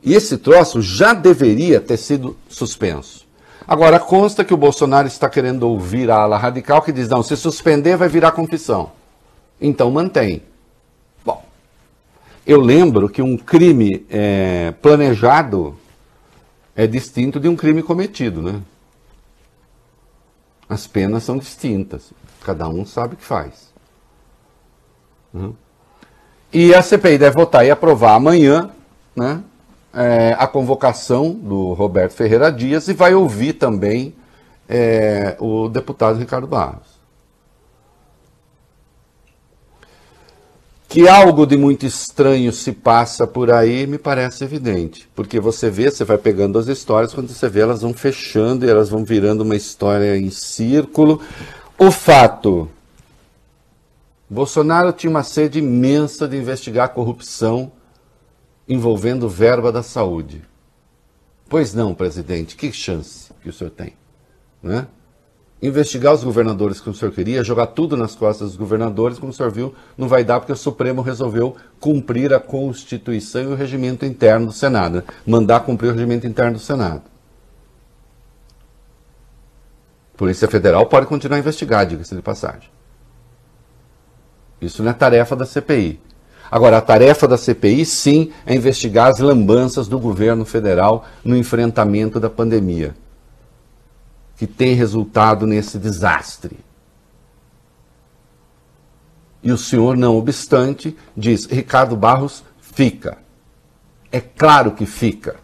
E 0.02 0.12
esse 0.14 0.36
troço 0.36 0.82
já 0.82 1.14
deveria 1.14 1.80
ter 1.80 1.96
sido 1.96 2.36
suspenso. 2.50 3.26
Agora, 3.66 3.98
consta 3.98 4.44
que 4.44 4.52
o 4.52 4.58
Bolsonaro 4.58 5.08
está 5.08 5.28
querendo 5.28 5.62
ouvir 5.64 6.10
a 6.10 6.16
ala 6.16 6.36
radical 6.36 6.82
que 6.82 6.92
diz: 6.92 7.08
não, 7.08 7.22
se 7.22 7.34
suspender 7.34 7.96
vai 7.96 8.08
virar 8.08 8.32
confissão. 8.32 8.92
Então 9.58 9.90
mantém. 9.90 10.42
Eu 12.46 12.60
lembro 12.62 13.10
que 13.10 13.20
um 13.20 13.36
crime 13.36 14.06
é, 14.08 14.72
planejado 14.80 15.76
é 16.74 16.86
distinto 16.86 17.38
de 17.38 17.46
um 17.46 17.54
crime 17.54 17.82
cometido, 17.82 18.40
né? 18.40 18.62
As 20.66 20.86
penas 20.86 21.24
são 21.24 21.36
distintas. 21.36 22.10
Cada 22.42 22.66
um 22.66 22.86
sabe 22.86 23.14
o 23.14 23.16
que 23.18 23.24
faz. 23.24 23.67
E 26.52 26.74
a 26.74 26.82
CPI 26.82 27.18
deve 27.18 27.36
votar 27.36 27.64
e 27.66 27.70
aprovar 27.70 28.14
amanhã 28.14 28.70
né, 29.14 29.42
é, 29.92 30.34
a 30.38 30.46
convocação 30.46 31.32
do 31.32 31.72
Roberto 31.72 32.12
Ferreira 32.12 32.50
Dias 32.50 32.88
e 32.88 32.94
vai 32.94 33.14
ouvir 33.14 33.54
também 33.54 34.14
é, 34.68 35.36
o 35.38 35.68
deputado 35.68 36.18
Ricardo 36.18 36.46
Barros. 36.46 36.98
Que 40.88 41.06
algo 41.06 41.46
de 41.46 41.54
muito 41.54 41.84
estranho 41.84 42.50
se 42.50 42.72
passa 42.72 43.26
por 43.26 43.50
aí 43.50 43.86
me 43.86 43.98
parece 43.98 44.42
evidente, 44.42 45.06
porque 45.14 45.38
você 45.38 45.68
vê, 45.68 45.90
você 45.90 46.02
vai 46.02 46.16
pegando 46.16 46.58
as 46.58 46.66
histórias, 46.66 47.12
quando 47.12 47.28
você 47.28 47.46
vê 47.46 47.60
elas 47.60 47.82
vão 47.82 47.92
fechando 47.92 48.64
e 48.64 48.70
elas 48.70 48.88
vão 48.88 49.04
virando 49.04 49.42
uma 49.42 49.54
história 49.54 50.16
em 50.16 50.30
círculo. 50.30 51.20
O 51.78 51.90
fato, 51.90 52.70
Bolsonaro 54.30 54.92
tinha 54.92 55.10
uma 55.10 55.22
sede 55.22 55.58
imensa 55.58 56.28
de 56.28 56.36
investigar 56.36 56.86
a 56.86 56.88
corrupção 56.88 57.72
envolvendo 58.68 59.28
verba 59.28 59.72
da 59.72 59.82
saúde. 59.82 60.42
Pois 61.48 61.72
não, 61.72 61.94
presidente, 61.94 62.54
que 62.54 62.70
chance 62.70 63.32
que 63.42 63.48
o 63.48 63.52
senhor 63.52 63.70
tem, 63.70 63.94
né? 64.62 64.86
investigar 65.60 66.14
os 66.14 66.22
governadores 66.22 66.80
como 66.80 66.94
o 66.94 66.98
senhor 66.98 67.10
queria, 67.10 67.42
jogar 67.42 67.68
tudo 67.68 67.96
nas 67.96 68.14
costas 68.14 68.48
dos 68.48 68.56
governadores, 68.56 69.18
como 69.18 69.30
o 69.30 69.34
senhor 69.34 69.50
viu, 69.50 69.74
não 69.96 70.06
vai 70.06 70.22
dar 70.22 70.38
porque 70.38 70.52
o 70.52 70.56
Supremo 70.56 71.02
resolveu 71.02 71.56
cumprir 71.80 72.32
a 72.32 72.38
Constituição 72.38 73.42
e 73.42 73.46
o 73.46 73.54
regimento 73.54 74.04
interno 74.04 74.46
do 74.46 74.52
Senado, 74.52 74.98
né? 74.98 75.02
mandar 75.26 75.60
cumprir 75.60 75.88
o 75.88 75.94
regimento 75.94 76.26
interno 76.26 76.52
do 76.54 76.58
Senado. 76.60 77.02
Polícia 80.16 80.48
Federal 80.48 80.86
pode 80.86 81.06
continuar 81.06 81.36
a 81.36 81.40
investigar, 81.40 81.86
diga-se 81.86 82.14
de 82.14 82.22
passagem. 82.22 82.77
Isso 84.60 84.82
não 84.82 84.90
é 84.90 84.94
tarefa 84.94 85.36
da 85.36 85.46
CPI. 85.46 86.00
Agora, 86.50 86.78
a 86.78 86.80
tarefa 86.80 87.28
da 87.28 87.36
CPI, 87.36 87.84
sim, 87.84 88.32
é 88.46 88.54
investigar 88.54 89.08
as 89.08 89.18
lambanças 89.18 89.86
do 89.86 89.98
governo 89.98 90.44
federal 90.44 91.06
no 91.24 91.36
enfrentamento 91.36 92.18
da 92.18 92.30
pandemia 92.30 92.94
que 94.38 94.46
tem 94.46 94.72
resultado 94.72 95.46
nesse 95.46 95.78
desastre. 95.78 96.56
E 99.42 99.50
o 99.50 99.58
senhor, 99.58 99.96
não 99.96 100.16
obstante, 100.16 100.96
diz: 101.16 101.44
Ricardo 101.46 101.96
Barros 101.96 102.44
fica. 102.60 103.18
É 104.12 104.20
claro 104.20 104.72
que 104.72 104.86
fica, 104.86 105.36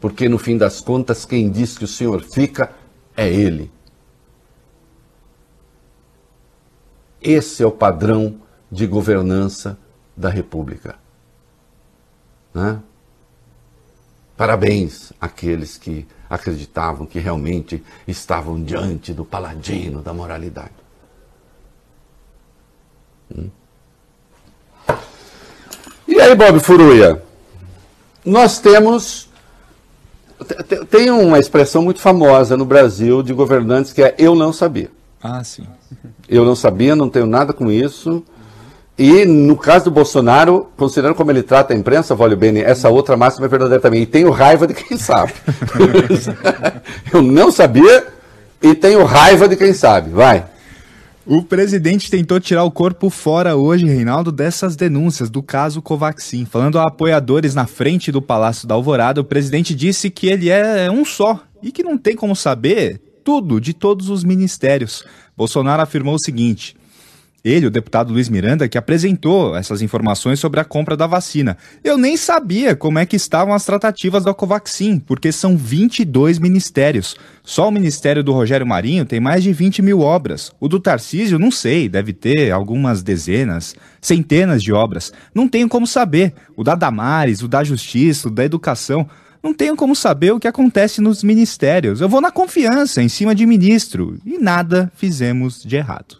porque 0.00 0.28
no 0.28 0.38
fim 0.38 0.56
das 0.56 0.80
contas, 0.80 1.24
quem 1.24 1.50
diz 1.50 1.76
que 1.76 1.84
o 1.84 1.88
senhor 1.88 2.22
fica 2.22 2.70
é 3.16 3.28
ele. 3.28 3.70
Esse 7.24 7.62
é 7.62 7.66
o 7.66 7.72
padrão 7.72 8.38
de 8.70 8.86
governança 8.86 9.78
da 10.14 10.28
República. 10.28 10.96
Né? 12.52 12.78
Parabéns 14.36 15.12
àqueles 15.18 15.78
que 15.78 16.06
acreditavam 16.28 17.06
que 17.06 17.18
realmente 17.18 17.82
estavam 18.06 18.62
diante 18.62 19.14
do 19.14 19.24
paladino 19.24 20.02
da 20.02 20.12
moralidade. 20.12 20.72
Hum. 23.34 23.48
E 26.06 26.20
aí, 26.20 26.34
Bob 26.34 26.60
Furuia? 26.60 27.22
Nós 28.24 28.58
temos. 28.58 29.28
Tem 30.90 31.10
uma 31.10 31.38
expressão 31.38 31.82
muito 31.82 32.00
famosa 32.00 32.56
no 32.56 32.64
Brasil 32.64 33.22
de 33.22 33.32
governantes 33.32 33.92
que 33.92 34.02
é 34.02 34.14
eu 34.18 34.34
não 34.34 34.52
sabia. 34.52 34.90
Ah, 35.26 35.42
sim. 35.42 35.66
Eu 36.28 36.44
não 36.44 36.54
sabia, 36.54 36.94
não 36.94 37.08
tenho 37.08 37.26
nada 37.26 37.54
com 37.54 37.72
isso. 37.72 38.22
E 38.98 39.24
no 39.24 39.56
caso 39.56 39.86
do 39.86 39.90
Bolsonaro, 39.90 40.68
considerando 40.76 41.14
como 41.14 41.30
ele 41.30 41.42
trata 41.42 41.72
a 41.72 41.76
imprensa, 41.76 42.14
Vólio 42.14 42.36
Bene, 42.36 42.60
essa 42.60 42.90
outra 42.90 43.16
máxima 43.16 43.46
é 43.46 43.48
verdadeira 43.48 43.80
também. 43.80 44.02
E 44.02 44.06
tenho 44.06 44.30
raiva 44.30 44.66
de 44.66 44.74
quem 44.74 44.98
sabe. 44.98 45.32
Eu 47.10 47.22
não 47.22 47.50
sabia 47.50 48.06
e 48.62 48.74
tenho 48.74 49.02
raiva 49.02 49.48
de 49.48 49.56
quem 49.56 49.72
sabe. 49.72 50.10
Vai. 50.10 50.44
O 51.26 51.42
presidente 51.42 52.10
tentou 52.10 52.38
tirar 52.38 52.64
o 52.64 52.70
corpo 52.70 53.08
fora 53.08 53.56
hoje, 53.56 53.86
Reinaldo, 53.86 54.30
dessas 54.30 54.76
denúncias 54.76 55.30
do 55.30 55.42
caso 55.42 55.80
Covaxin. 55.80 56.44
Falando 56.44 56.78
a 56.78 56.86
apoiadores 56.86 57.54
na 57.54 57.66
frente 57.66 58.12
do 58.12 58.20
Palácio 58.20 58.68
da 58.68 58.74
Alvorada, 58.74 59.22
o 59.22 59.24
presidente 59.24 59.74
disse 59.74 60.10
que 60.10 60.26
ele 60.26 60.50
é 60.50 60.90
um 60.90 61.02
só 61.02 61.40
e 61.62 61.72
que 61.72 61.82
não 61.82 61.96
tem 61.96 62.14
como 62.14 62.36
saber 62.36 63.00
tudo 63.24 63.60
de 63.60 63.72
todos 63.72 64.10
os 64.10 64.22
ministérios. 64.22 65.04
Bolsonaro 65.36 65.82
afirmou 65.82 66.14
o 66.14 66.22
seguinte. 66.22 66.76
Ele, 67.44 67.66
o 67.66 67.70
deputado 67.70 68.10
Luiz 68.10 68.30
Miranda, 68.30 68.66
que 68.66 68.78
apresentou 68.78 69.54
essas 69.54 69.82
informações 69.82 70.40
sobre 70.40 70.60
a 70.60 70.64
compra 70.64 70.96
da 70.96 71.06
vacina. 71.06 71.58
Eu 71.84 71.98
nem 71.98 72.16
sabia 72.16 72.74
como 72.74 72.98
é 72.98 73.04
que 73.04 73.16
estavam 73.16 73.52
as 73.52 73.66
tratativas 73.66 74.24
da 74.24 74.32
Covaxin, 74.32 74.98
porque 74.98 75.30
são 75.30 75.54
22 75.54 76.38
ministérios. 76.38 77.16
Só 77.42 77.68
o 77.68 77.70
ministério 77.70 78.24
do 78.24 78.32
Rogério 78.32 78.66
Marinho 78.66 79.04
tem 79.04 79.20
mais 79.20 79.42
de 79.42 79.52
20 79.52 79.82
mil 79.82 80.00
obras. 80.00 80.52
O 80.58 80.68
do 80.68 80.80
Tarcísio, 80.80 81.38
não 81.38 81.50
sei, 81.50 81.86
deve 81.86 82.14
ter 82.14 82.50
algumas 82.50 83.02
dezenas, 83.02 83.76
centenas 84.00 84.62
de 84.62 84.72
obras. 84.72 85.12
Não 85.34 85.46
tenho 85.46 85.68
como 85.68 85.86
saber. 85.86 86.32
O 86.56 86.64
da 86.64 86.74
Damares, 86.74 87.42
o 87.42 87.48
da 87.48 87.62
Justiça, 87.62 88.28
o 88.28 88.30
da 88.30 88.42
Educação. 88.42 89.06
Não 89.44 89.52
tenho 89.52 89.76
como 89.76 89.94
saber 89.94 90.32
o 90.32 90.40
que 90.40 90.48
acontece 90.48 91.02
nos 91.02 91.22
ministérios. 91.22 92.00
Eu 92.00 92.08
vou 92.08 92.18
na 92.18 92.32
confiança, 92.32 93.02
em 93.02 93.10
cima 93.10 93.34
de 93.34 93.44
ministro. 93.44 94.18
E 94.24 94.38
nada 94.38 94.90
fizemos 94.96 95.62
de 95.62 95.76
errado. 95.76 96.16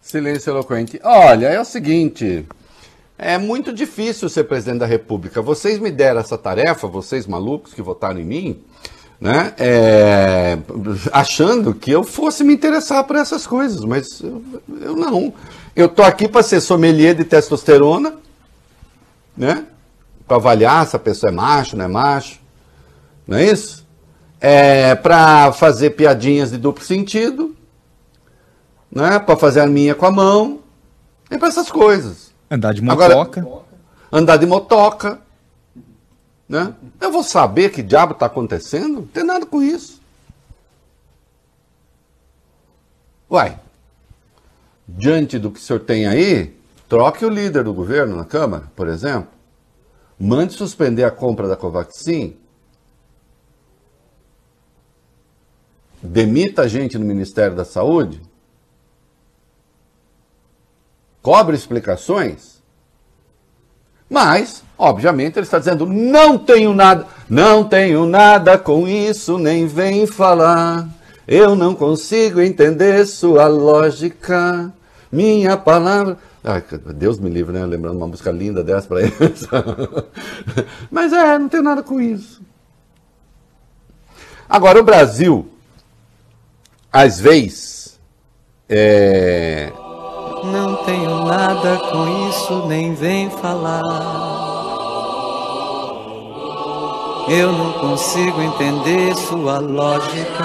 Silêncio 0.00 0.52
eloquente. 0.52 0.98
Olha, 1.04 1.48
é 1.48 1.60
o 1.60 1.64
seguinte. 1.66 2.46
É 3.18 3.36
muito 3.36 3.74
difícil 3.74 4.30
ser 4.30 4.44
presidente 4.44 4.78
da 4.78 4.86
República. 4.86 5.42
Vocês 5.42 5.78
me 5.78 5.90
deram 5.90 6.20
essa 6.20 6.38
tarefa, 6.38 6.86
vocês 6.86 7.26
malucos 7.26 7.74
que 7.74 7.82
votaram 7.82 8.18
em 8.18 8.24
mim, 8.24 8.64
né? 9.20 9.52
É, 9.58 10.58
achando 11.12 11.74
que 11.74 11.90
eu 11.90 12.04
fosse 12.04 12.44
me 12.44 12.54
interessar 12.54 13.04
por 13.04 13.16
essas 13.16 13.46
coisas, 13.46 13.84
mas 13.84 14.20
eu, 14.20 14.42
eu 14.80 14.96
não. 14.96 15.32
Eu 15.74 15.88
tô 15.88 16.02
aqui 16.02 16.28
para 16.28 16.42
ser 16.42 16.60
sommelier 16.60 17.14
de 17.14 17.24
testosterona, 17.24 18.14
né? 19.36 19.64
Para 20.26 20.36
avaliar 20.36 20.86
se 20.86 20.96
a 20.96 20.98
pessoa 20.98 21.30
é 21.30 21.34
macho, 21.34 21.76
não 21.76 21.84
é 21.84 21.88
macho, 21.88 22.40
não 23.26 23.38
é 23.38 23.44
isso? 23.46 23.86
É 24.40 24.94
para 24.94 25.52
fazer 25.52 25.90
piadinhas 25.90 26.50
de 26.50 26.58
duplo 26.58 26.84
sentido 26.84 27.56
né? 28.90 29.18
Para 29.18 29.36
fazer 29.36 29.60
a 29.60 29.66
minha 29.66 29.94
com 29.94 30.06
a 30.06 30.10
mão. 30.10 30.60
É 31.30 31.36
para 31.36 31.48
essas 31.48 31.70
coisas. 31.70 32.32
Andar 32.50 32.72
de 32.72 32.82
motoca. 32.82 33.40
Agora, 33.40 33.62
andar 34.10 34.36
de 34.38 34.46
motoca. 34.46 35.20
Né? 36.48 36.74
Eu 37.00 37.12
vou 37.12 37.22
saber 37.22 37.70
que 37.70 37.82
diabo 37.82 38.12
está 38.12 38.26
acontecendo? 38.26 39.00
Não 39.00 39.06
tem 39.06 39.24
nada 39.24 39.44
com 39.44 39.62
isso. 39.62 40.00
Uai, 43.30 43.60
diante 44.86 45.38
do 45.38 45.50
que 45.50 45.58
o 45.58 45.62
senhor 45.62 45.80
tem 45.80 46.06
aí, 46.06 46.56
troque 46.88 47.24
o 47.24 47.28
líder 47.28 47.64
do 47.64 47.74
governo 47.74 48.16
na 48.16 48.24
Câmara, 48.24 48.72
por 48.74 48.88
exemplo. 48.88 49.28
Mande 50.18 50.54
suspender 50.54 51.04
a 51.04 51.10
compra 51.10 51.46
da 51.46 51.56
Covaxin. 51.56 52.36
Demita 56.02 56.62
a 56.62 56.68
gente 56.68 56.96
no 56.96 57.04
Ministério 57.04 57.54
da 57.54 57.64
Saúde 57.64 58.22
cobre 61.28 61.54
explicações, 61.54 62.57
mas, 64.08 64.62
obviamente, 64.78 65.36
ele 65.38 65.44
está 65.44 65.58
dizendo: 65.58 65.86
não 65.86 66.38
tenho 66.38 66.72
nada, 66.74 67.06
não 67.28 67.64
tenho 67.64 68.06
nada 68.06 68.56
com 68.56 68.88
isso, 68.88 69.38
nem 69.38 69.66
vem 69.66 70.06
falar. 70.06 70.88
Eu 71.26 71.54
não 71.54 71.74
consigo 71.74 72.40
entender 72.40 73.04
sua 73.04 73.46
lógica, 73.46 74.72
minha 75.12 75.56
palavra. 75.56 76.16
Ai, 76.42 76.62
Deus 76.94 77.18
me 77.18 77.28
livre, 77.28 77.52
né? 77.52 77.66
Lembrando 77.66 77.98
uma 77.98 78.06
música 78.06 78.30
linda 78.30 78.64
dessa 78.64 78.88
para 78.88 79.02
eles. 79.04 79.46
Mas 80.90 81.12
é, 81.12 81.38
não 81.38 81.48
tem 81.48 81.60
nada 81.60 81.82
com 81.82 82.00
isso. 82.00 82.40
Agora, 84.48 84.80
o 84.80 84.82
Brasil, 84.82 85.46
às 86.90 87.20
vezes, 87.20 88.00
é, 88.66 89.70
tenho 89.70 89.77
nada 91.28 91.76
com 91.90 92.28
isso, 92.28 92.66
nem 92.66 92.94
vem 92.94 93.30
falar. 93.30 93.82
Eu 97.28 97.52
não 97.52 97.72
consigo 97.74 98.40
entender 98.40 99.14
sua 99.14 99.58
lógica. 99.58 100.44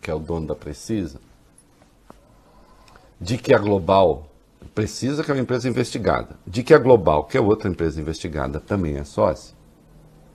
que 0.00 0.10
é 0.10 0.14
o 0.14 0.18
dono 0.18 0.46
da 0.46 0.54
Precisa, 0.54 1.20
de 3.20 3.36
que 3.36 3.52
a 3.52 3.58
Global 3.58 4.30
Precisa, 4.74 5.22
que 5.22 5.30
é 5.30 5.34
uma 5.34 5.40
empresa 5.40 5.68
investigada, 5.68 6.36
de 6.46 6.62
que 6.62 6.74
a 6.74 6.78
Global, 6.78 7.24
que 7.24 7.36
é 7.36 7.40
outra 7.40 7.68
empresa 7.68 8.00
investigada, 8.00 8.60
também 8.60 8.96
é 8.96 9.04
sócia, 9.04 9.55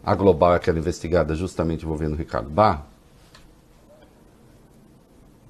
a 0.03 0.15
Global 0.15 0.53
é 0.53 0.55
aquela 0.55 0.79
investigada 0.79 1.35
justamente 1.35 1.85
envolvendo 1.85 2.13
o 2.13 2.17
Ricardo 2.17 2.49
Barro, 2.49 2.83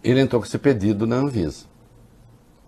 ele 0.04 0.20
entrou 0.20 0.42
com 0.42 0.48
esse 0.48 0.58
pedido 0.58 1.06
na 1.06 1.18
Anvisa. 1.18 1.66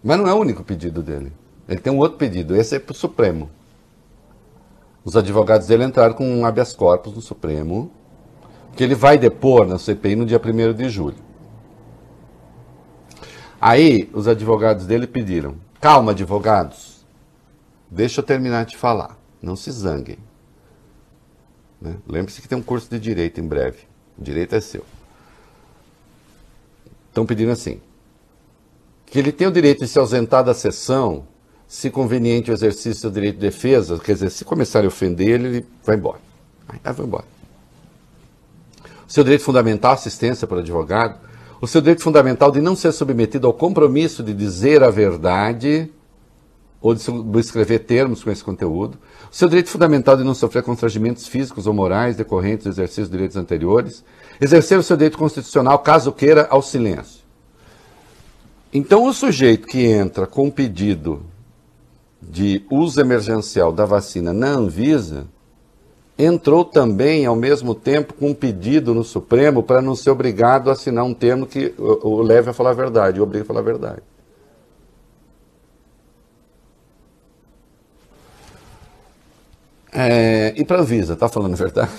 Mas 0.04 0.18
não 0.18 0.28
é 0.28 0.34
o 0.34 0.38
único 0.38 0.64
pedido 0.64 1.02
dele. 1.02 1.34
Ele 1.68 1.80
tem 1.80 1.92
um 1.92 1.98
outro 1.98 2.18
pedido, 2.18 2.56
esse 2.56 2.76
é 2.76 2.80
para 2.80 2.92
o 2.92 2.96
Supremo. 2.96 3.50
Os 5.04 5.18
advogados 5.18 5.68
dele 5.68 5.84
entraram 5.84 6.14
com 6.14 6.28
um 6.28 6.46
habeas 6.46 6.74
corpus 6.74 7.14
no 7.14 7.22
Supremo, 7.22 7.92
que 8.76 8.84
ele 8.84 8.96
vai 8.96 9.18
depor 9.18 9.66
na 9.68 9.78
CPI 9.78 10.16
no 10.16 10.26
dia 10.26 10.40
1 10.44 10.74
de 10.74 10.90
julho. 10.90 11.18
Aí, 13.60 14.10
os 14.14 14.28
advogados 14.28 14.86
dele 14.86 15.08
pediram: 15.08 15.56
calma, 15.80 16.12
advogados, 16.12 17.06
deixa 17.90 18.22
eu 18.22 18.26
terminar 18.26 18.66
de 18.66 18.78
falar, 18.78 19.18
não 19.42 19.56
se 19.56 19.72
zanguem. 19.72 20.18
Né? 21.84 21.98
Lembre-se 22.08 22.42
que 22.42 22.48
tem 22.48 22.58
um 22.58 22.62
curso 22.62 22.90
de 22.90 22.98
direito 22.98 23.42
em 23.42 23.48
breve. 23.48 23.80
O 24.18 24.24
direito 24.24 24.56
é 24.56 24.62
seu. 24.62 24.86
Estão 27.10 27.26
pedindo 27.26 27.52
assim: 27.52 27.82
que 29.06 29.20
ele 29.20 29.34
tem 29.34 29.46
o 29.46 29.52
direito 29.52 29.80
de 29.80 29.88
se 29.90 30.00
ausentar 30.00 30.46
da 30.46 30.54
sessão 30.54 31.28
se 31.68 31.90
conveniente 31.90 32.52
o 32.52 32.54
exercício 32.54 33.10
do 33.10 33.14
direito 33.16 33.36
de 33.36 33.42
defesa, 33.42 33.98
quer 33.98 34.14
dizer, 34.14 34.30
se 34.30 34.46
começarem 34.46 34.86
a 34.86 34.90
ofender 34.90 35.28
ele, 35.28 35.48
ele 35.48 35.66
vai 35.84 35.96
embora. 35.96 36.20
Aí 36.70 36.80
vai 36.84 37.06
embora. 37.06 37.26
O 39.08 39.12
seu 39.12 39.24
direito 39.24 39.44
fundamental, 39.44 39.94
assistência 39.94 40.46
para 40.48 40.58
o 40.58 40.60
advogado, 40.60 41.20
o 41.60 41.68
seu 41.68 41.82
direito 41.82 42.04
fundamental 42.04 42.52
de 42.52 42.62
não 42.62 42.76
ser 42.76 42.92
submetido 42.92 43.48
ao 43.48 43.54
compromisso 43.54 44.22
de 44.22 44.34
dizer 44.34 44.84
a 44.84 44.92
verdade 44.92 45.92
ou 46.84 46.94
de 46.94 47.40
escrever 47.40 47.80
termos 47.80 48.22
com 48.22 48.30
esse 48.30 48.44
conteúdo, 48.44 48.98
o 49.32 49.36
seu 49.36 49.48
direito 49.48 49.70
fundamental 49.70 50.18
de 50.18 50.24
não 50.24 50.34
sofrer 50.34 50.62
constrangimentos 50.62 51.26
físicos 51.26 51.66
ou 51.66 51.74
morais 51.74 52.18
decorrentes 52.18 52.66
do 52.66 52.72
exercício 52.72 53.06
de 53.06 53.12
direitos 53.12 53.38
anteriores, 53.38 54.04
exercer 54.40 54.78
o 54.78 54.84
seu 54.84 54.98
direito 54.98 55.18
constitucional, 55.18 55.80
caso 55.80 56.12
queira, 56.12 56.46
ao 56.50 56.62
silêncio. 56.62 57.24
Então, 58.74 59.06
o 59.06 59.14
sujeito 59.14 59.66
que 59.66 59.86
entra 59.86 60.28
com 60.28 60.52
pedido 60.52 61.22
de 62.22 62.66
uso 62.70 63.00
emergencial 63.00 63.72
da 63.72 63.86
vacina 63.86 64.34
na 64.34 64.50
Anvisa 64.50 65.26
entrou 66.18 66.66
também, 66.66 67.26
ao 67.26 67.36
mesmo 67.36 67.74
tempo, 67.74 68.14
com 68.14 68.32
um 68.32 68.34
pedido 68.34 68.94
no 68.94 69.06
Supremo 69.06 69.64
para 69.64 69.82
não 69.82 69.96
ser 69.96 70.10
obrigado 70.10 70.70
a 70.70 70.74
assinar 70.74 71.06
um 71.06 71.14
termo 71.14 71.48
que 71.48 71.74
o, 71.78 72.22
leve 72.22 72.50
a 72.50 72.54
falar 72.54 72.72
a 72.72 72.74
verdade, 72.74 73.22
obriga 73.22 73.46
a 73.46 73.48
falar 73.48 73.62
a 73.62 73.64
verdade. 73.64 74.02
É, 79.94 80.54
e 80.58 80.66
para 80.66 80.78
a 80.78 80.82
Anvisa, 80.82 81.14
está 81.14 81.30
falando 81.30 81.54
a 81.54 81.58
verdade? 81.58 81.92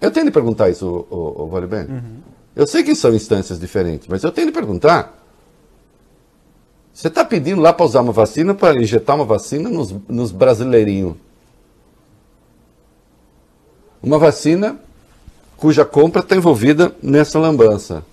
Eu 0.00 0.10
tenho 0.10 0.26
de 0.26 0.32
perguntar 0.32 0.70
isso, 0.70 0.86
o, 0.86 1.14
o, 1.14 1.42
o 1.44 1.48
Vale 1.48 1.66
uhum. 1.66 2.18
Eu 2.56 2.66
sei 2.66 2.82
que 2.82 2.94
são 2.94 3.14
instâncias 3.14 3.60
diferentes, 3.60 4.08
mas 4.08 4.22
eu 4.22 4.32
tenho 4.32 4.48
de 4.48 4.52
perguntar. 4.52 5.18
Você 6.92 7.08
está 7.08 7.24
pedindo 7.24 7.60
lá 7.60 7.72
para 7.72 7.86
usar 7.86 8.00
uma 8.00 8.12
vacina, 8.12 8.54
para 8.54 8.80
injetar 8.80 9.16
uma 9.16 9.24
vacina 9.24 9.68
nos, 9.68 9.94
nos 10.08 10.32
brasileirinhos. 10.32 11.14
Uma 14.02 14.18
vacina 14.18 14.78
cuja 15.56 15.84
compra 15.84 16.20
está 16.20 16.34
envolvida 16.34 16.94
nessa 17.02 17.38
lambança. 17.38 18.04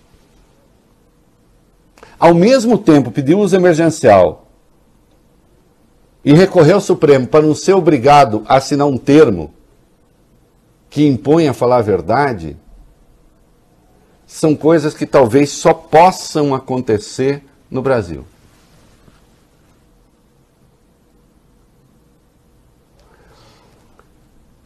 Ao 2.19 2.33
mesmo 2.33 2.77
tempo, 2.77 3.11
pediu 3.11 3.39
uso 3.39 3.55
emergencial 3.55 4.48
e 6.29 6.33
recorrer 6.33 6.73
ao 6.73 6.79
Supremo 6.79 7.25
para 7.25 7.41
não 7.41 7.55
ser 7.55 7.73
obrigado 7.73 8.43
a 8.47 8.57
assinar 8.57 8.85
um 8.85 8.99
termo 8.99 9.51
que 10.87 11.07
impõe 11.07 11.47
a 11.47 11.55
falar 11.55 11.77
a 11.77 11.81
verdade, 11.81 12.55
são 14.27 14.55
coisas 14.55 14.93
que 14.93 15.07
talvez 15.07 15.49
só 15.49 15.73
possam 15.73 16.53
acontecer 16.53 17.43
no 17.67 17.81
Brasil. 17.81 18.27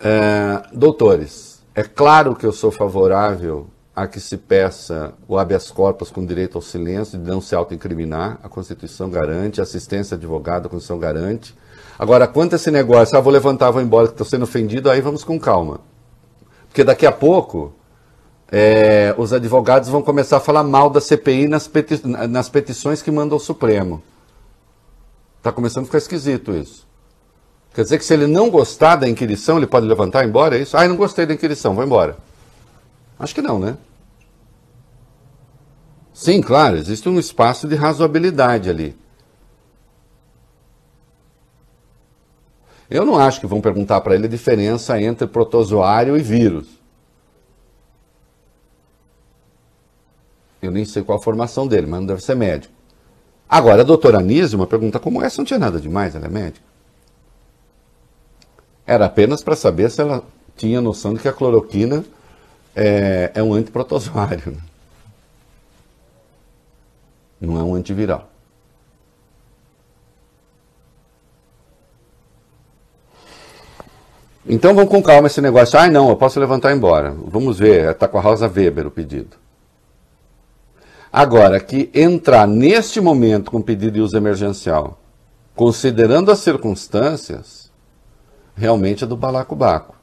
É, 0.02 0.63
doutores, 0.73 1.63
é 1.73 1.82
claro 1.82 2.36
que 2.36 2.45
eu 2.45 2.52
sou 2.52 2.71
favorável 2.71 3.67
a 3.95 4.08
que 4.08 4.19
se 4.19 4.38
peça 4.38 5.13
o 5.27 5.38
habeas 5.38 5.69
corpus 5.69 6.10
com 6.10 6.25
direito 6.25 6.58
ao 6.58 6.62
silêncio, 6.62 7.17
de 7.17 7.29
não 7.29 7.39
se 7.39 7.53
autoincriminar, 7.53 8.39
a 8.41 8.49
Constituição 8.49 9.10
garante, 9.10 9.60
a 9.60 9.63
assistência 9.63 10.15
advogada, 10.15 10.65
a 10.67 10.69
Constituição 10.69 10.97
garante. 10.97 11.56
Agora, 11.97 12.27
quanto 12.27 12.53
a 12.53 12.56
esse 12.56 12.71
negócio, 12.71 13.15
ah, 13.15 13.21
vou 13.21 13.32
levantar, 13.32 13.69
vou 13.69 13.82
embora, 13.82 14.08
que 14.08 14.13
estou 14.13 14.25
sendo 14.25 14.43
ofendido, 14.43 14.89
aí 14.89 14.99
vamos 14.99 15.23
com 15.23 15.39
calma. 15.39 15.79
Porque 16.67 16.84
daqui 16.84 17.06
a 17.06 17.12
pouco, 17.12 17.71
é, 18.51 19.13
os 19.15 19.32
advogados 19.32 19.89
vão 19.89 20.01
começar 20.01 20.38
a 20.38 20.39
falar 20.39 20.63
mal 20.63 20.89
da 20.89 20.99
CPI 20.99 21.47
nas, 21.47 21.67
peti 21.67 22.01
nas 22.08 22.49
petições 22.49 23.01
que 23.03 23.12
mandam 23.12 23.36
ao 23.36 23.39
Supremo. 23.39 24.01
Está 25.38 25.51
começando 25.51 25.84
a 25.84 25.86
ficar 25.86 25.99
esquisito 25.99 26.51
isso. 26.51 26.88
Quer 27.75 27.84
dizer 27.84 27.99
que 27.99 28.06
se 28.06 28.13
ele 28.13 28.25
não 28.25 28.49
gostar 28.49 28.95
da 28.95 29.08
inquirição, 29.08 29.58
ele 29.58 29.67
pode 29.67 29.86
levantar 29.86 30.23
e 30.23 30.25
ir 30.25 30.29
embora? 30.29 30.58
É 30.58 30.62
isso? 30.62 30.75
Ah, 30.75 30.88
não 30.88 30.95
gostei 30.95 31.27
da 31.27 31.34
inquirição, 31.34 31.75
vou 31.75 31.84
embora. 31.84 32.17
Acho 33.17 33.36
que 33.36 33.41
não, 33.41 33.60
né? 33.60 33.78
Sim, 36.13 36.41
claro, 36.41 36.78
existe 36.78 37.10
um 37.10 37.19
espaço 37.19 37.67
de 37.67 37.76
razoabilidade 37.76 38.69
ali. 38.69 38.95
Eu 42.89 43.06
não 43.06 43.17
acho 43.17 43.39
que 43.39 43.47
vão 43.47 43.60
perguntar 43.60 44.02
para 44.02 44.13
ele 44.13 44.28
a 44.28 44.30
diferença 44.30 45.02
entre 45.02 45.26
protozoário 45.26 46.15
e 46.15 46.21
vírus. 46.21 46.67
Eu 50.62 50.71
nem 50.71 50.86
sei 50.86 51.04
qual 51.04 51.17
a 51.17 51.21
formação 51.21 51.67
dele, 51.67 51.88
mas 51.88 51.99
não 51.99 52.08
deve 52.08 52.21
ser 52.21 52.36
médico. 52.36 52.73
Agora, 53.49 53.82
a 53.82 53.86
doutora 53.86 54.19
Anísio, 54.19 54.58
uma 54.58 54.67
pergunta 54.67 54.99
como 54.99 55.21
essa 55.21 55.38
não 55.39 55.45
tinha 55.45 55.60
nada 55.60 55.80
demais, 55.80 56.15
ela 56.15 56.28
é 56.28 56.30
médica. 56.30 56.65
Era 58.86 59.06
apenas 59.06 59.41
para 59.41 59.56
saber 59.56 59.89
se 59.89 60.02
ela 60.02 60.23
tinha 60.56 60.82
noção 60.82 61.13
de 61.13 61.19
que 61.19 61.28
a 61.28 61.34
cloroquina 61.34 62.06
é, 62.75 63.31
é 63.33 63.43
um 63.43 63.53
antiprotozoário. 63.53 64.51
Né? 64.51 64.62
Não 67.39 67.59
é 67.59 67.63
um 67.63 67.75
antiviral. 67.75 68.29
Então 74.45 74.75
vamos 74.75 74.91
com 74.91 75.01
calma 75.01 75.27
esse 75.27 75.39
negócio. 75.39 75.79
Ai, 75.79 75.89
não, 75.89 76.09
eu 76.09 76.17
posso 76.17 76.39
levantar 76.39 76.69
e 76.69 76.73
ir 76.73 76.77
embora. 76.77 77.15
Vamos 77.27 77.59
ver, 77.59 77.89
está 77.91 78.07
com 78.07 78.17
a 78.17 78.21
Rosa 78.21 78.47
Weber 78.47 78.88
o 78.88 78.91
pedido. 78.91 79.38
Agora, 81.12 81.59
que 81.59 81.89
entrar 81.93 82.47
neste 82.47 82.99
momento 82.99 83.51
com 83.51 83.62
pedido 83.62 83.91
de 83.91 84.01
uso 84.01 84.17
emergencial, 84.17 84.99
considerando 85.55 86.31
as 86.31 86.39
circunstâncias, 86.39 87.71
realmente 88.55 89.03
é 89.03 89.07
do 89.07 89.15
balacobaco. 89.15 89.95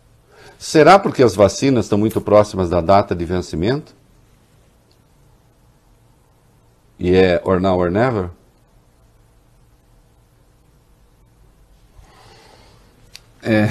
Será 0.61 0.99
porque 0.99 1.23
as 1.23 1.35
vacinas 1.35 1.87
estão 1.87 1.97
muito 1.97 2.21
próximas 2.21 2.69
da 2.69 2.83
data 2.83 3.15
de 3.15 3.25
vencimento? 3.25 3.95
E 6.99 7.17
é 7.17 7.41
or 7.43 7.59
now 7.59 7.79
or 7.79 7.91
never? 7.91 8.29
É, 13.43 13.69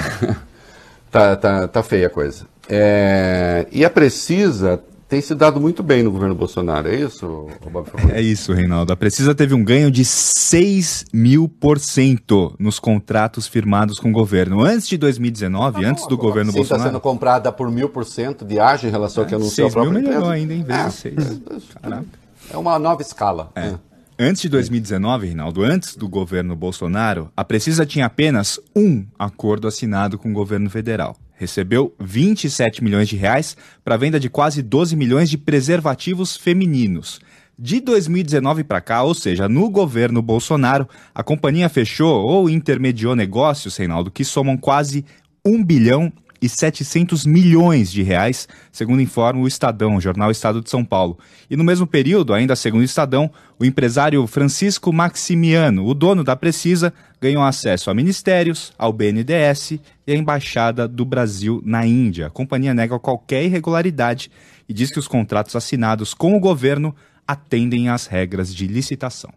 tá, 1.12 1.36
tá, 1.36 1.68
tá 1.68 1.82
feia 1.84 2.08
a 2.08 2.10
coisa. 2.10 2.44
É, 2.68 3.68
e 3.70 3.84
a 3.84 3.88
Precisa 3.88 4.82
tem 5.10 5.20
se 5.20 5.34
dado 5.34 5.60
muito 5.60 5.82
bem 5.82 6.04
no 6.04 6.12
governo 6.12 6.36
Bolsonaro, 6.36 6.86
é 6.86 6.94
isso, 6.94 7.48
Bob? 7.72 7.88
É 8.12 8.22
isso, 8.22 8.52
Reinaldo. 8.52 8.92
A 8.92 8.96
Precisa 8.96 9.34
teve 9.34 9.52
um 9.52 9.64
ganho 9.64 9.90
de 9.90 10.04
6 10.04 11.06
mil 11.12 11.48
por 11.48 11.80
cento 11.80 12.54
nos 12.60 12.78
contratos 12.78 13.48
firmados 13.48 13.98
com 13.98 14.10
o 14.10 14.12
governo. 14.12 14.62
Antes 14.62 14.86
de 14.86 14.96
2019, 14.96 15.84
ah, 15.84 15.88
antes 15.88 16.06
do 16.06 16.16
governo 16.16 16.52
Bolsonaro... 16.52 16.82
está 16.82 16.90
sendo 16.90 17.00
comprada 17.00 17.50
por 17.50 17.68
mil 17.72 17.88
por 17.88 18.04
cento 18.04 18.44
de 18.44 18.60
ágio 18.60 18.86
em 18.86 18.92
relação 18.92 19.24
ao 19.24 19.28
que 19.28 19.34
anunciou 19.34 19.66
a 19.66 19.70
própria 19.72 19.92
mil 19.92 20.02
melhorou 20.08 20.30
ainda, 20.30 20.54
em 20.54 20.62
vez 20.62 20.78
é, 20.78 20.86
de 20.86 20.94
6. 20.94 21.40
É, 21.82 22.54
é 22.54 22.56
uma 22.56 22.78
nova 22.78 23.02
escala. 23.02 23.50
É. 23.56 23.74
Antes 24.16 24.42
de 24.42 24.48
2019, 24.48 25.26
Reinaldo, 25.26 25.64
antes 25.64 25.96
do 25.96 26.08
governo 26.08 26.54
Bolsonaro, 26.54 27.32
a 27.36 27.42
Precisa 27.42 27.84
tinha 27.84 28.06
apenas 28.06 28.60
um 28.76 29.04
acordo 29.18 29.66
assinado 29.66 30.16
com 30.16 30.30
o 30.30 30.32
governo 30.32 30.70
federal 30.70 31.16
recebeu 31.40 31.94
27 31.98 32.84
milhões 32.84 33.08
de 33.08 33.16
reais 33.16 33.56
para 33.82 33.94
a 33.94 33.98
venda 33.98 34.20
de 34.20 34.28
quase 34.28 34.60
12 34.60 34.94
milhões 34.94 35.30
de 35.30 35.38
preservativos 35.38 36.36
femininos. 36.36 37.18
De 37.58 37.80
2019 37.80 38.62
para 38.62 38.82
cá, 38.82 39.02
ou 39.02 39.14
seja, 39.14 39.48
no 39.48 39.70
governo 39.70 40.20
Bolsonaro, 40.20 40.86
a 41.14 41.22
companhia 41.22 41.70
fechou 41.70 42.26
ou 42.26 42.50
intermediou 42.50 43.16
negócios, 43.16 43.74
Reinaldo, 43.78 44.10
que 44.10 44.22
somam 44.22 44.54
quase 44.58 45.02
1 45.42 45.64
bilhão 45.64 46.12
e 46.40 46.48
700 46.48 47.26
milhões 47.26 47.90
de 47.90 48.02
reais, 48.02 48.48
segundo 48.72 49.02
informa 49.02 49.40
o 49.40 49.48
Estadão, 49.48 49.96
o 49.96 50.00
jornal 50.00 50.30
Estado 50.30 50.60
de 50.60 50.70
São 50.70 50.84
Paulo. 50.84 51.18
E 51.50 51.56
no 51.56 51.64
mesmo 51.64 51.86
período, 51.86 52.32
ainda 52.32 52.56
segundo 52.56 52.80
o 52.80 52.84
Estadão, 52.84 53.30
o 53.58 53.64
empresário 53.64 54.26
Francisco 54.26 54.92
Maximiano, 54.92 55.86
o 55.86 55.94
dono 55.94 56.24
da 56.24 56.34
Precisa, 56.34 56.92
ganhou 57.20 57.42
acesso 57.42 57.90
a 57.90 57.94
ministérios, 57.94 58.72
ao 58.78 58.92
BNDES 58.92 59.72
e 60.06 60.12
à 60.12 60.14
Embaixada 60.14 60.88
do 60.88 61.04
Brasil 61.04 61.60
na 61.64 61.86
Índia. 61.86 62.28
A 62.28 62.30
companhia 62.30 62.72
nega 62.72 62.98
qualquer 62.98 63.44
irregularidade 63.44 64.30
e 64.68 64.72
diz 64.72 64.90
que 64.90 64.98
os 64.98 65.08
contratos 65.08 65.54
assinados 65.54 66.14
com 66.14 66.34
o 66.34 66.40
governo 66.40 66.94
atendem 67.26 67.88
às 67.88 68.06
regras 68.06 68.54
de 68.54 68.66
licitação. 68.66 69.30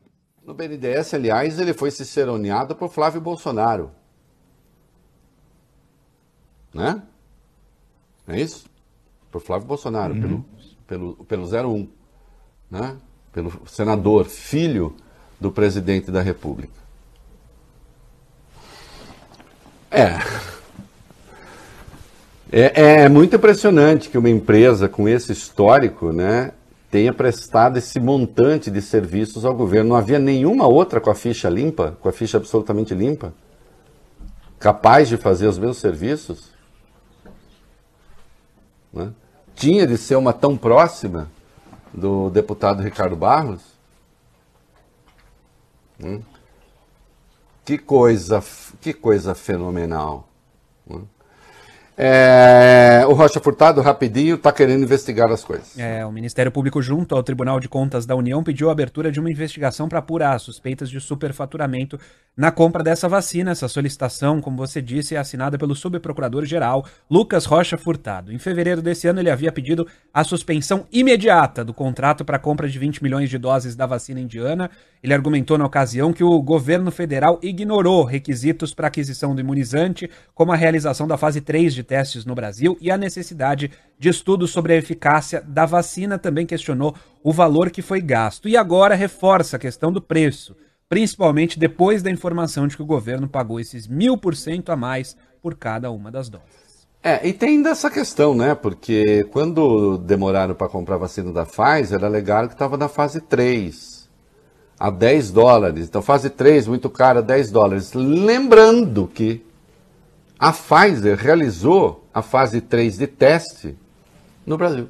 No 0.46 0.54
BNDES, 0.54 1.14
aliás, 1.14 1.60
ele 1.60 1.74
foi 1.74 1.92
ciceroneado 1.92 2.76
por 2.76 2.90
Flávio 2.90 3.22
Bolsonaro 3.22 3.92
né? 6.74 7.02
É 8.28 8.40
isso? 8.40 8.66
Por 9.32 9.42
Flávio 9.42 9.68
Bolsonaro, 9.68 10.14
uhum. 10.14 10.44
pelo, 10.88 11.16
pelo, 11.26 11.46
pelo 11.46 11.74
01, 11.74 11.88
né? 12.70 12.98
Pelo 13.32 13.52
senador, 13.68 14.26
filho 14.26 14.96
do 15.40 15.52
presidente 15.52 16.12
da 16.12 16.22
República. 16.22 16.84
É. 19.92 20.20
é. 22.52 23.02
É 23.04 23.10
muito 23.10 23.36
impressionante 23.36 24.10
que 24.10 24.18
uma 24.18 24.30
empresa 24.30 24.88
com 24.88 25.08
esse 25.08 25.32
histórico, 25.32 26.12
né, 26.12 26.52
tenha 26.94 27.12
prestado 27.12 27.78
esse 27.78 28.00
montante 28.00 28.70
de 28.70 28.80
serviços 28.80 29.46
ao 29.46 29.56
governo. 29.56 29.90
Não 29.90 29.96
havia 29.96 30.20
nenhuma 30.20 30.68
outra 30.68 31.02
com 31.02 31.10
a 31.10 31.16
ficha 31.16 31.50
limpa, 31.50 31.98
com 32.00 32.08
a 32.08 32.12
ficha 32.12 32.38
absolutamente 32.38 32.94
limpa, 32.94 33.34
capaz 34.60 35.10
de 35.10 35.18
fazer 35.18 35.48
os 35.48 35.58
mesmos 35.58 35.80
serviços. 35.80 36.53
Né? 38.94 39.12
Tinha 39.56 39.88
de 39.88 39.98
ser 39.98 40.16
uma 40.16 40.32
tão 40.32 40.56
próxima 40.56 41.30
do 41.94 42.30
deputado 42.30 42.84
Ricardo 42.84 43.16
Barros? 43.16 43.62
Hum? 46.02 46.22
Que 47.66 47.78
coisa, 47.78 48.44
que 48.82 48.94
coisa 48.94 49.34
fenomenal. 49.34 50.28
Hum? 50.90 51.06
É, 51.96 53.06
o 53.08 53.14
Rocha 53.14 53.40
Furtado, 53.40 53.80
rapidinho, 53.82 54.36
está 54.36 54.52
querendo 54.52 54.84
investigar 54.84 55.32
as 55.32 55.44
coisas. 55.44 55.78
É, 55.78 56.04
o 56.06 56.12
Ministério 56.12 56.52
Público, 56.52 56.82
junto 56.82 57.16
ao 57.16 57.22
Tribunal 57.22 57.60
de 57.60 57.70
Contas 57.70 58.06
da 58.06 58.16
União, 58.16 58.44
pediu 58.44 58.70
a 58.70 58.72
abertura 58.72 59.12
de 59.12 59.20
uma 59.20 59.30
investigação 59.30 59.88
para 59.88 60.00
apurar 60.00 60.40
suspeitas 60.40 60.90
de 60.90 61.00
superfaturamento 61.00 62.00
na 62.36 62.52
compra 62.52 62.84
dessa 62.84 63.08
vacina. 63.08 63.52
Essa 63.52 63.68
solicitação, 63.68 64.42
como 64.42 64.58
você 64.58 64.82
disse, 64.82 65.16
é 65.16 65.20
assinada 65.20 65.58
pelo 65.58 65.76
subprocurador-geral 65.76 66.84
Lucas 67.10 67.46
Rocha 67.46 67.78
Furtado. 67.78 68.34
Em 68.34 68.40
fevereiro 68.40 68.82
desse 68.82 69.08
ano, 69.08 69.20
ele 69.20 69.30
havia 69.30 69.52
pedido 69.52 69.88
a 70.12 70.24
suspensão 70.24 70.88
imediata 70.92 71.64
do 71.64 71.74
contrato 71.74 72.26
para 72.26 72.38
a 72.38 72.40
compra 72.40 72.68
de 72.68 72.80
20 72.80 73.04
milhões 73.04 73.30
de 73.30 73.38
doses 73.38 73.76
da 73.76 73.86
vacina 73.86 74.20
indiana. 74.20 74.70
Ele 75.04 75.14
argumentou 75.14 75.58
na 75.58 75.66
ocasião 75.66 76.12
que 76.12 76.24
o 76.24 76.42
governo 76.42 76.90
federal 76.90 77.40
ignorou 77.44 78.04
requisitos 78.04 78.74
para 78.74 78.88
aquisição 78.88 79.36
do 79.36 79.42
imunizante, 79.42 80.10
como 80.34 80.52
a 80.52 80.56
realização 80.56 81.08
da 81.08 81.18
fase 81.18 81.40
3 81.40 81.74
de 81.74 81.83
de 81.84 81.88
testes 81.88 82.26
no 82.26 82.34
Brasil 82.34 82.78
e 82.80 82.90
a 82.90 82.98
necessidade 82.98 83.70
de 84.00 84.10
estudos 84.10 84.52
sobre 84.52 84.74
a 84.74 84.78
eficácia 84.78 85.44
da 85.46 85.66
vacina. 85.66 86.18
Também 86.18 86.46
questionou 86.46 86.96
o 87.22 87.34
valor 87.34 87.70
que 87.70 87.82
foi 87.82 88.02
gasto. 88.02 88.48
E 88.48 88.56
agora 88.56 88.96
reforça 88.96 89.58
a 89.58 89.60
questão 89.60 89.92
do 89.92 90.02
preço, 90.02 90.56
principalmente 90.88 91.60
depois 91.60 92.02
da 92.02 92.10
informação 92.10 92.68
de 92.68 92.78
que 92.78 92.82
o 92.82 92.88
governo 92.88 93.28
pagou 93.28 93.60
esses 93.60 93.88
mil 93.88 94.18
por 94.18 94.36
cento 94.36 94.72
a 94.72 94.76
mais 94.76 95.16
por 95.42 95.56
cada 95.56 95.92
uma 95.92 96.10
das 96.10 96.30
doses. 96.30 96.64
É, 97.04 97.28
e 97.28 97.34
tem 97.34 97.62
dessa 97.62 97.92
questão, 97.92 98.34
né? 98.34 98.56
Porque 98.56 99.26
quando 99.26 99.98
demoraram 99.98 100.56
para 100.56 100.70
comprar 100.70 100.96
a 100.96 101.00
vacina 101.00 101.34
da 101.34 101.46
Pfizer, 101.46 102.02
alegaram 102.02 102.48
que 102.48 102.54
estava 102.54 102.78
na 102.78 102.88
fase 102.88 103.20
3, 103.20 104.10
a 104.80 104.90
10 104.90 105.32
dólares. 105.32 105.88
Então, 105.90 106.02
fase 106.02 106.30
3, 106.30 106.66
muito 106.66 106.90
cara, 106.90 107.22
10 107.22 107.52
dólares. 107.52 107.92
Lembrando 107.94 109.06
que 109.06 109.46
a 110.44 110.52
Pfizer 110.52 111.18
realizou 111.18 112.06
a 112.14 112.22
fase 112.22 112.60
3 112.60 112.98
de 112.98 113.08
teste 113.08 113.78
no 114.46 114.58
Brasil. 114.58 114.90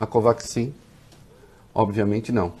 A 0.00 0.06
Covaxin, 0.06 0.72
obviamente 1.74 2.32
não. 2.32 2.54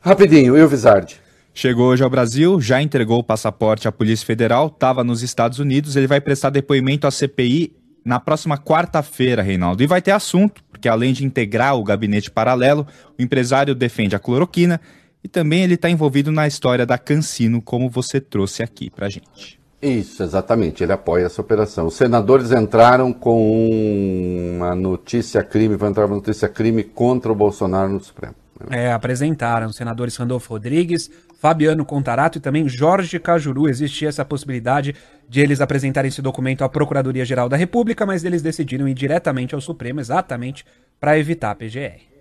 Rapidinho, 0.00 0.56
e 0.56 0.62
o 0.62 0.66
Vizardi? 0.68 1.20
Chegou 1.52 1.88
hoje 1.88 2.02
ao 2.02 2.08
Brasil, 2.08 2.58
já 2.58 2.80
entregou 2.80 3.18
o 3.18 3.22
passaporte 3.22 3.86
à 3.86 3.92
Polícia 3.92 4.24
Federal, 4.24 4.68
estava 4.68 5.04
nos 5.04 5.22
Estados 5.22 5.58
Unidos, 5.58 5.94
ele 5.94 6.06
vai 6.06 6.18
prestar 6.18 6.48
depoimento 6.48 7.06
à 7.06 7.10
CPI 7.10 7.76
na 8.02 8.18
próxima 8.18 8.56
quarta-feira, 8.56 9.42
Reinaldo. 9.42 9.82
E 9.82 9.86
vai 9.86 10.00
ter 10.00 10.12
assunto, 10.12 10.64
porque 10.70 10.88
além 10.88 11.12
de 11.12 11.22
integrar 11.22 11.76
o 11.76 11.84
gabinete 11.84 12.30
paralelo, 12.30 12.86
o 13.18 13.22
empresário 13.22 13.74
defende 13.74 14.16
a 14.16 14.18
cloroquina 14.18 14.80
e 15.28 15.30
também 15.30 15.62
ele 15.62 15.74
está 15.74 15.90
envolvido 15.90 16.32
na 16.32 16.46
história 16.46 16.86
da 16.86 16.96
Cancino, 16.96 17.60
como 17.60 17.90
você 17.90 18.18
trouxe 18.18 18.62
aqui 18.62 18.88
para 18.88 19.10
gente. 19.10 19.60
Isso, 19.80 20.22
exatamente. 20.22 20.82
Ele 20.82 20.92
apoia 20.92 21.26
essa 21.26 21.42
operação. 21.42 21.86
Os 21.86 21.96
senadores 21.96 22.50
entraram 22.50 23.12
com 23.12 23.68
uma 24.56 24.74
notícia 24.74 25.44
crime, 25.44 25.76
vão 25.76 25.90
entrar 25.90 26.06
uma 26.06 26.16
notícia 26.16 26.48
crime 26.48 26.82
contra 26.82 27.30
o 27.30 27.34
Bolsonaro 27.34 27.90
no 27.90 28.02
Supremo. 28.02 28.34
É, 28.70 28.90
apresentaram 28.90 29.68
os 29.68 29.76
senadores 29.76 30.16
Randolfo 30.16 30.54
Rodrigues, 30.54 31.10
Fabiano 31.38 31.84
Contarato 31.84 32.38
e 32.38 32.40
também 32.40 32.66
Jorge 32.66 33.20
Cajuru. 33.20 33.68
Existia 33.68 34.08
essa 34.08 34.24
possibilidade 34.24 34.96
de 35.28 35.40
eles 35.40 35.60
apresentarem 35.60 36.08
esse 36.08 36.22
documento 36.22 36.64
à 36.64 36.70
Procuradoria-Geral 36.70 37.50
da 37.50 37.56
República, 37.56 38.06
mas 38.06 38.24
eles 38.24 38.40
decidiram 38.40 38.88
ir 38.88 38.94
diretamente 38.94 39.54
ao 39.54 39.60
Supremo, 39.60 40.00
exatamente 40.00 40.64
para 40.98 41.18
evitar 41.18 41.50
a 41.50 41.54
PGR. 41.54 42.17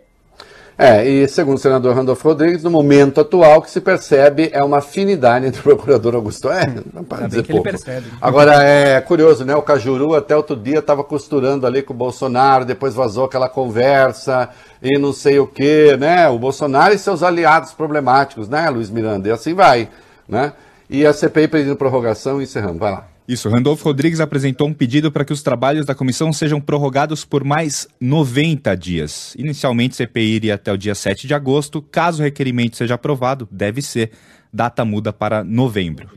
É, 0.80 1.04
e 1.04 1.28
segundo 1.28 1.58
o 1.58 1.60
senador 1.60 1.96
Randolfo 1.96 2.28
Rodrigues, 2.28 2.64
no 2.64 2.70
momento 2.70 3.20
atual, 3.20 3.64
que 3.64 3.72
se 3.72 3.82
percebe 3.82 4.52
é 4.54 4.64
uma 4.64 4.78
afinidade 4.78 5.48
entre 5.48 5.60
o 5.60 5.64
procurador 5.64 6.14
Augusto. 6.14 6.52
É, 6.52 6.72
não 6.94 7.04
para 7.04 7.28
dizer 7.28 7.48
pouco. 7.48 7.68
Agora, 8.22 8.64
é 8.64 9.02
curioso, 9.02 9.44
né? 9.44 9.56
O 9.56 9.64
Cajuru 9.64 10.14
até 10.14 10.36
outro 10.38 10.56
dia 10.56 10.78
estava 10.78 11.04
costurando 11.04 11.66
ali 11.66 11.82
com 11.82 11.94
o 11.94 11.98
Bolsonaro, 11.98 12.64
depois 12.64 12.94
vazou 12.94 13.26
aquela 13.26 13.50
conversa 13.50 14.50
e 14.80 15.00
não 15.00 15.12
sei 15.12 15.40
o 15.40 15.48
quê, 15.48 15.98
né? 16.00 16.30
O 16.30 16.38
Bolsonaro 16.38 16.94
e 16.94 17.00
seus 17.00 17.24
aliados 17.24 17.74
problemáticos, 17.74 18.48
né, 18.48 18.70
Luiz 18.70 18.92
Miranda? 18.92 19.28
E 19.30 19.32
assim 19.32 19.56
vai, 19.56 19.90
né? 20.30 20.54
E 20.88 21.08
a 21.08 21.12
CPI 21.12 21.48
pedindo 21.48 21.76
prorrogação 21.76 22.40
e 22.40 22.44
encerrando. 22.44 22.78
Vai 22.78 22.92
lá. 22.92 23.17
Isso, 23.28 23.50
Randolfo 23.50 23.84
Rodrigues 23.84 24.22
apresentou 24.22 24.68
um 24.68 24.74
pedido 24.74 25.12
para 25.12 25.26
que 25.26 25.34
os 25.34 25.44
trabalhos 25.44 25.86
da 25.86 25.94
comissão 25.94 26.32
sejam 26.32 26.62
prorrogados 26.62 27.26
por 27.26 27.44
mais 27.44 27.86
90 28.00 28.74
dias. 28.78 29.36
Inicialmente, 29.38 29.94
a 29.94 29.98
CPI 29.98 30.36
iria 30.36 30.56
até 30.56 30.72
o 30.72 30.78
dia 30.78 30.96
7 30.96 31.28
de 31.28 31.34
agosto. 31.34 31.82
Caso 31.82 32.22
o 32.22 32.24
requerimento 32.24 32.78
seja 32.78 32.96
aprovado, 32.96 33.46
deve 33.52 33.82
ser. 33.82 34.12
Data 34.54 34.86
muda 34.86 35.12
para 35.12 35.44
novembro. 35.44 36.10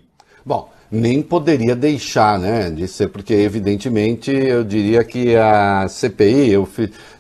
Bom, 0.46 0.72
nem 0.90 1.22
poderia 1.22 1.76
deixar 1.76 2.36
né, 2.38 2.68
de 2.68 2.88
ser, 2.88 3.08
porque 3.08 3.32
evidentemente 3.32 4.32
eu 4.32 4.64
diria 4.64 5.04
que 5.04 5.36
a 5.36 5.86
CPI, 5.88 6.50
eu 6.50 6.68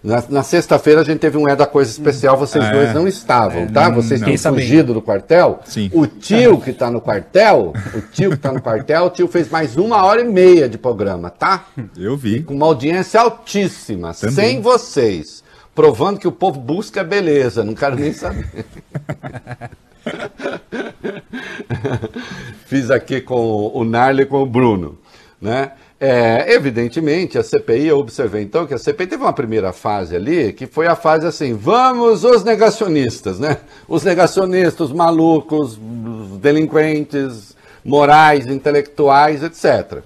na, 0.02 0.24
na 0.28 0.42
sexta-feira 0.42 1.02
a 1.02 1.04
gente 1.04 1.20
teve 1.20 1.38
um 1.38 1.48
É 1.48 1.54
da 1.54 1.66
Coisa 1.66 1.88
Especial, 1.88 2.36
vocês 2.36 2.64
é, 2.64 2.72
dois 2.72 2.92
não 2.92 3.06
estavam, 3.06 3.62
é, 3.62 3.66
tá? 3.66 3.88
Vocês 3.88 4.20
tinham 4.20 4.36
fugido 4.36 4.92
do 4.92 5.00
quartel. 5.00 5.60
Sim. 5.64 5.88
O 5.92 6.06
tio 6.06 6.60
que 6.60 6.70
está 6.70 6.90
no 6.90 7.00
quartel, 7.00 7.72
o 7.94 8.00
tio 8.00 8.30
que 8.30 8.36
está 8.36 8.52
no 8.52 8.60
quartel, 8.60 9.04
o 9.04 9.10
tio 9.10 9.28
fez 9.28 9.48
mais 9.48 9.76
uma 9.76 10.04
hora 10.04 10.20
e 10.20 10.24
meia 10.24 10.68
de 10.68 10.76
programa, 10.76 11.30
tá? 11.30 11.66
Eu 11.96 12.16
vi. 12.16 12.42
Com 12.42 12.54
uma 12.54 12.66
audiência 12.66 13.20
altíssima, 13.20 14.12
Também. 14.14 14.34
sem 14.34 14.60
vocês, 14.60 15.44
provando 15.74 16.18
que 16.18 16.26
o 16.26 16.32
povo 16.32 16.58
busca 16.58 17.04
beleza, 17.04 17.62
não 17.62 17.74
quero 17.74 17.94
nem 17.94 18.12
saber. 18.12 18.48
Fiz 22.66 22.90
aqui 22.90 23.20
com 23.20 23.70
o 23.74 23.84
Narle 23.84 24.22
e 24.22 24.26
com 24.26 24.42
o 24.42 24.46
Bruno. 24.46 24.98
Né? 25.40 25.72
É, 25.98 26.54
evidentemente, 26.54 27.36
a 27.36 27.42
CPI, 27.42 27.88
eu 27.88 27.98
observei 27.98 28.42
então 28.42 28.66
que 28.66 28.72
a 28.72 28.78
CPI 28.78 29.06
teve 29.06 29.22
uma 29.22 29.34
primeira 29.34 29.70
fase 29.70 30.16
ali, 30.16 30.52
que 30.52 30.66
foi 30.66 30.86
a 30.86 30.96
fase 30.96 31.26
assim, 31.26 31.52
vamos 31.52 32.24
os 32.24 32.42
negacionistas, 32.42 33.38
né? 33.38 33.58
Os 33.86 34.02
negacionistas, 34.02 34.88
os 34.88 34.94
malucos, 34.94 35.78
os 35.78 36.38
delinquentes, 36.38 37.54
morais, 37.84 38.46
intelectuais, 38.46 39.42
etc. 39.42 40.02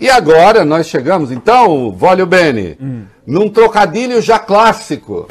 E 0.00 0.10
agora 0.10 0.64
nós 0.64 0.88
chegamos, 0.88 1.30
então, 1.30 1.92
Vólio 1.92 2.26
Bene, 2.26 2.76
hum. 2.80 3.04
num 3.24 3.48
trocadilho 3.48 4.20
já 4.20 4.38
clássico, 4.38 5.28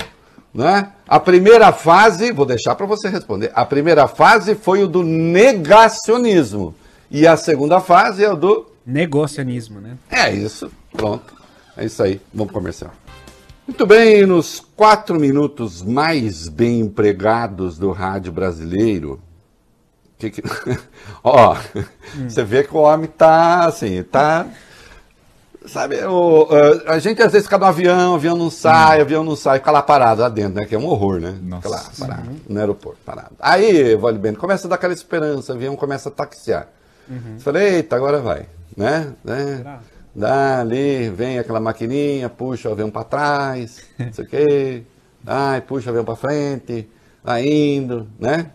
né? 0.53 0.93
A 1.09 1.19
primeira 1.19 1.71
fase, 1.71 2.31
vou 2.31 2.45
deixar 2.45 2.75
para 2.75 2.85
você 2.85 3.09
responder. 3.09 3.51
A 3.55 3.65
primeira 3.65 4.07
fase 4.07 4.53
foi 4.53 4.83
o 4.83 4.87
do 4.87 5.01
negacionismo. 5.01 6.75
E 7.09 7.25
a 7.25 7.35
segunda 7.35 7.81
fase 7.81 8.23
é 8.23 8.31
o 8.31 8.35
do. 8.35 8.67
Negocianismo, 8.85 9.81
né? 9.81 9.97
É 10.07 10.31
isso. 10.31 10.71
Pronto. 10.91 11.33
É 11.75 11.83
isso 11.83 12.03
aí. 12.03 12.21
Vamos 12.31 12.53
comercial. 12.53 12.91
Muito 13.67 13.87
bem, 13.87 14.23
nos 14.27 14.63
quatro 14.75 15.19
minutos 15.19 15.81
mais 15.81 16.47
bem 16.47 16.81
empregados 16.81 17.79
do 17.79 17.91
rádio 17.91 18.31
brasileiro. 18.31 19.19
Que 20.19 20.29
que... 20.29 20.43
Ó, 21.23 21.55
hum. 21.55 22.29
você 22.29 22.43
vê 22.43 22.63
que 22.63 22.75
o 22.75 22.81
homem 22.81 23.09
tá 23.09 23.65
assim, 23.65 24.03
tá. 24.03 24.45
Sabe, 25.65 25.97
o, 26.05 26.47
a 26.87 26.99
gente 26.99 27.21
às 27.21 27.33
vezes 27.33 27.45
fica 27.45 27.57
no 27.57 27.65
avião, 27.65 28.13
o 28.13 28.15
avião 28.15 28.37
não 28.37 28.49
sai, 28.49 28.99
o 28.99 29.01
avião 29.01 29.23
não 29.25 29.35
sai, 29.35 29.59
fica 29.59 29.71
lá 29.71 29.81
parado 29.81 30.21
lá 30.21 30.29
dentro, 30.29 30.53
né? 30.53 30.65
Que 30.65 30.73
é 30.73 30.79
um 30.79 30.85
horror, 30.85 31.19
né? 31.19 31.37
Nossa. 31.41 31.67
Fica 31.67 31.69
lá, 31.69 31.91
parado, 31.99 32.29
no 32.47 32.59
aeroporto, 32.59 32.99
parado. 33.05 33.35
Aí, 33.39 33.93
Vale 33.95 34.17
Bento, 34.17 34.39
começa 34.39 34.67
a 34.67 34.69
dar 34.69 34.75
aquela 34.75 34.93
esperança, 34.93 35.51
o 35.51 35.55
avião 35.55 35.75
começa 35.75 36.07
a 36.07 36.11
taxiar. 36.11 36.69
Uhum. 37.09 37.37
Você 37.37 37.43
fala, 37.43 37.61
eita, 37.61 37.95
agora 37.95 38.21
vai, 38.21 38.45
né? 38.77 39.13
né? 39.23 39.79
Dá 40.15 40.61
ali, 40.61 41.09
vem 41.09 41.39
aquela 41.39 41.59
maquininha, 41.59 42.29
puxa 42.29 42.69
o 42.69 42.71
avião 42.71 42.89
para 42.89 43.03
trás, 43.03 43.81
não 43.99 44.13
sei 44.13 44.25
o 44.25 44.27
quê, 44.27 44.83
ai, 45.27 45.59
puxa 45.59 45.87
o 45.87 45.89
avião 45.89 46.05
para 46.05 46.15
frente, 46.15 46.89
vai 47.21 47.45
indo, 47.45 48.07
né? 48.17 48.51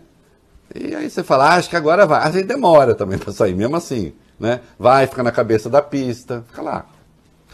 E 0.73 0.95
aí 0.95 1.09
você 1.09 1.23
fala, 1.23 1.51
ah, 1.51 1.55
acho 1.55 1.69
que 1.69 1.75
agora 1.75 2.07
vai. 2.07 2.25
Às 2.25 2.33
vezes 2.33 2.47
demora 2.47 2.95
também 2.95 3.19
para 3.19 3.31
sair, 3.31 3.53
mesmo 3.53 3.75
assim, 3.75 4.11
né? 4.39 4.61
Vai, 4.77 5.05
fica 5.05 5.21
na 5.21 5.31
cabeça 5.31 5.69
da 5.69 5.81
pista, 5.81 6.43
fica 6.47 6.61
lá, 6.61 6.85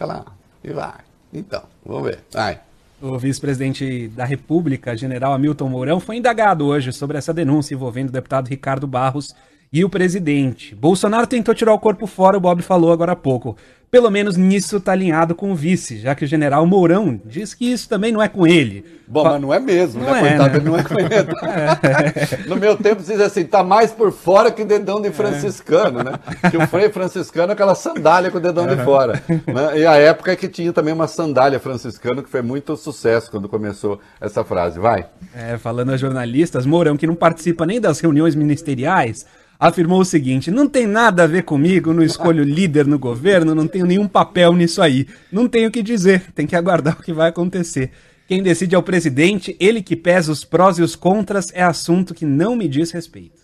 fica 0.02 0.06
lá, 0.06 0.26
e 0.64 0.72
vai. 0.72 0.99
Então, 1.32 1.64
vamos 1.86 2.10
ver, 2.10 2.20
vai. 2.32 2.60
O 3.02 3.18
vice-presidente 3.18 4.08
da 4.10 4.26
República, 4.26 4.95
general 4.95 5.34
Hamilton 5.34 5.70
Mourão, 5.70 5.99
foi 5.99 6.18
indagado 6.18 6.66
hoje 6.66 6.91
sobre 6.91 7.18
essa 7.18 7.34
denúncia 7.34 7.74
envolvendo 7.74 8.10
o 8.10 8.12
deputado 8.12 8.47
Ricardo 8.47 8.86
Barros 8.86 9.36
e 9.72 9.84
o 9.84 9.89
presidente. 9.89 10.76
Bolsonaro 10.76 11.26
tentou 11.26 11.56
tirar 11.56 11.74
o 11.74 11.80
corpo 11.80 12.06
fora, 12.06 12.38
o 12.38 12.41
Bob 12.41 12.62
falou 12.62 12.91
agora 12.91 13.14
há 13.14 13.16
pouco. 13.16 13.56
Pelo 13.91 14.09
menos 14.09 14.37
nisso 14.37 14.77
está 14.77 14.93
alinhado 14.93 15.35
com 15.35 15.51
o 15.51 15.55
vice, 15.55 15.99
já 15.99 16.15
que 16.15 16.23
o 16.23 16.27
general 16.27 16.65
Mourão 16.65 17.19
diz 17.25 17.53
que 17.53 17.69
isso 17.69 17.89
também 17.89 18.09
não 18.09 18.21
é 18.21 18.29
com 18.29 18.47
ele. 18.47 18.85
Bom, 19.05 19.23
Fa 19.23 19.31
mas 19.31 19.41
não 19.41 19.53
é 19.53 19.59
mesmo, 19.59 20.01
não 20.01 20.13
né? 20.13 20.19
É, 20.19 20.29
Coitado, 20.29 20.57
né? 20.57 20.63
não 20.63 20.77
é 20.77 20.83
com 20.83 20.97
ele. 20.97 21.13
É. 21.13 22.47
No 22.47 22.55
meu 22.55 22.77
tempo, 22.77 23.03
diz 23.03 23.19
assim, 23.19 23.43
tá 23.43 23.61
mais 23.61 23.91
por 23.91 24.13
fora 24.13 24.49
que 24.49 24.63
dedão 24.63 25.01
de 25.01 25.11
franciscano, 25.11 25.99
é. 25.99 26.03
né? 26.05 26.13
Que 26.49 26.55
o 26.55 26.65
freio 26.67 26.89
franciscano 26.89 27.51
é 27.51 27.53
aquela 27.53 27.75
sandália 27.75 28.31
com 28.31 28.37
o 28.37 28.41
dedão 28.41 28.65
de 28.65 28.81
fora. 28.81 29.21
Né? 29.27 29.79
E 29.79 29.85
a 29.85 29.95
época 29.97 30.31
é 30.31 30.35
que 30.37 30.47
tinha 30.47 30.71
também 30.71 30.93
uma 30.93 31.07
sandália 31.07 31.59
franciscana, 31.59 32.23
que 32.23 32.29
foi 32.29 32.41
muito 32.41 32.77
sucesso 32.77 33.29
quando 33.29 33.49
começou 33.49 33.99
essa 34.21 34.41
frase. 34.45 34.79
Vai. 34.79 35.05
É, 35.35 35.57
falando 35.57 35.91
a 35.91 35.97
jornalistas, 35.97 36.65
Mourão, 36.65 36.95
que 36.95 37.05
não 37.05 37.15
participa 37.15 37.65
nem 37.65 37.81
das 37.81 37.99
reuniões 37.99 38.35
ministeriais, 38.35 39.25
afirmou 39.62 40.01
o 40.01 40.05
seguinte: 40.05 40.49
não 40.49 40.68
tem 40.68 40.88
nada 40.88 41.24
a 41.24 41.28
ver 41.28 41.43
comigo, 41.43 41.93
não 41.93 42.03
escolho 42.03 42.43
líder 42.43 42.88
no 42.88 42.97
governo, 42.97 43.53
não 43.53 43.68
tenho 43.68 43.86
nenhum 43.86 44.07
papel 44.07 44.53
nisso 44.53 44.82
aí. 44.82 45.07
Não 45.32 45.47
tenho 45.47 45.70
o 45.70 45.72
que 45.72 45.84
dizer, 45.84 46.32
tem 46.34 46.47
que 46.47 46.55
aguardar 46.55 46.97
o 46.99 47.03
que 47.03 47.14
vai 47.14 47.30
acontecer. 47.30 47.91
Quem 48.28 48.41
decide 48.41 48.74
é 48.74 48.78
o 48.78 48.84
presidente, 48.84 49.55
ele 49.59 49.84
que 49.84 49.95
pesa 49.95 50.32
os 50.32 50.43
prós 50.43 50.80
e 50.80 50.82
os 50.82 50.95
contras, 50.95 51.51
é 51.53 51.62
assunto 51.62 52.14
que 52.14 52.26
não 52.26 52.55
me 52.55 52.68
diz 52.68 52.89
respeito. 52.91 53.41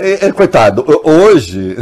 É, 0.00 0.26
é, 0.26 0.32
coitado, 0.32 0.82
hoje. 1.04 1.76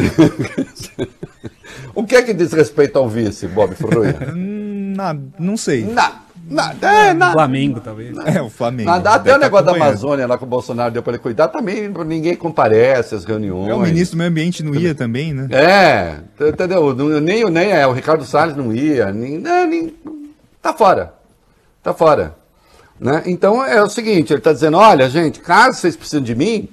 o 1.95 2.05
que 2.05 2.17
é 2.17 2.23
que 2.23 2.35
diz 2.35 2.53
respeito 2.53 2.99
ao 2.99 3.09
vice, 3.09 3.47
Bob 3.47 3.77
Furruia? 3.77 4.19
Nada, 4.35 5.23
não 5.39 5.57
sei. 5.57 5.85
Nada. 5.85 6.22
Nada, 6.49 6.93
é, 6.93 7.15
nada. 7.15 7.33
Flamengo, 7.33 7.81
talvez. 7.81 8.17
É, 8.27 8.43
o 8.43 8.51
Flamengo. 8.51 8.91
Nada, 8.91 9.15
até 9.15 9.35
o 9.35 9.39
negócio 9.39 9.67
da 9.67 9.73
Amazônia 9.73 10.27
lá 10.27 10.37
que 10.37 10.45
o 10.45 10.47
Bolsonaro 10.47 10.93
deu 10.93 11.03
para 11.03 11.15
ele 11.15 11.23
cuidar, 11.23 11.49
também 11.49 11.89
ninguém 12.07 12.35
comparece 12.35 13.15
às 13.15 13.25
reuniões. 13.25 13.71
É, 13.71 13.75
o 13.75 13.81
ministro 13.81 14.17
do 14.17 14.19
Meio 14.19 14.31
Ambiente 14.31 14.63
não 14.63 14.75
ia 14.75 14.95
também, 14.95 15.33
né? 15.33 15.49
É, 15.51 16.19
entendeu? 16.49 16.95
Nem, 17.21 17.45
nem 17.51 17.71
é, 17.71 17.87
o 17.87 17.93
Ricardo 17.93 18.25
Salles 18.25 18.57
não 18.57 18.75
ia, 18.75 19.13
nem, 19.13 19.39
nem, 19.39 19.95
tá 20.61 20.73
fora. 20.73 21.15
Tá 21.83 21.95
fora. 21.95 22.35
Né? 22.99 23.23
Então 23.27 23.65
é 23.65 23.83
o 23.83 23.89
seguinte, 23.89 24.33
ele 24.33 24.39
está 24.39 24.53
dizendo, 24.53 24.77
olha, 24.77 25.09
gente, 25.09 25.41
caso 25.41 25.79
vocês 25.79 25.97
precisem 25.97 26.23
de 26.23 26.35
mim, 26.35 26.69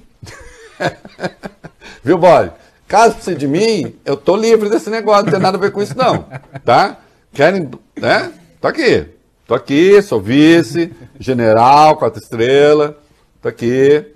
viu, 2.04 2.18
Bob? 2.18 2.52
Caso 2.86 3.14
precisem 3.14 3.38
de 3.38 3.48
mim, 3.48 3.94
eu 4.04 4.16
tô 4.16 4.36
livre 4.36 4.68
desse 4.68 4.90
negócio, 4.90 5.24
não 5.24 5.32
tem 5.32 5.40
nada 5.40 5.56
a 5.56 5.60
ver 5.60 5.72
com 5.72 5.82
isso 5.82 5.96
não, 5.96 6.26
tá? 6.64 6.98
Querem, 7.32 7.68
né? 7.96 8.32
Tô 8.60 8.68
aqui. 8.68 9.19
Tô 9.50 9.56
aqui, 9.56 10.00
sou 10.00 10.20
vice, 10.20 10.92
general, 11.18 11.96
quatro 11.96 12.22
estrelas, 12.22 12.94
tô 13.42 13.48
aqui. 13.48 14.06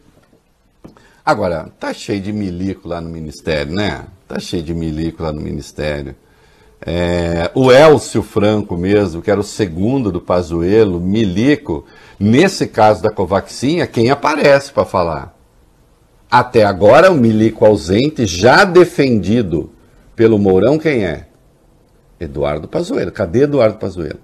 Agora, 1.26 1.72
tá 1.80 1.92
cheio 1.92 2.20
de 2.20 2.32
milico 2.32 2.86
lá 2.86 3.00
no 3.00 3.10
ministério, 3.10 3.74
né? 3.74 4.04
Tá 4.28 4.38
cheio 4.38 4.62
de 4.62 4.72
milico 4.72 5.24
lá 5.24 5.32
no 5.32 5.40
ministério. 5.40 6.14
É, 6.80 7.50
o 7.52 7.72
Elcio 7.72 8.22
Franco 8.22 8.76
mesmo, 8.76 9.20
que 9.20 9.28
era 9.28 9.40
o 9.40 9.42
segundo 9.42 10.12
do 10.12 10.20
Pazuello, 10.20 11.00
milico, 11.00 11.84
nesse 12.16 12.68
caso 12.68 13.02
da 13.02 13.10
Covaxin, 13.10 13.80
é 13.80 13.88
quem 13.88 14.10
aparece 14.10 14.70
para 14.70 14.84
falar. 14.84 15.36
Até 16.30 16.62
agora, 16.62 17.10
o 17.10 17.16
milico 17.16 17.66
ausente, 17.66 18.24
já 18.24 18.64
defendido 18.64 19.72
pelo 20.14 20.38
Mourão, 20.38 20.78
quem 20.78 21.04
é? 21.04 21.26
Eduardo 22.20 22.68
Pazuello. 22.68 23.10
Cadê 23.10 23.42
Eduardo 23.42 23.78
Pazuello? 23.78 24.20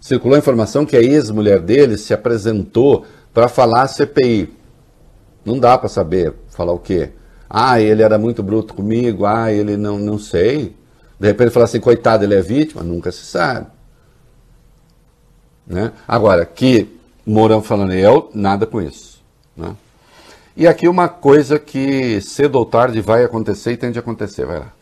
Circulou 0.00 0.36
a 0.36 0.38
informação 0.38 0.86
que 0.86 0.96
a 0.96 1.02
ex-mulher 1.02 1.60
dele 1.60 1.96
se 1.96 2.14
apresentou 2.14 3.04
para 3.32 3.48
falar 3.48 3.86
CPI. 3.88 4.52
Não 5.44 5.58
dá 5.58 5.76
para 5.78 5.88
saber 5.88 6.34
falar 6.48 6.72
o 6.72 6.78
quê. 6.78 7.10
Ah, 7.48 7.80
ele 7.80 8.02
era 8.02 8.18
muito 8.18 8.42
bruto 8.42 8.74
comigo, 8.74 9.24
ah, 9.24 9.52
ele 9.52 9.76
não, 9.76 9.98
não 9.98 10.18
sei. 10.18 10.76
De 11.18 11.26
repente 11.26 11.50
falar 11.50 11.64
assim, 11.64 11.80
coitado, 11.80 12.24
ele 12.24 12.34
é 12.34 12.42
vítima, 12.42 12.82
nunca 12.82 13.10
se 13.10 13.24
sabe. 13.24 13.66
Né? 15.66 15.92
Agora, 16.06 16.44
que 16.44 16.88
Mourão 17.26 17.62
falando 17.62 17.92
eu, 17.92 18.30
nada 18.34 18.66
com 18.66 18.80
isso. 18.80 19.22
Né? 19.56 19.74
E 20.56 20.66
aqui 20.66 20.88
uma 20.88 21.08
coisa 21.08 21.58
que 21.58 22.20
cedo 22.20 22.56
ou 22.56 22.66
tarde 22.66 23.00
vai 23.00 23.24
acontecer 23.24 23.72
e 23.72 23.76
tende 23.76 23.98
a 23.98 24.00
acontecer, 24.00 24.44
vai 24.44 24.58
lá. 24.58 24.72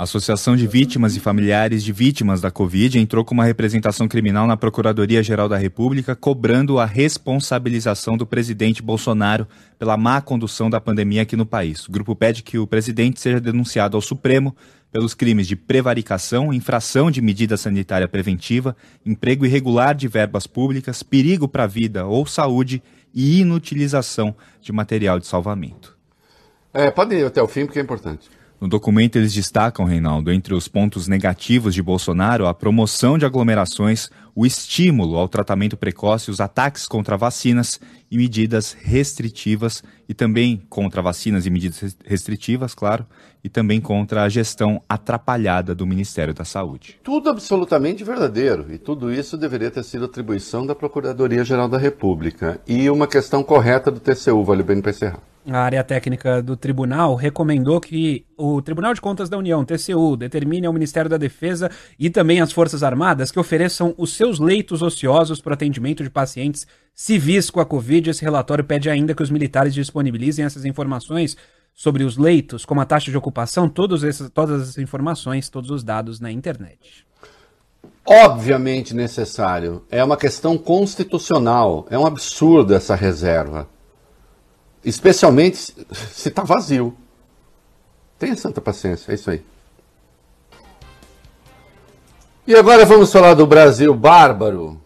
A 0.00 0.04
Associação 0.04 0.56
de 0.56 0.66
Vítimas 0.66 1.14
e 1.14 1.20
Familiares 1.20 1.84
de 1.84 1.92
Vítimas 1.92 2.40
da 2.40 2.50
Covid 2.50 2.98
entrou 2.98 3.22
com 3.22 3.34
uma 3.34 3.44
representação 3.44 4.08
criminal 4.08 4.46
na 4.46 4.56
Procuradoria-Geral 4.56 5.46
da 5.46 5.58
República, 5.58 6.16
cobrando 6.16 6.78
a 6.78 6.86
responsabilização 6.86 8.16
do 8.16 8.26
presidente 8.26 8.82
Bolsonaro 8.82 9.46
pela 9.78 9.98
má 9.98 10.22
condução 10.22 10.70
da 10.70 10.80
pandemia 10.80 11.20
aqui 11.20 11.36
no 11.36 11.44
país. 11.44 11.86
O 11.86 11.92
grupo 11.92 12.16
pede 12.16 12.42
que 12.42 12.58
o 12.58 12.66
presidente 12.66 13.20
seja 13.20 13.38
denunciado 13.38 13.94
ao 13.94 14.00
Supremo 14.00 14.56
pelos 14.90 15.12
crimes 15.12 15.46
de 15.46 15.54
prevaricação, 15.54 16.50
infração 16.50 17.10
de 17.10 17.20
medida 17.20 17.58
sanitária 17.58 18.08
preventiva, 18.08 18.74
emprego 19.04 19.44
irregular 19.44 19.94
de 19.94 20.08
verbas 20.08 20.46
públicas, 20.46 21.02
perigo 21.02 21.46
para 21.46 21.64
a 21.64 21.66
vida 21.66 22.06
ou 22.06 22.24
saúde 22.24 22.82
e 23.12 23.40
inutilização 23.40 24.34
de 24.62 24.72
material 24.72 25.18
de 25.18 25.26
salvamento. 25.26 25.94
É, 26.72 26.90
pode 26.90 27.14
ir 27.16 27.26
até 27.26 27.42
o 27.42 27.46
fim, 27.46 27.66
porque 27.66 27.80
é 27.80 27.82
importante. 27.82 28.39
No 28.60 28.68
documento, 28.68 29.16
eles 29.16 29.32
destacam, 29.32 29.86
Reinaldo, 29.86 30.30
entre 30.30 30.52
os 30.52 30.68
pontos 30.68 31.08
negativos 31.08 31.74
de 31.74 31.82
Bolsonaro, 31.82 32.46
a 32.46 32.52
promoção 32.52 33.16
de 33.16 33.24
aglomerações, 33.24 34.10
o 34.40 34.46
estímulo 34.46 35.18
ao 35.18 35.28
tratamento 35.28 35.76
precoce, 35.76 36.30
os 36.30 36.40
ataques 36.40 36.88
contra 36.88 37.14
vacinas 37.14 37.78
e 38.10 38.16
medidas 38.16 38.72
restritivas, 38.72 39.84
e 40.08 40.14
também 40.14 40.62
contra 40.66 41.02
vacinas 41.02 41.44
e 41.44 41.50
medidas 41.50 41.94
restritivas, 42.06 42.74
claro, 42.74 43.04
e 43.44 43.50
também 43.50 43.82
contra 43.82 44.22
a 44.22 44.30
gestão 44.30 44.80
atrapalhada 44.88 45.74
do 45.74 45.86
Ministério 45.86 46.32
da 46.32 46.46
Saúde. 46.46 46.98
Tudo 47.04 47.28
absolutamente 47.28 48.02
verdadeiro, 48.02 48.72
e 48.72 48.78
tudo 48.78 49.12
isso 49.12 49.36
deveria 49.36 49.70
ter 49.70 49.84
sido 49.84 50.06
atribuição 50.06 50.64
da 50.64 50.74
Procuradoria-Geral 50.74 51.68
da 51.68 51.76
República, 51.76 52.62
e 52.66 52.88
uma 52.88 53.06
questão 53.06 53.42
correta 53.42 53.90
do 53.90 54.00
TCU, 54.00 54.42
vale 54.42 54.62
bem 54.62 54.80
para 54.80 54.90
encerrar. 54.90 55.20
A 55.48 55.58
área 55.58 55.82
técnica 55.82 56.42
do 56.42 56.54
tribunal 56.54 57.14
recomendou 57.14 57.80
que 57.80 58.26
o 58.36 58.60
Tribunal 58.60 58.92
de 58.92 59.00
Contas 59.00 59.28
da 59.28 59.38
União, 59.38 59.64
TCU, 59.64 60.14
determine 60.14 60.66
ao 60.66 60.72
Ministério 60.72 61.08
da 61.08 61.16
Defesa 61.16 61.70
e 61.98 62.10
também 62.10 62.42
às 62.42 62.52
Forças 62.52 62.82
Armadas 62.82 63.30
que 63.30 63.38
ofereçam 63.38 63.94
os 63.96 64.14
seus 64.14 64.29
leitos 64.38 64.82
ociosos 64.82 65.40
para 65.40 65.54
atendimento 65.54 66.02
de 66.02 66.10
pacientes 66.10 66.66
civis 66.94 67.50
com 67.50 67.60
a 67.60 67.66
Covid. 67.66 68.10
Esse 68.10 68.22
relatório 68.22 68.64
pede 68.64 68.88
ainda 68.88 69.14
que 69.14 69.22
os 69.22 69.30
militares 69.30 69.74
disponibilizem 69.74 70.44
essas 70.44 70.64
informações 70.64 71.36
sobre 71.74 72.04
os 72.04 72.16
leitos, 72.16 72.64
como 72.64 72.80
a 72.80 72.84
taxa 72.84 73.10
de 73.10 73.16
ocupação, 73.16 73.68
todos 73.68 74.02
esses, 74.02 74.28
todas 74.30 74.68
as 74.68 74.78
informações, 74.78 75.48
todos 75.48 75.70
os 75.70 75.82
dados 75.82 76.20
na 76.20 76.30
internet. 76.30 77.06
Obviamente 78.04 78.94
necessário. 78.94 79.84
É 79.90 80.02
uma 80.02 80.16
questão 80.16 80.58
constitucional. 80.58 81.86
É 81.90 81.98
um 81.98 82.06
absurdo 82.06 82.74
essa 82.74 82.94
reserva. 82.94 83.68
Especialmente 84.84 85.58
se 85.58 86.28
está 86.28 86.42
vazio. 86.42 86.96
Tenha 88.18 88.36
santa 88.36 88.60
paciência, 88.60 89.12
é 89.12 89.14
isso 89.14 89.30
aí. 89.30 89.42
E 92.50 92.54
agora 92.56 92.84
vamos 92.84 93.12
falar 93.12 93.34
do 93.34 93.46
Brasil 93.46 93.94
bárbaro. 93.94 94.76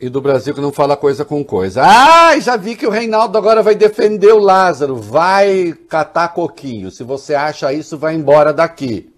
E 0.00 0.08
do 0.08 0.20
Brasil 0.20 0.52
que 0.52 0.60
não 0.60 0.72
fala 0.72 0.96
coisa 0.96 1.24
com 1.24 1.44
coisa. 1.44 1.80
Ah, 1.84 2.36
já 2.40 2.56
vi 2.56 2.74
que 2.74 2.88
o 2.88 2.90
Reinaldo 2.90 3.38
agora 3.38 3.62
vai 3.62 3.76
defender 3.76 4.32
o 4.32 4.40
Lázaro. 4.40 4.96
Vai 4.96 5.74
catar 5.88 6.34
coquinho. 6.34 6.90
Se 6.90 7.04
você 7.04 7.36
acha 7.36 7.72
isso, 7.72 7.96
vai 7.96 8.16
embora 8.16 8.52
daqui. 8.52 9.14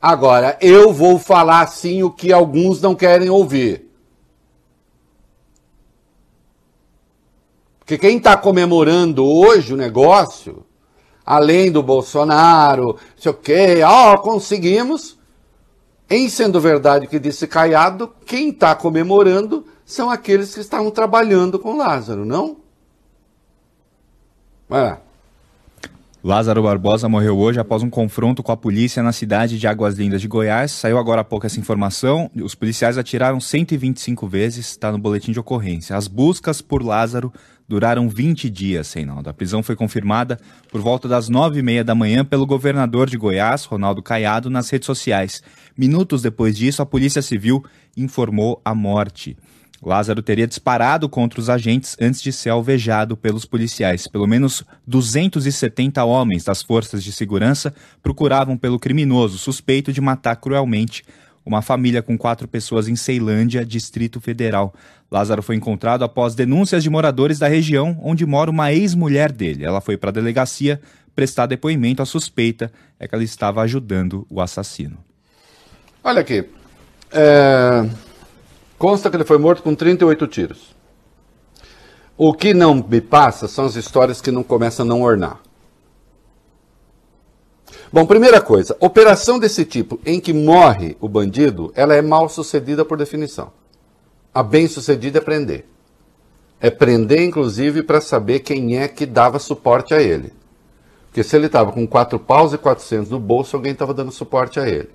Agora, 0.00 0.56
eu 0.58 0.90
vou 0.90 1.18
falar 1.18 1.66
sim 1.66 2.02
o 2.02 2.10
que 2.10 2.32
alguns 2.32 2.80
não 2.80 2.94
querem 2.94 3.28
ouvir. 3.28 3.86
Porque 7.80 7.98
quem 7.98 8.16
está 8.16 8.38
comemorando 8.38 9.22
hoje 9.22 9.74
o 9.74 9.76
negócio, 9.76 10.64
além 11.26 11.70
do 11.70 11.82
Bolsonaro, 11.82 12.96
sei 13.18 13.32
o 13.32 13.34
quê, 13.34 13.82
ó, 13.84 14.16
conseguimos. 14.16 15.19
Em 16.10 16.28
sendo 16.28 16.60
verdade 16.60 17.06
o 17.06 17.08
que 17.08 17.20
disse 17.20 17.46
Caiado, 17.46 18.12
quem 18.26 18.48
está 18.48 18.74
comemorando 18.74 19.64
são 19.86 20.10
aqueles 20.10 20.52
que 20.52 20.60
estavam 20.60 20.90
trabalhando 20.90 21.56
com 21.56 21.76
Lázaro, 21.76 22.24
não? 22.24 22.56
Vai 24.68 24.82
lá. 24.82 24.98
Lázaro 26.22 26.64
Barbosa 26.64 27.08
morreu 27.08 27.38
hoje 27.38 27.60
após 27.60 27.82
um 27.82 27.88
confronto 27.88 28.42
com 28.42 28.52
a 28.52 28.56
polícia 28.56 29.02
na 29.02 29.12
cidade 29.12 29.58
de 29.58 29.66
Águas 29.66 29.94
Lindas 29.94 30.20
de 30.20 30.28
Goiás. 30.28 30.72
Saiu 30.72 30.98
agora 30.98 31.22
há 31.22 31.24
pouco 31.24 31.46
essa 31.46 31.58
informação. 31.58 32.30
Os 32.36 32.54
policiais 32.54 32.98
atiraram 32.98 33.40
125 33.40 34.26
vezes, 34.26 34.66
está 34.66 34.92
no 34.92 34.98
boletim 34.98 35.32
de 35.32 35.40
ocorrência. 35.40 35.96
As 35.96 36.06
buscas 36.08 36.60
por 36.60 36.82
Lázaro 36.82 37.32
duraram 37.70 38.08
20 38.08 38.50
dias, 38.50 38.92
Reinaldo. 38.92 39.30
A 39.30 39.32
prisão 39.32 39.62
foi 39.62 39.76
confirmada 39.76 40.40
por 40.72 40.80
volta 40.80 41.06
das 41.06 41.28
nove 41.28 41.60
e 41.60 41.62
meia 41.62 41.84
da 41.84 41.94
manhã 41.94 42.24
pelo 42.24 42.44
governador 42.44 43.08
de 43.08 43.16
Goiás, 43.16 43.64
Ronaldo 43.64 44.02
Caiado, 44.02 44.50
nas 44.50 44.68
redes 44.68 44.86
sociais. 44.86 45.40
Minutos 45.78 46.20
depois 46.20 46.56
disso, 46.56 46.82
a 46.82 46.86
Polícia 46.86 47.22
Civil 47.22 47.64
informou 47.96 48.60
a 48.64 48.74
morte. 48.74 49.36
Lázaro 49.80 50.20
teria 50.20 50.48
disparado 50.48 51.08
contra 51.08 51.38
os 51.38 51.48
agentes 51.48 51.96
antes 52.00 52.20
de 52.20 52.32
ser 52.32 52.50
alvejado 52.50 53.16
pelos 53.16 53.44
policiais. 53.44 54.08
Pelo 54.08 54.26
menos 54.26 54.64
270 54.88 56.04
homens 56.04 56.42
das 56.42 56.64
forças 56.64 57.04
de 57.04 57.12
segurança 57.12 57.72
procuravam 58.02 58.58
pelo 58.58 58.80
criminoso 58.80 59.38
suspeito 59.38 59.92
de 59.92 60.00
matar 60.00 60.34
cruelmente 60.34 61.04
uma 61.44 61.62
família 61.62 62.02
com 62.02 62.18
quatro 62.18 62.46
pessoas 62.46 62.88
em 62.88 62.96
Ceilândia, 62.96 63.64
Distrito 63.64 64.20
Federal. 64.20 64.74
Lázaro 65.10 65.42
foi 65.42 65.56
encontrado 65.56 66.04
após 66.04 66.34
denúncias 66.34 66.82
de 66.82 66.90
moradores 66.90 67.38
da 67.38 67.48
região 67.48 67.98
onde 68.02 68.24
mora 68.24 68.50
uma 68.50 68.72
ex-mulher 68.72 69.32
dele. 69.32 69.64
Ela 69.64 69.80
foi 69.80 69.96
para 69.96 70.10
a 70.10 70.12
delegacia 70.12 70.80
prestar 71.16 71.46
depoimento. 71.46 72.00
A 72.00 72.06
suspeita 72.06 72.70
é 72.98 73.08
que 73.08 73.14
ela 73.14 73.24
estava 73.24 73.60
ajudando 73.62 74.24
o 74.30 74.40
assassino. 74.40 74.98
Olha 76.04 76.20
aqui. 76.20 76.48
É... 77.10 77.88
Consta 78.78 79.10
que 79.10 79.16
ele 79.16 79.24
foi 79.24 79.36
morto 79.36 79.62
com 79.62 79.74
38 79.74 80.26
tiros. 80.28 80.76
O 82.16 82.32
que 82.32 82.54
não 82.54 82.74
me 82.74 83.00
passa 83.00 83.48
são 83.48 83.64
as 83.64 83.74
histórias 83.74 84.20
que 84.20 84.30
não 84.30 84.42
começam 84.42 84.86
a 84.86 84.88
não 84.88 85.02
ornar. 85.02 85.40
Bom, 87.92 88.06
primeira 88.06 88.40
coisa, 88.40 88.76
operação 88.78 89.38
desse 89.38 89.64
tipo 89.64 89.98
em 90.06 90.20
que 90.20 90.32
morre 90.32 90.96
o 91.00 91.08
bandido, 91.08 91.72
ela 91.74 91.94
é 91.94 92.00
mal 92.00 92.28
sucedida 92.28 92.84
por 92.84 92.96
definição. 92.96 93.52
A 94.32 94.42
bem 94.42 94.68
sucedida 94.68 95.18
é 95.18 95.20
prender. 95.20 95.66
É 96.60 96.70
prender, 96.70 97.22
inclusive, 97.22 97.82
para 97.82 98.00
saber 98.00 98.40
quem 98.40 98.78
é 98.78 98.86
que 98.86 99.06
dava 99.06 99.38
suporte 99.38 99.94
a 99.94 100.00
ele. 100.00 100.32
Porque 101.06 101.24
se 101.24 101.34
ele 101.34 101.46
estava 101.46 101.72
com 101.72 101.86
quatro 101.86 102.18
paus 102.18 102.52
e 102.52 102.58
400 102.58 103.10
no 103.10 103.18
bolso, 103.18 103.56
alguém 103.56 103.72
estava 103.72 103.92
dando 103.92 104.12
suporte 104.12 104.60
a 104.60 104.68
ele. 104.68 104.90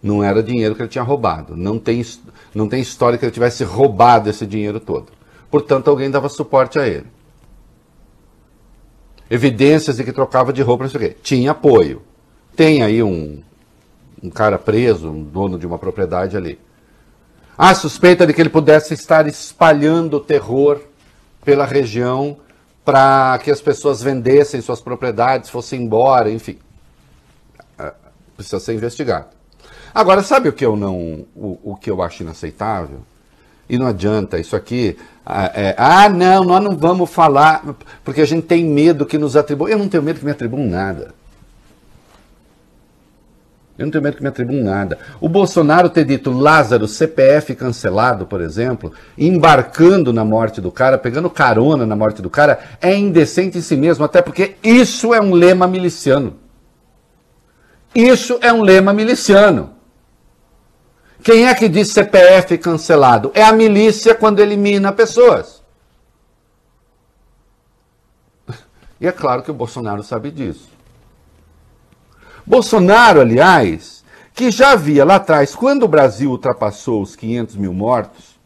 Não 0.00 0.22
era 0.22 0.42
dinheiro 0.42 0.74
que 0.74 0.82
ele 0.82 0.88
tinha 0.88 1.02
roubado. 1.02 1.56
Não 1.56 1.78
tem, 1.78 2.04
não 2.54 2.68
tem 2.68 2.80
história 2.80 3.18
que 3.18 3.24
ele 3.24 3.32
tivesse 3.32 3.64
roubado 3.64 4.30
esse 4.30 4.46
dinheiro 4.46 4.78
todo. 4.78 5.06
Portanto, 5.50 5.88
alguém 5.88 6.10
dava 6.10 6.28
suporte 6.28 6.78
a 6.78 6.86
ele. 6.86 7.06
Evidências 9.28 9.96
de 9.96 10.04
que 10.04 10.12
trocava 10.12 10.52
de 10.52 10.62
roupa, 10.62 10.84
não 10.84 10.90
sei 10.90 11.00
o 11.00 11.02
quê. 11.08 11.16
Tinha 11.20 11.50
apoio. 11.50 12.02
Tem 12.54 12.82
aí 12.82 13.02
um, 13.02 13.42
um 14.22 14.30
cara 14.30 14.58
preso, 14.58 15.10
um 15.10 15.24
dono 15.24 15.58
de 15.58 15.66
uma 15.66 15.78
propriedade 15.78 16.36
ali. 16.36 16.58
Há 17.58 17.74
suspeita 17.74 18.26
de 18.26 18.34
que 18.34 18.40
ele 18.40 18.50
pudesse 18.50 18.92
estar 18.92 19.26
espalhando 19.26 20.20
terror 20.20 20.80
pela 21.44 21.64
região 21.64 22.36
para 22.84 23.38
que 23.42 23.50
as 23.50 23.60
pessoas 23.60 24.02
vendessem 24.02 24.60
suas 24.60 24.80
propriedades, 24.80 25.48
fossem 25.48 25.82
embora, 25.82 26.30
enfim. 26.30 26.58
É, 27.78 27.92
precisa 28.36 28.60
ser 28.60 28.74
investigado. 28.74 29.26
Agora, 29.94 30.22
sabe 30.22 30.48
o 30.48 30.52
que 30.52 30.64
eu 30.64 30.76
não, 30.76 31.26
o, 31.34 31.72
o 31.72 31.76
que 31.76 31.90
eu 31.90 32.02
acho 32.02 32.22
inaceitável? 32.22 33.00
E 33.68 33.78
não 33.78 33.86
adianta, 33.86 34.38
isso 34.38 34.54
aqui. 34.54 34.96
Ah, 35.24 35.50
é, 35.54 35.74
ah, 35.78 36.08
não, 36.08 36.44
nós 36.44 36.62
não 36.62 36.76
vamos 36.76 37.10
falar, 37.10 37.64
porque 38.04 38.20
a 38.20 38.26
gente 38.26 38.46
tem 38.46 38.64
medo 38.64 39.06
que 39.06 39.18
nos 39.18 39.36
atribuam. 39.36 39.70
Eu 39.70 39.78
não 39.78 39.88
tenho 39.88 40.02
medo 40.02 40.20
que 40.20 40.24
me 40.24 40.30
atribuam 40.30 40.66
nada. 40.66 41.14
Eu 43.78 43.84
não 43.84 43.90
tenho 43.90 44.02
medo 44.02 44.16
que 44.16 44.22
me 44.22 44.28
atribuam 44.28 44.64
nada. 44.64 44.98
O 45.20 45.28
Bolsonaro 45.28 45.90
ter 45.90 46.04
dito 46.04 46.30
Lázaro, 46.30 46.88
CPF 46.88 47.54
cancelado, 47.54 48.24
por 48.26 48.40
exemplo, 48.40 48.92
embarcando 49.18 50.14
na 50.14 50.24
morte 50.24 50.62
do 50.62 50.72
cara, 50.72 50.96
pegando 50.96 51.28
carona 51.28 51.84
na 51.84 51.94
morte 51.94 52.22
do 52.22 52.30
cara, 52.30 52.58
é 52.80 52.94
indecente 52.96 53.58
em 53.58 53.60
si 53.60 53.76
mesmo, 53.76 54.04
até 54.04 54.22
porque 54.22 54.56
isso 54.62 55.12
é 55.12 55.20
um 55.20 55.34
lema 55.34 55.66
miliciano. 55.66 56.38
Isso 57.94 58.38
é 58.40 58.50
um 58.50 58.62
lema 58.62 58.94
miliciano. 58.94 59.74
Quem 61.22 61.46
é 61.46 61.54
que 61.54 61.68
diz 61.68 61.88
CPF 61.88 62.56
cancelado? 62.56 63.30
É 63.34 63.42
a 63.42 63.52
milícia 63.52 64.14
quando 64.14 64.40
elimina 64.40 64.92
pessoas. 64.92 65.62
E 68.98 69.06
é 69.06 69.12
claro 69.12 69.42
que 69.42 69.50
o 69.50 69.54
Bolsonaro 69.54 70.02
sabe 70.02 70.30
disso. 70.30 70.75
Bolsonaro, 72.46 73.20
aliás, 73.20 74.04
que 74.32 74.50
já 74.50 74.72
havia 74.72 75.04
lá 75.04 75.16
atrás, 75.16 75.54
quando 75.54 75.82
o 75.82 75.88
Brasil 75.88 76.30
ultrapassou 76.30 77.02
os 77.02 77.16
500 77.16 77.56
mil 77.56 77.72
mortos, 77.72 78.38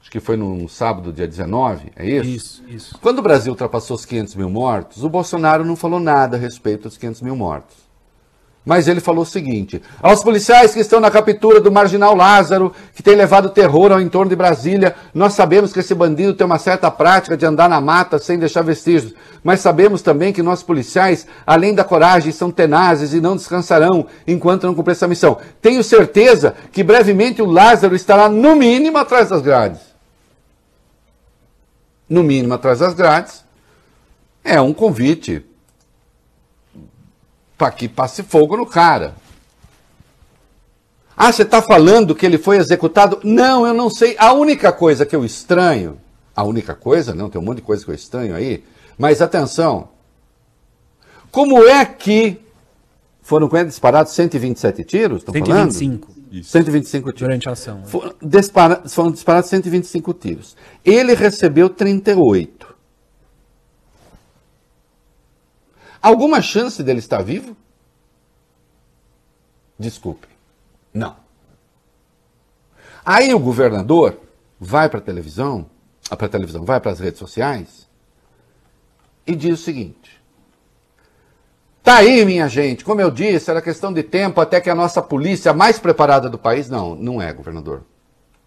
acho 0.00 0.10
que 0.10 0.18
foi 0.18 0.36
no 0.36 0.68
sábado, 0.68 1.12
dia 1.12 1.28
19, 1.28 1.92
é 1.94 2.06
isso? 2.06 2.28
Isso, 2.28 2.64
isso. 2.66 2.98
Quando 3.00 3.20
o 3.20 3.22
Brasil 3.22 3.52
ultrapassou 3.52 3.94
os 3.94 4.04
500 4.04 4.34
mil 4.34 4.50
mortos, 4.50 5.04
o 5.04 5.08
Bolsonaro 5.08 5.64
não 5.64 5.76
falou 5.76 6.00
nada 6.00 6.36
a 6.36 6.40
respeito 6.40 6.88
dos 6.88 6.98
500 6.98 7.22
mil 7.22 7.36
mortos. 7.36 7.87
Mas 8.68 8.86
ele 8.86 9.00
falou 9.00 9.22
o 9.22 9.26
seguinte: 9.26 9.80
aos 10.02 10.22
policiais 10.22 10.74
que 10.74 10.80
estão 10.80 11.00
na 11.00 11.10
captura 11.10 11.58
do 11.58 11.72
marginal 11.72 12.14
Lázaro, 12.14 12.70
que 12.94 13.02
tem 13.02 13.16
levado 13.16 13.48
terror 13.48 13.90
ao 13.90 13.98
entorno 13.98 14.28
de 14.28 14.36
Brasília, 14.36 14.94
nós 15.14 15.32
sabemos 15.32 15.72
que 15.72 15.80
esse 15.80 15.94
bandido 15.94 16.34
tem 16.34 16.44
uma 16.44 16.58
certa 16.58 16.90
prática 16.90 17.34
de 17.34 17.46
andar 17.46 17.66
na 17.66 17.80
mata 17.80 18.18
sem 18.18 18.38
deixar 18.38 18.60
vestígios, 18.60 19.14
mas 19.42 19.60
sabemos 19.60 20.02
também 20.02 20.34
que 20.34 20.42
nossos 20.42 20.66
policiais, 20.66 21.26
além 21.46 21.74
da 21.74 21.82
coragem, 21.82 22.30
são 22.30 22.50
tenazes 22.50 23.14
e 23.14 23.22
não 23.22 23.36
descansarão 23.36 24.06
enquanto 24.26 24.66
não 24.66 24.74
cumprir 24.74 24.92
essa 24.92 25.08
missão. 25.08 25.38
Tenho 25.62 25.82
certeza 25.82 26.54
que 26.70 26.84
brevemente 26.84 27.40
o 27.40 27.46
Lázaro 27.46 27.96
estará, 27.96 28.28
no 28.28 28.54
mínimo, 28.54 28.98
atrás 28.98 29.30
das 29.30 29.40
grades. 29.40 29.80
No 32.06 32.22
mínimo, 32.22 32.52
atrás 32.52 32.80
das 32.80 32.92
grades. 32.92 33.42
É 34.44 34.60
um 34.60 34.74
convite 34.74 35.47
para 37.58 37.72
que 37.72 37.88
passe 37.88 38.22
fogo 38.22 38.56
no 38.56 38.64
cara. 38.64 39.16
Ah, 41.16 41.32
você 41.32 41.42
está 41.42 41.60
falando 41.60 42.14
que 42.14 42.24
ele 42.24 42.38
foi 42.38 42.58
executado? 42.58 43.18
Não, 43.24 43.66
eu 43.66 43.74
não 43.74 43.90
sei. 43.90 44.14
A 44.16 44.32
única 44.32 44.70
coisa 44.70 45.04
que 45.04 45.16
eu 45.16 45.24
estranho, 45.24 45.98
a 46.34 46.44
única 46.44 46.76
coisa, 46.76 47.12
não, 47.12 47.28
tem 47.28 47.40
um 47.40 47.44
monte 47.44 47.56
de 47.56 47.62
coisa 47.62 47.84
que 47.84 47.90
eu 47.90 47.94
estranho 47.94 48.36
aí, 48.36 48.62
mas 48.96 49.20
atenção. 49.20 49.88
Como 51.32 51.66
é 51.66 51.84
que 51.84 52.40
foram 53.20 53.48
disparados 53.66 54.12
127 54.12 54.84
tiros? 54.84 55.22
125. 55.24 56.06
Falando? 56.06 56.18
Isso. 56.30 56.50
125 56.50 57.12
tiros. 57.12 57.20
Durante 57.20 57.48
a 57.48 57.52
ação. 57.52 57.78
Né? 57.78 57.86
Foram, 57.86 58.14
dispara, 58.22 58.82
foram 58.88 59.10
disparados 59.10 59.50
125 59.50 60.14
tiros. 60.14 60.56
Ele 60.84 61.14
recebeu 61.14 61.68
38. 61.68 62.77
Alguma 66.02 66.40
chance 66.40 66.82
dele 66.82 66.98
estar 66.98 67.22
vivo? 67.22 67.56
Desculpe. 69.78 70.26
Não. 70.92 71.16
Aí 73.04 73.32
o 73.32 73.38
governador 73.38 74.18
vai 74.60 74.88
para 74.88 74.98
a 74.98 75.02
televisão, 75.02 75.66
para 76.08 76.26
a 76.26 76.28
televisão, 76.28 76.64
vai 76.64 76.80
para 76.80 76.90
as 76.90 77.00
redes 77.00 77.18
sociais 77.18 77.88
e 79.26 79.34
diz 79.34 79.60
o 79.60 79.62
seguinte: 79.62 80.20
Tá 81.82 81.96
aí, 81.96 82.24
minha 82.24 82.48
gente, 82.48 82.84
como 82.84 83.00
eu 83.00 83.10
disse, 83.10 83.50
era 83.50 83.62
questão 83.62 83.92
de 83.92 84.02
tempo 84.02 84.40
até 84.40 84.60
que 84.60 84.68
a 84.68 84.74
nossa 84.74 85.00
polícia 85.00 85.54
mais 85.54 85.78
preparada 85.78 86.28
do 86.28 86.38
país. 86.38 86.68
Não, 86.68 86.94
não 86.94 87.22
é, 87.22 87.32
governador. 87.32 87.82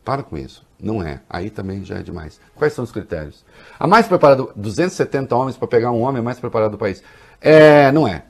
Para 0.03 0.21
com 0.21 0.37
isso. 0.37 0.63
Não 0.79 1.01
é. 1.01 1.21
Aí 1.29 1.49
também 1.49 1.83
já 1.83 1.97
é 1.97 2.03
demais. 2.03 2.39
Quais 2.55 2.73
são 2.73 2.83
os 2.83 2.91
critérios? 2.91 3.43
A 3.79 3.87
mais 3.87 4.07
preparada, 4.07 4.47
270 4.55 5.35
homens 5.35 5.57
para 5.57 5.67
pegar 5.67 5.91
um 5.91 6.01
homem 6.01 6.21
mais 6.21 6.39
preparado 6.39 6.71
do 6.71 6.77
país. 6.77 7.03
É, 7.41 7.91
não 7.91 8.07
é. 8.07 8.23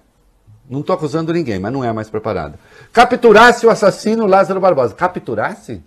Não 0.69 0.79
estou 0.79 0.95
acusando 0.95 1.33
ninguém, 1.33 1.59
mas 1.59 1.73
não 1.73 1.83
é 1.83 1.91
mais 1.91 2.09
preparado. 2.09 2.57
Capturasse 2.93 3.65
o 3.65 3.69
assassino 3.69 4.25
Lázaro 4.25 4.61
Barbosa. 4.61 4.95
Capturasse? 4.95 5.83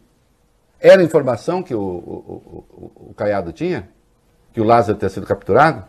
Era 0.78 1.02
informação 1.02 1.62
que 1.62 1.74
o, 1.74 1.80
o, 1.80 2.64
o, 2.70 3.08
o 3.10 3.14
Caiado 3.14 3.50
tinha? 3.52 3.88
Que 4.52 4.60
o 4.60 4.64
Lázaro 4.64 4.98
tinha 4.98 5.08
sido 5.08 5.26
capturado? 5.26 5.84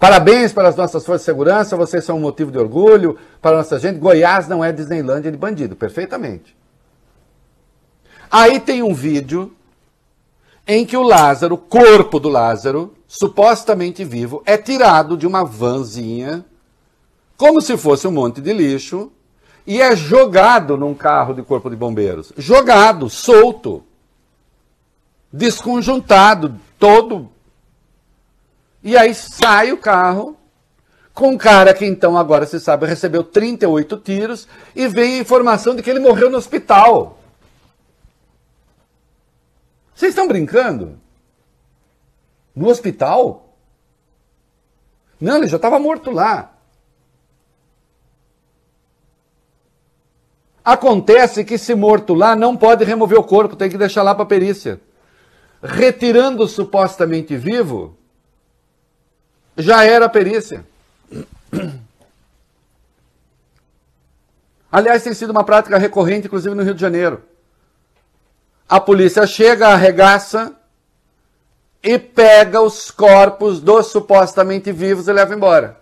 Parabéns 0.00 0.52
para 0.52 0.66
as 0.66 0.76
nossas 0.76 1.04
forças 1.04 1.20
de 1.20 1.26
segurança, 1.26 1.76
vocês 1.76 2.02
são 2.02 2.16
um 2.16 2.20
motivo 2.20 2.50
de 2.50 2.58
orgulho 2.58 3.18
para 3.40 3.52
a 3.52 3.58
nossa 3.58 3.78
gente. 3.78 3.98
Goiás 3.98 4.48
não 4.48 4.64
é 4.64 4.72
Disneylândia 4.72 5.30
de 5.30 5.36
bandido, 5.36 5.76
perfeitamente. 5.76 6.56
Aí 8.30 8.58
tem 8.58 8.82
um 8.82 8.94
vídeo 8.94 9.54
em 10.66 10.86
que 10.86 10.96
o 10.96 11.02
Lázaro, 11.02 11.58
corpo 11.58 12.18
do 12.18 12.28
Lázaro, 12.28 12.94
supostamente 13.06 14.02
vivo, 14.02 14.42
é 14.46 14.56
tirado 14.56 15.16
de 15.16 15.26
uma 15.26 15.44
vanzinha, 15.44 16.44
como 17.40 17.58
se 17.62 17.74
fosse 17.78 18.06
um 18.06 18.12
monte 18.12 18.38
de 18.38 18.52
lixo, 18.52 19.10
e 19.66 19.80
é 19.80 19.96
jogado 19.96 20.76
num 20.76 20.94
carro 20.94 21.32
de 21.32 21.42
corpo 21.42 21.70
de 21.70 21.76
bombeiros. 21.76 22.34
Jogado, 22.36 23.08
solto, 23.08 23.82
desconjuntado, 25.32 26.60
todo 26.78 27.30
e 28.82 28.94
aí 28.94 29.14
sai 29.14 29.72
o 29.72 29.78
carro 29.78 30.36
com 31.14 31.30
um 31.30 31.38
cara 31.38 31.72
que 31.72 31.86
então 31.86 32.14
agora 32.18 32.44
se 32.44 32.60
sabe 32.60 32.84
recebeu 32.84 33.24
38 33.24 33.96
tiros 33.96 34.46
e 34.76 34.86
vem 34.86 35.14
a 35.14 35.22
informação 35.22 35.74
de 35.74 35.82
que 35.82 35.88
ele 35.88 35.98
morreu 35.98 36.28
no 36.28 36.36
hospital. 36.36 37.18
Vocês 39.94 40.10
estão 40.10 40.28
brincando? 40.28 41.00
No 42.54 42.68
hospital? 42.68 43.54
Não, 45.18 45.38
ele 45.38 45.48
já 45.48 45.56
estava 45.56 45.78
morto 45.78 46.10
lá. 46.10 46.49
Acontece 50.64 51.44
que 51.44 51.56
se 51.56 51.74
morto 51.74 52.14
lá 52.14 52.36
não 52.36 52.56
pode 52.56 52.84
remover 52.84 53.18
o 53.18 53.24
corpo, 53.24 53.56
tem 53.56 53.70
que 53.70 53.78
deixar 53.78 54.02
lá 54.02 54.14
para 54.14 54.26
perícia. 54.26 54.80
Retirando 55.62 56.46
supostamente 56.46 57.36
vivo, 57.36 57.96
já 59.56 59.84
era 59.84 60.06
a 60.06 60.08
perícia. 60.08 60.64
Aliás, 64.70 65.02
tem 65.02 65.12
sido 65.12 65.30
uma 65.30 65.42
prática 65.42 65.76
recorrente, 65.78 66.28
inclusive 66.28 66.54
no 66.54 66.62
Rio 66.62 66.74
de 66.74 66.80
Janeiro. 66.80 67.22
A 68.68 68.78
polícia 68.80 69.26
chega, 69.26 69.68
arregaça 69.68 70.54
e 71.82 71.98
pega 71.98 72.60
os 72.60 72.90
corpos 72.90 73.60
dos 73.60 73.86
supostamente 73.86 74.70
vivos 74.70 75.08
e 75.08 75.12
leva 75.12 75.34
embora. 75.34 75.80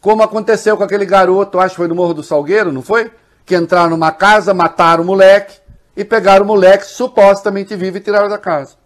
Como 0.00 0.22
aconteceu 0.22 0.76
com 0.76 0.84
aquele 0.84 1.04
garoto, 1.04 1.58
acho 1.58 1.70
que 1.70 1.76
foi 1.76 1.88
no 1.88 1.94
Morro 1.94 2.14
do 2.14 2.22
Salgueiro, 2.22 2.72
não 2.72 2.80
foi? 2.80 3.10
Que 3.44 3.56
entraram 3.56 3.90
numa 3.90 4.10
casa, 4.12 4.54
mataram 4.54 5.02
o 5.02 5.06
moleque 5.06 5.60
e 5.96 6.04
pegaram 6.04 6.44
o 6.44 6.48
moleque 6.48 6.86
supostamente 6.86 7.76
vivo 7.76 7.98
e 7.98 8.00
tiraram 8.00 8.28
da 8.28 8.38
casa. 8.38 8.76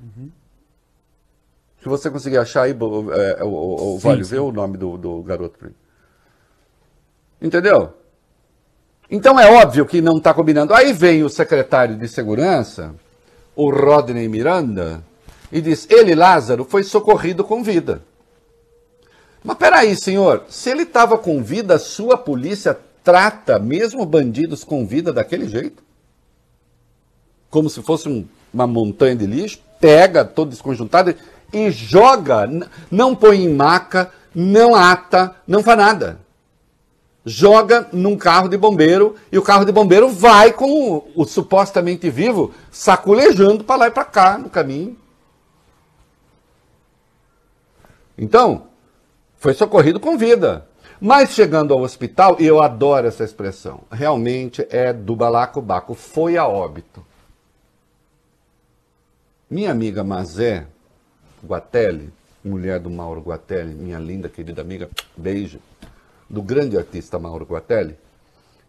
Uhum. 0.00 0.30
Se 1.82 1.88
você 1.88 2.10
conseguir 2.10 2.38
achar 2.38 2.62
aí, 2.62 2.72
é, 2.72 3.44
o, 3.44 3.48
o, 3.48 3.94
o 3.94 3.98
Vale, 3.98 4.22
vê 4.24 4.38
o 4.38 4.52
nome 4.52 4.76
do, 4.76 4.96
do 4.96 5.22
garoto. 5.22 5.72
Entendeu? 7.40 7.94
Então 9.10 9.38
é 9.38 9.50
óbvio 9.50 9.86
que 9.86 10.00
não 10.00 10.18
está 10.18 10.34
combinando. 10.34 10.74
Aí 10.74 10.92
vem 10.92 11.22
o 11.22 11.30
secretário 11.30 11.96
de 11.96 12.08
segurança, 12.08 12.94
o 13.54 13.70
Rodney 13.70 14.28
Miranda, 14.28 15.02
e 15.50 15.60
diz: 15.60 15.86
ele, 15.88 16.14
Lázaro, 16.14 16.64
foi 16.64 16.82
socorrido 16.82 17.44
com 17.44 17.62
vida. 17.62 18.02
Mas 19.42 19.56
peraí, 19.56 19.96
senhor, 19.96 20.44
se 20.48 20.68
ele 20.68 20.82
estava 20.82 21.16
com 21.16 21.42
vida, 21.42 21.76
a 21.76 21.78
sua 21.78 22.18
polícia 22.18 22.78
trata 23.08 23.58
mesmo 23.58 24.04
bandidos 24.04 24.62
com 24.62 24.86
vida 24.86 25.14
daquele 25.14 25.48
jeito? 25.48 25.82
Como 27.48 27.70
se 27.70 27.80
fosse 27.80 28.06
um, 28.06 28.26
uma 28.52 28.66
montanha 28.66 29.16
de 29.16 29.24
lixo? 29.24 29.60
Pega 29.80 30.26
todo 30.26 30.50
desconjuntado 30.50 31.14
e 31.50 31.70
joga, 31.70 32.46
não 32.90 33.16
põe 33.16 33.44
em 33.44 33.48
maca, 33.48 34.12
não 34.34 34.74
ata, 34.74 35.34
não 35.46 35.62
faz 35.62 35.78
nada. 35.78 36.20
Joga 37.24 37.88
num 37.94 38.14
carro 38.14 38.46
de 38.46 38.58
bombeiro 38.58 39.14
e 39.32 39.38
o 39.38 39.42
carro 39.42 39.64
de 39.64 39.72
bombeiro 39.72 40.10
vai 40.10 40.52
com 40.52 40.92
o, 40.92 41.08
o 41.14 41.24
supostamente 41.24 42.10
vivo 42.10 42.52
saculejando 42.70 43.64
para 43.64 43.76
lá 43.76 43.86
e 43.86 43.90
para 43.90 44.04
cá 44.04 44.36
no 44.36 44.50
caminho. 44.50 44.98
Então, 48.18 48.64
foi 49.38 49.54
socorrido 49.54 49.98
com 49.98 50.18
vida. 50.18 50.68
Mas 51.00 51.30
chegando 51.30 51.72
ao 51.72 51.80
hospital, 51.80 52.36
e 52.40 52.46
eu 52.46 52.60
adoro 52.60 53.06
essa 53.06 53.22
expressão, 53.22 53.82
realmente 53.90 54.66
é 54.68 54.92
do 54.92 55.14
balacobaco, 55.14 55.94
foi 55.94 56.36
a 56.36 56.46
óbito. 56.46 57.06
Minha 59.48 59.70
amiga 59.70 60.02
Mazé, 60.02 60.66
Guatelli, 61.44 62.12
mulher 62.44 62.80
do 62.80 62.90
Mauro 62.90 63.20
Guatelli, 63.20 63.74
minha 63.74 63.98
linda, 63.98 64.28
querida 64.28 64.60
amiga, 64.60 64.90
beijo, 65.16 65.60
do 66.28 66.42
grande 66.42 66.76
artista 66.76 67.18
Mauro 67.18 67.44
Guatelli. 67.44 67.96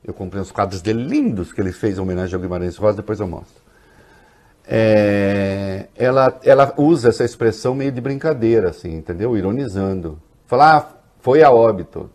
Eu 0.03 0.13
comprei 0.13 0.41
uns 0.41 0.51
quadros 0.51 0.81
dele 0.81 1.03
lindos 1.03 1.51
que 1.51 1.59
ele 1.59 1.71
fez 1.71 1.97
em 1.97 2.01
homenagem 2.01 2.35
ao 2.35 2.41
Guimarães 2.41 2.77
Rosa, 2.77 2.97
depois 2.97 3.19
eu 3.19 3.27
mostro. 3.27 3.61
É, 4.65 5.87
ela, 5.95 6.39
ela 6.43 6.73
usa 6.77 7.09
essa 7.09 7.25
expressão 7.25 7.73
meio 7.73 7.91
de 7.91 7.99
brincadeira, 7.99 8.69
assim, 8.69 8.95
entendeu? 8.95 9.35
Ironizando. 9.35 10.21
Falar, 10.45 10.77
ah, 10.77 10.99
foi 11.19 11.43
a 11.43 11.51
óbito. 11.51 12.09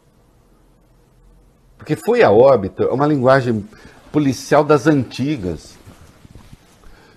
Porque 1.84 1.96
foi 1.96 2.22
a 2.22 2.30
óbito 2.30 2.82
é 2.82 2.90
uma 2.90 3.06
linguagem 3.06 3.68
policial 4.10 4.64
das 4.64 4.86
antigas. 4.86 5.74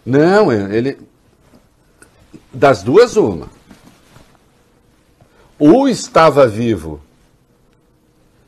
Não, 0.06 0.52
ele, 0.52 1.00
das 2.52 2.84
duas, 2.84 3.16
uma. 3.16 3.48
Ou 5.58 5.88
estava 5.88 6.46
vivo 6.46 7.00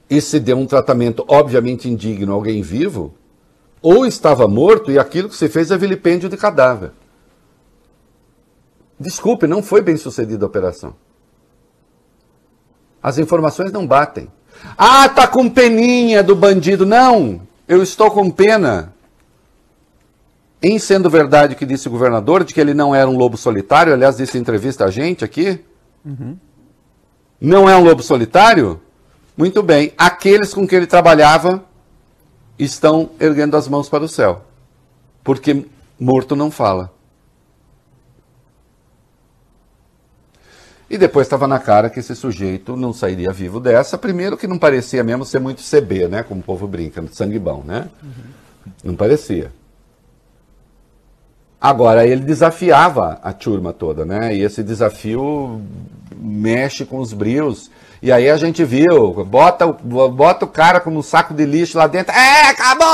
e 0.09 0.19
se 0.19 0.41
deu 0.41 0.57
um 0.57 0.65
tratamento 0.65 1.23
obviamente 1.25 1.87
indigno 1.87 2.33
a 2.33 2.35
alguém 2.35 2.61
vivo, 2.61 3.13
ou 3.81 4.05
estava 4.05 4.45
morto 4.45 4.91
e 4.91 4.99
aquilo 4.99 5.29
que 5.29 5.37
se 5.37 5.47
fez 5.47 5.71
é 5.71 5.77
vilipêndio 5.77 6.27
de 6.27 6.35
cadáver. 6.35 6.91
Desculpe, 8.99 9.47
não 9.47 9.63
foi 9.63 9.81
bem 9.81 9.95
sucedida 9.95 10.43
a 10.43 10.47
operação. 10.47 10.93
As 13.01 13.17
informações 13.17 13.71
não 13.71 13.87
batem. 13.87 14.29
Ah, 14.77 15.07
tá 15.09 15.27
com 15.27 15.49
peninha 15.49 16.23
do 16.23 16.35
bandido. 16.35 16.85
Não, 16.85 17.41
eu 17.67 17.83
estou 17.83 18.11
com 18.11 18.29
pena 18.29 18.93
em 20.61 20.77
sendo 20.77 21.09
verdade 21.09 21.53
o 21.53 21.57
que 21.57 21.65
disse 21.65 21.87
o 21.87 21.91
governador, 21.91 22.43
de 22.43 22.53
que 22.53 22.59
ele 22.59 22.73
não 22.73 22.93
era 22.93 23.09
um 23.09 23.17
lobo 23.17 23.37
solitário, 23.37 23.93
aliás, 23.93 24.17
disse 24.17 24.37
em 24.37 24.41
entrevista 24.41 24.85
a 24.85 24.91
gente 24.91 25.23
aqui, 25.23 25.63
uhum. 26.05 26.37
não 27.39 27.69
é 27.69 27.75
um 27.77 27.83
lobo 27.83 28.03
solitário? 28.03 28.81
Muito 29.37 29.63
bem, 29.63 29.93
aqueles 29.97 30.53
com 30.53 30.67
que 30.67 30.75
ele 30.75 30.85
trabalhava 30.85 31.63
estão 32.57 33.11
erguendo 33.19 33.55
as 33.55 33.69
mãos 33.69 33.87
para 33.87 34.03
o 34.03 34.07
céu, 34.07 34.43
porque 35.23 35.65
morto 35.97 36.35
não 36.35 36.51
fala. 36.51 36.91
E 40.89 40.97
depois 40.97 41.27
estava 41.27 41.47
na 41.47 41.59
cara 41.59 41.89
que 41.89 41.99
esse 41.99 42.15
sujeito 42.15 42.75
não 42.75 42.91
sairia 42.91 43.31
vivo 43.31 43.59
dessa. 43.59 43.97
Primeiro 43.97 44.35
que 44.35 44.47
não 44.47 44.57
parecia 44.57 45.03
mesmo 45.03 45.23
ser 45.23 45.39
muito 45.39 45.61
CB, 45.61 46.07
né? 46.07 46.23
Como 46.23 46.41
o 46.41 46.43
povo 46.43 46.67
brinca, 46.67 47.03
sangue 47.11 47.37
bom, 47.37 47.63
né? 47.63 47.87
Uhum. 48.01 48.73
Não 48.83 48.95
parecia. 48.95 49.51
Agora, 51.61 52.07
ele 52.07 52.21
desafiava 52.21 53.19
a 53.21 53.33
turma 53.33 53.71
toda, 53.73 54.05
né? 54.05 54.33
E 54.33 54.41
esse 54.41 54.63
desafio 54.63 55.61
mexe 56.15 56.85
com 56.85 56.97
os 56.99 57.13
brios. 57.13 57.69
E 58.01 58.11
aí 58.11 58.29
a 58.29 58.37
gente 58.37 58.63
viu, 58.63 59.25
bota, 59.25 59.67
bota 59.67 60.45
o 60.45 60.47
cara 60.47 60.79
como 60.79 60.99
um 60.99 61.03
saco 61.03 61.33
de 61.33 61.45
lixo 61.45 61.77
lá 61.77 61.85
dentro. 61.85 62.15
É, 62.15 62.49
acabou! 62.49 62.87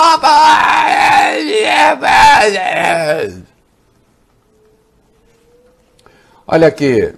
Olha 6.47 6.67
aqui, 6.67 7.13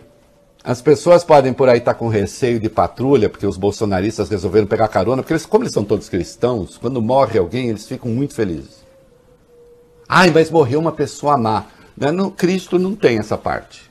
as 0.67 0.81
pessoas 0.81 1.23
podem 1.23 1.53
por 1.53 1.69
aí 1.69 1.77
estar 1.77 1.93
com 1.93 2.09
receio 2.09 2.59
de 2.59 2.67
patrulha, 2.67 3.29
porque 3.29 3.47
os 3.47 3.55
bolsonaristas 3.55 4.27
resolveram 4.27 4.67
pegar 4.67 4.89
carona, 4.89 5.23
porque 5.23 5.31
eles, 5.31 5.45
como 5.45 5.63
eles 5.63 5.71
são 5.71 5.85
todos 5.85 6.09
cristãos, 6.09 6.77
quando 6.77 7.01
morre 7.01 7.39
alguém, 7.39 7.69
eles 7.69 7.87
ficam 7.87 8.11
muito 8.11 8.35
felizes. 8.35 8.85
Ai, 10.09 10.29
mas 10.29 10.51
morreu 10.51 10.81
uma 10.81 10.91
pessoa 10.91 11.37
má. 11.37 11.67
No, 11.95 12.29
Cristo 12.31 12.77
não 12.77 12.97
tem 12.97 13.17
essa 13.17 13.37
parte. 13.37 13.89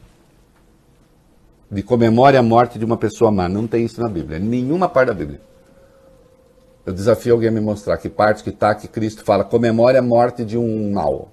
De 1.70 1.83
comemore 1.83 2.37
a 2.37 2.43
morte 2.43 2.79
de 2.79 2.85
uma 2.85 2.99
pessoa 2.99 3.31
má. 3.31 3.49
Não 3.49 3.66
tem 3.66 3.87
isso 3.87 3.99
na 3.99 4.09
Bíblia. 4.11 4.39
Nenhuma 4.39 4.87
parte 4.87 5.09
da 5.09 5.14
Bíblia. 5.14 5.41
Eu 6.85 6.93
desafio 6.93 7.33
alguém 7.33 7.49
a 7.49 7.53
me 7.53 7.61
mostrar 7.61 7.97
que 7.97 8.11
parte 8.11 8.43
que 8.43 8.51
está 8.51 8.74
que 8.74 8.87
Cristo 8.87 9.24
fala 9.24 9.45
comemore 9.45 9.97
a 9.97 10.03
morte 10.03 10.45
de 10.45 10.59
um 10.59 10.93
mal. 10.93 11.33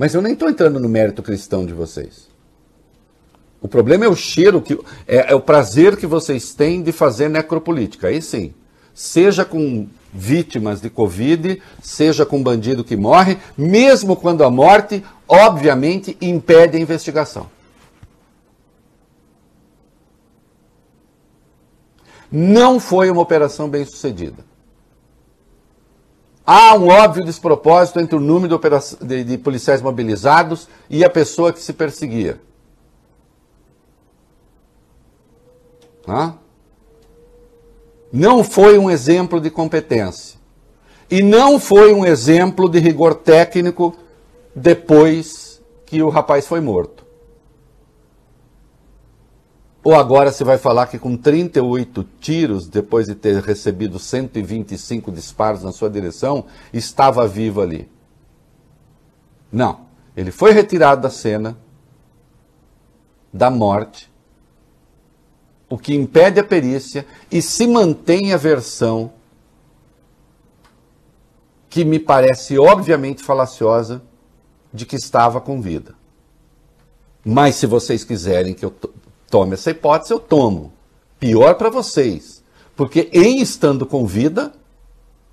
Mas 0.00 0.14
eu 0.14 0.22
nem 0.22 0.32
estou 0.32 0.48
entrando 0.48 0.80
no 0.80 0.88
mérito 0.88 1.22
cristão 1.22 1.66
de 1.66 1.74
vocês. 1.74 2.26
O 3.60 3.68
problema 3.68 4.06
é 4.06 4.08
o 4.08 4.16
cheiro, 4.16 4.62
que 4.62 4.72
é, 5.06 5.30
é, 5.30 5.34
o 5.34 5.42
prazer 5.42 5.94
que 5.98 6.06
vocês 6.06 6.54
têm 6.54 6.82
de 6.82 6.90
fazer 6.90 7.28
necropolítica. 7.28 8.08
Aí 8.08 8.22
sim. 8.22 8.54
seja 8.94 9.44
com 9.44 9.86
vítimas 10.10 10.80
de 10.80 10.88
Covid, 10.88 11.60
seja 11.82 12.24
com 12.24 12.42
bandido 12.42 12.82
que 12.82 12.96
morre, 12.96 13.36
mesmo 13.58 14.16
quando 14.16 14.42
a 14.42 14.48
morte, 14.48 15.04
obviamente, 15.28 16.16
impede 16.18 16.78
a 16.78 16.80
investigação. 16.80 17.50
Não 22.32 22.80
foi 22.80 23.10
uma 23.10 23.20
operação 23.20 23.68
bem 23.68 23.84
sucedida. 23.84 24.49
Há 26.52 26.74
um 26.74 26.88
óbvio 26.88 27.24
despropósito 27.24 28.00
entre 28.00 28.16
o 28.16 28.20
número 28.20 28.58
de, 28.58 29.06
de, 29.06 29.22
de 29.22 29.38
policiais 29.38 29.80
mobilizados 29.80 30.68
e 30.90 31.04
a 31.04 31.08
pessoa 31.08 31.52
que 31.52 31.60
se 31.60 31.72
perseguia. 31.72 32.40
Hã? 36.08 36.34
Não 38.12 38.42
foi 38.42 38.76
um 38.78 38.90
exemplo 38.90 39.40
de 39.40 39.48
competência. 39.48 40.40
E 41.08 41.22
não 41.22 41.60
foi 41.60 41.94
um 41.94 42.04
exemplo 42.04 42.68
de 42.68 42.80
rigor 42.80 43.14
técnico 43.14 43.94
depois 44.52 45.62
que 45.86 46.02
o 46.02 46.08
rapaz 46.08 46.48
foi 46.48 46.60
morto. 46.60 46.99
Ou 49.82 49.94
agora 49.94 50.30
você 50.30 50.44
vai 50.44 50.58
falar 50.58 50.86
que 50.88 50.98
com 50.98 51.16
38 51.16 52.06
tiros, 52.20 52.68
depois 52.68 53.06
de 53.06 53.14
ter 53.14 53.42
recebido 53.42 53.98
125 53.98 55.10
disparos 55.10 55.62
na 55.62 55.72
sua 55.72 55.88
direção, 55.88 56.44
estava 56.72 57.26
vivo 57.26 57.62
ali. 57.62 57.90
Não. 59.50 59.88
Ele 60.16 60.30
foi 60.30 60.52
retirado 60.52 61.00
da 61.00 61.10
cena 61.10 61.56
da 63.32 63.48
morte, 63.48 64.10
o 65.68 65.78
que 65.78 65.94
impede 65.94 66.40
a 66.40 66.44
perícia 66.44 67.06
e 67.30 67.40
se 67.40 67.66
mantém 67.66 68.32
a 68.32 68.36
versão 68.36 69.12
que 71.68 71.84
me 71.84 72.00
parece 72.00 72.58
obviamente 72.58 73.22
falaciosa 73.22 74.02
de 74.74 74.84
que 74.84 74.96
estava 74.96 75.40
com 75.40 75.60
vida. 75.60 75.94
Mas 77.24 77.54
se 77.54 77.66
vocês 77.66 78.02
quiserem 78.02 78.52
que 78.52 78.64
eu 78.64 78.74
tome 79.30 79.54
essa 79.54 79.70
hipótese, 79.70 80.12
eu 80.12 80.18
tomo. 80.18 80.72
Pior 81.18 81.54
para 81.54 81.70
vocês, 81.70 82.42
porque 82.74 83.08
em 83.12 83.40
estando 83.40 83.86
com 83.86 84.06
vida, 84.06 84.52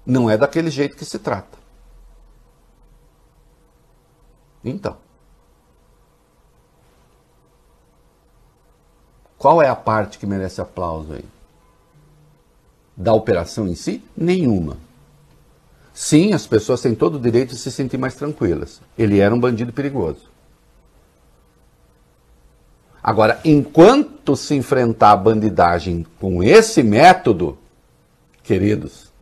não 0.06 0.30
é 0.30 0.38
daquele 0.38 0.70
jeito 0.70 0.96
que 0.96 1.04
se 1.04 1.20
trata. 1.20 1.58
Então, 4.64 4.98
qual 9.38 9.62
é 9.62 9.68
a 9.68 9.76
parte 9.76 10.18
que 10.18 10.26
merece 10.26 10.62
aplauso 10.62 11.14
aí? 11.14 11.26
Da 12.96 13.14
operação 13.14 13.68
em 13.68 13.76
si? 13.76 14.04
Nenhuma. 14.16 14.78
Sim, 15.94 16.34
as 16.34 16.46
pessoas 16.46 16.82
têm 16.82 16.94
todo 16.94 17.16
o 17.16 17.20
direito 17.20 17.50
de 17.50 17.58
se 17.58 17.72
sentir 17.72 17.98
mais 17.98 18.16
tranquilas. 18.16 18.82
Ele 18.98 19.20
era 19.20 19.34
um 19.34 19.40
bandido 19.40 19.74
perigoso. 19.74 20.30
Agora, 23.08 23.40
enquanto 23.46 24.36
se 24.36 24.54
enfrentar 24.54 25.12
a 25.12 25.16
bandidagem 25.16 26.06
com 26.20 26.44
esse 26.44 26.84
método, 26.84 27.58
queridos, 28.44 29.14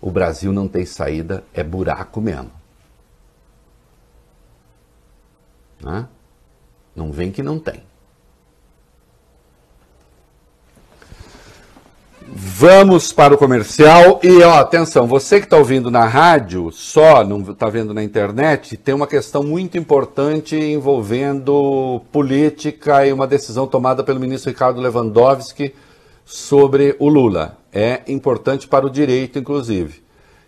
o 0.00 0.12
Brasil 0.12 0.52
não 0.52 0.68
tem 0.68 0.86
saída, 0.86 1.42
é 1.52 1.64
buraco 1.64 2.20
mesmo. 2.20 2.52
Né? 5.82 6.06
Não 6.94 7.10
vem 7.10 7.32
que 7.32 7.42
não 7.42 7.58
tem. 7.58 7.82
Vamos 12.30 13.10
para 13.10 13.34
o 13.34 13.38
comercial 13.38 14.20
e 14.22 14.42
ó, 14.42 14.58
atenção, 14.58 15.06
você 15.06 15.40
que 15.40 15.46
está 15.46 15.56
ouvindo 15.56 15.90
na 15.90 16.04
rádio, 16.04 16.70
só 16.70 17.24
não 17.24 17.40
está 17.40 17.70
vendo 17.70 17.94
na 17.94 18.02
internet, 18.04 18.76
tem 18.76 18.94
uma 18.94 19.06
questão 19.06 19.42
muito 19.42 19.78
importante 19.78 20.54
envolvendo 20.54 22.02
política 22.12 23.06
e 23.06 23.12
uma 23.12 23.26
decisão 23.26 23.66
tomada 23.66 24.04
pelo 24.04 24.20
ministro 24.20 24.50
Ricardo 24.50 24.80
Lewandowski 24.80 25.74
sobre 26.22 26.94
o 26.98 27.08
Lula. 27.08 27.56
É 27.72 28.02
importante 28.06 28.68
para 28.68 28.86
o 28.86 28.90
direito, 28.90 29.38
inclusive. 29.38 30.02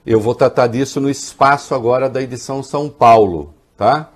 Eu 0.05 0.20
vou 0.20 0.35
tratar 0.35 0.66
disso 0.66 1.01
no 1.01 1.09
espaço 1.09 1.74
agora 1.74 2.11
da 2.11 2.20
edição 2.20 2.62
São 2.62 2.91
Paulo, 2.91 3.55
tá? 3.76 4.11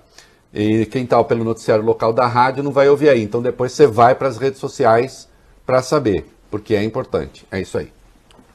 E 0.53 0.85
quem 0.85 1.03
está 1.03 1.21
pelo 1.23 1.43
noticiário 1.43 1.83
local 1.83 2.13
da 2.13 2.27
rádio 2.27 2.63
não 2.63 2.71
vai 2.71 2.87
ouvir 2.89 3.09
aí. 3.09 3.23
Então 3.23 3.41
depois 3.41 3.71
você 3.71 3.87
vai 3.87 4.13
para 4.13 4.27
as 4.27 4.37
redes 4.37 4.59
sociais 4.59 5.27
para 5.65 5.81
saber 5.81 6.34
porque 6.55 6.73
é 6.73 6.81
importante. 6.81 7.45
É 7.51 7.59
isso 7.59 7.77
aí. 7.77 7.89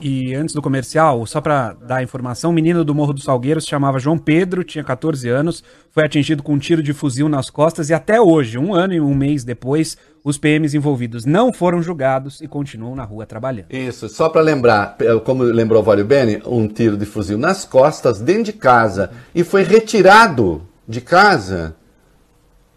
E 0.00 0.34
antes 0.34 0.54
do 0.54 0.62
comercial, 0.62 1.26
só 1.26 1.38
para 1.38 1.74
dar 1.74 1.96
a 1.96 2.02
informação, 2.02 2.50
o 2.50 2.54
menino 2.54 2.82
do 2.82 2.94
Morro 2.94 3.12
do 3.12 3.20
Salgueiro 3.20 3.60
se 3.60 3.66
chamava 3.66 3.98
João 3.98 4.16
Pedro, 4.16 4.64
tinha 4.64 4.82
14 4.82 5.28
anos, 5.28 5.62
foi 5.90 6.02
atingido 6.02 6.42
com 6.42 6.54
um 6.54 6.58
tiro 6.58 6.82
de 6.82 6.94
fuzil 6.94 7.28
nas 7.28 7.50
costas 7.50 7.90
e 7.90 7.92
até 7.92 8.18
hoje, 8.18 8.56
um 8.56 8.72
ano 8.72 8.94
e 8.94 9.00
um 9.02 9.14
mês 9.14 9.44
depois, 9.44 9.98
os 10.24 10.38
PMs 10.38 10.74
envolvidos 10.74 11.26
não 11.26 11.52
foram 11.52 11.82
julgados 11.82 12.40
e 12.40 12.48
continuam 12.48 12.96
na 12.96 13.04
rua 13.04 13.26
trabalhando. 13.26 13.66
Isso, 13.68 14.08
só 14.08 14.30
para 14.30 14.40
lembrar, 14.40 14.96
como 15.22 15.42
lembrou 15.42 15.82
o 15.82 15.84
Vale 15.84 16.02
Bene, 16.02 16.40
um 16.46 16.66
tiro 16.66 16.96
de 16.96 17.04
fuzil 17.04 17.36
nas 17.36 17.66
costas, 17.66 18.18
dentro 18.18 18.44
de 18.44 18.54
casa, 18.54 19.10
e 19.34 19.44
foi 19.44 19.62
retirado 19.62 20.62
de 20.88 21.02
casa 21.02 21.76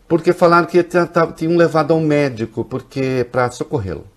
porque 0.06 0.34
falaram 0.34 0.68
que 0.68 0.86
tinham 1.38 1.56
levado 1.56 1.94
ao 1.94 2.02
médico 2.02 2.66
porque 2.66 3.26
para 3.32 3.50
socorrê-lo. 3.50 4.12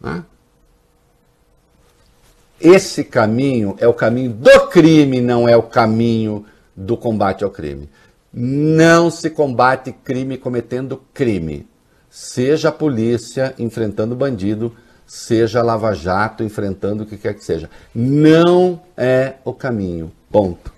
Né? 0.00 0.24
Esse 2.60 3.04
caminho 3.04 3.76
é 3.78 3.86
o 3.86 3.94
caminho 3.94 4.32
do 4.32 4.66
crime, 4.68 5.20
não 5.20 5.48
é 5.48 5.56
o 5.56 5.62
caminho 5.62 6.44
do 6.76 6.96
combate 6.96 7.44
ao 7.44 7.50
crime. 7.50 7.88
Não 8.32 9.10
se 9.10 9.30
combate 9.30 9.92
crime 9.92 10.36
cometendo 10.36 11.02
crime. 11.14 11.66
Seja 12.10 12.70
a 12.70 12.72
polícia 12.72 13.54
enfrentando 13.58 14.16
bandido, 14.16 14.74
seja 15.06 15.62
Lava 15.62 15.94
Jato 15.94 16.42
enfrentando 16.42 17.04
o 17.04 17.06
que 17.06 17.16
quer 17.16 17.34
que 17.34 17.44
seja. 17.44 17.70
Não 17.94 18.80
é 18.96 19.34
o 19.44 19.52
caminho. 19.52 20.10
Ponto. 20.30 20.72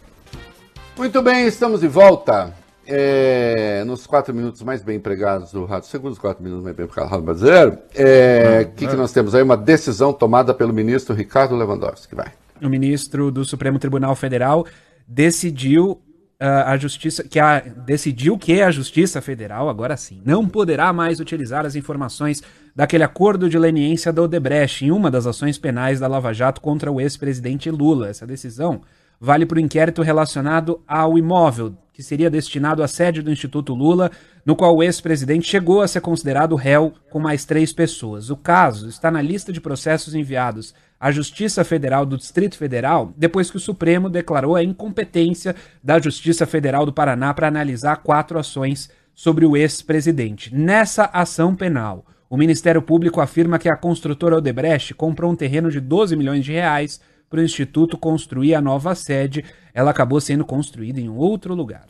Muito 0.96 1.22
bem, 1.22 1.46
estamos 1.46 1.80
de 1.80 1.88
volta. 1.88 2.52
É, 2.92 3.84
nos 3.84 4.04
quatro 4.04 4.34
minutos 4.34 4.62
mais 4.62 4.82
bem 4.82 4.96
empregados 4.96 5.52
do 5.52 5.64
Rádio 5.64 5.88
Segundo, 5.88 6.12
os 6.12 6.18
quatro 6.18 6.42
minutos 6.42 6.64
mais 6.64 6.74
bem 6.74 6.84
empregados 6.84 7.08
do 7.08 7.14
Rádio 7.14 7.24
Brasileiro, 7.24 7.70
o 7.72 7.78
é, 7.94 8.64
que, 8.64 8.86
que 8.88 8.96
nós 8.96 9.12
temos 9.12 9.32
aí? 9.32 9.42
Uma 9.42 9.56
decisão 9.56 10.12
tomada 10.12 10.52
pelo 10.52 10.72
ministro 10.72 11.14
Ricardo 11.14 11.54
Lewandowski. 11.54 12.16
Vai. 12.16 12.32
O 12.60 12.68
ministro 12.68 13.30
do 13.30 13.44
Supremo 13.44 13.78
Tribunal 13.78 14.16
Federal 14.16 14.66
decidiu 15.06 15.92
uh, 16.40 16.66
a 16.66 16.76
justiça 16.76 17.22
que 17.22 17.38
a, 17.38 17.60
decidiu 17.60 18.38
que 18.38 18.60
a 18.60 18.70
Justiça 18.70 19.20
Federal, 19.20 19.68
agora 19.68 19.96
sim, 19.96 20.20
não 20.24 20.48
poderá 20.48 20.92
mais 20.92 21.20
utilizar 21.20 21.66
as 21.66 21.76
informações 21.76 22.42
daquele 22.74 23.04
acordo 23.04 23.48
de 23.48 23.58
leniência 23.58 24.12
da 24.12 24.22
Odebrecht 24.22 24.84
em 24.84 24.90
uma 24.90 25.10
das 25.10 25.26
ações 25.26 25.58
penais 25.58 26.00
da 26.00 26.06
Lava 26.06 26.32
Jato 26.32 26.60
contra 26.60 26.90
o 26.90 27.00
ex-presidente 27.00 27.70
Lula. 27.70 28.08
Essa 28.08 28.26
decisão 28.26 28.80
vale 29.20 29.44
para 29.44 29.58
o 29.58 29.60
inquérito 29.60 30.00
relacionado 30.00 30.80
ao 30.88 31.18
imóvel 31.18 31.76
que 32.00 32.02
seria 32.02 32.30
destinado 32.30 32.82
à 32.82 32.88
sede 32.88 33.20
do 33.20 33.30
Instituto 33.30 33.74
Lula, 33.74 34.10
no 34.46 34.56
qual 34.56 34.74
o 34.74 34.82
ex-presidente 34.82 35.46
chegou 35.46 35.82
a 35.82 35.88
ser 35.88 36.00
considerado 36.00 36.56
réu 36.56 36.94
com 37.10 37.20
mais 37.20 37.44
três 37.44 37.74
pessoas. 37.74 38.30
O 38.30 38.36
caso 38.38 38.88
está 38.88 39.10
na 39.10 39.20
lista 39.20 39.52
de 39.52 39.60
processos 39.60 40.14
enviados 40.14 40.74
à 40.98 41.10
Justiça 41.10 41.62
Federal 41.62 42.06
do 42.06 42.16
Distrito 42.16 42.56
Federal 42.56 43.12
depois 43.18 43.50
que 43.50 43.58
o 43.58 43.60
Supremo 43.60 44.08
declarou 44.08 44.56
a 44.56 44.64
incompetência 44.64 45.54
da 45.84 45.98
Justiça 45.98 46.46
Federal 46.46 46.86
do 46.86 46.92
Paraná 46.92 47.34
para 47.34 47.48
analisar 47.48 47.96
quatro 47.96 48.38
ações 48.38 48.88
sobre 49.14 49.44
o 49.44 49.54
ex-presidente. 49.54 50.54
Nessa 50.54 51.04
ação 51.12 51.54
penal, 51.54 52.06
o 52.30 52.36
Ministério 52.38 52.80
Público 52.80 53.20
afirma 53.20 53.58
que 53.58 53.68
a 53.68 53.76
construtora 53.76 54.38
Odebrecht 54.38 54.94
comprou 54.94 55.30
um 55.30 55.36
terreno 55.36 55.70
de 55.70 55.80
12 55.80 56.16
milhões 56.16 56.46
de 56.46 56.52
reais 56.52 56.98
para 57.30 57.38
o 57.38 57.44
Instituto 57.44 57.96
construir 57.96 58.56
a 58.56 58.60
nova 58.60 58.92
sede. 58.96 59.44
Ela 59.72 59.92
acabou 59.92 60.20
sendo 60.20 60.44
construída 60.44 61.00
em 61.00 61.08
outro 61.08 61.54
lugar. 61.54 61.86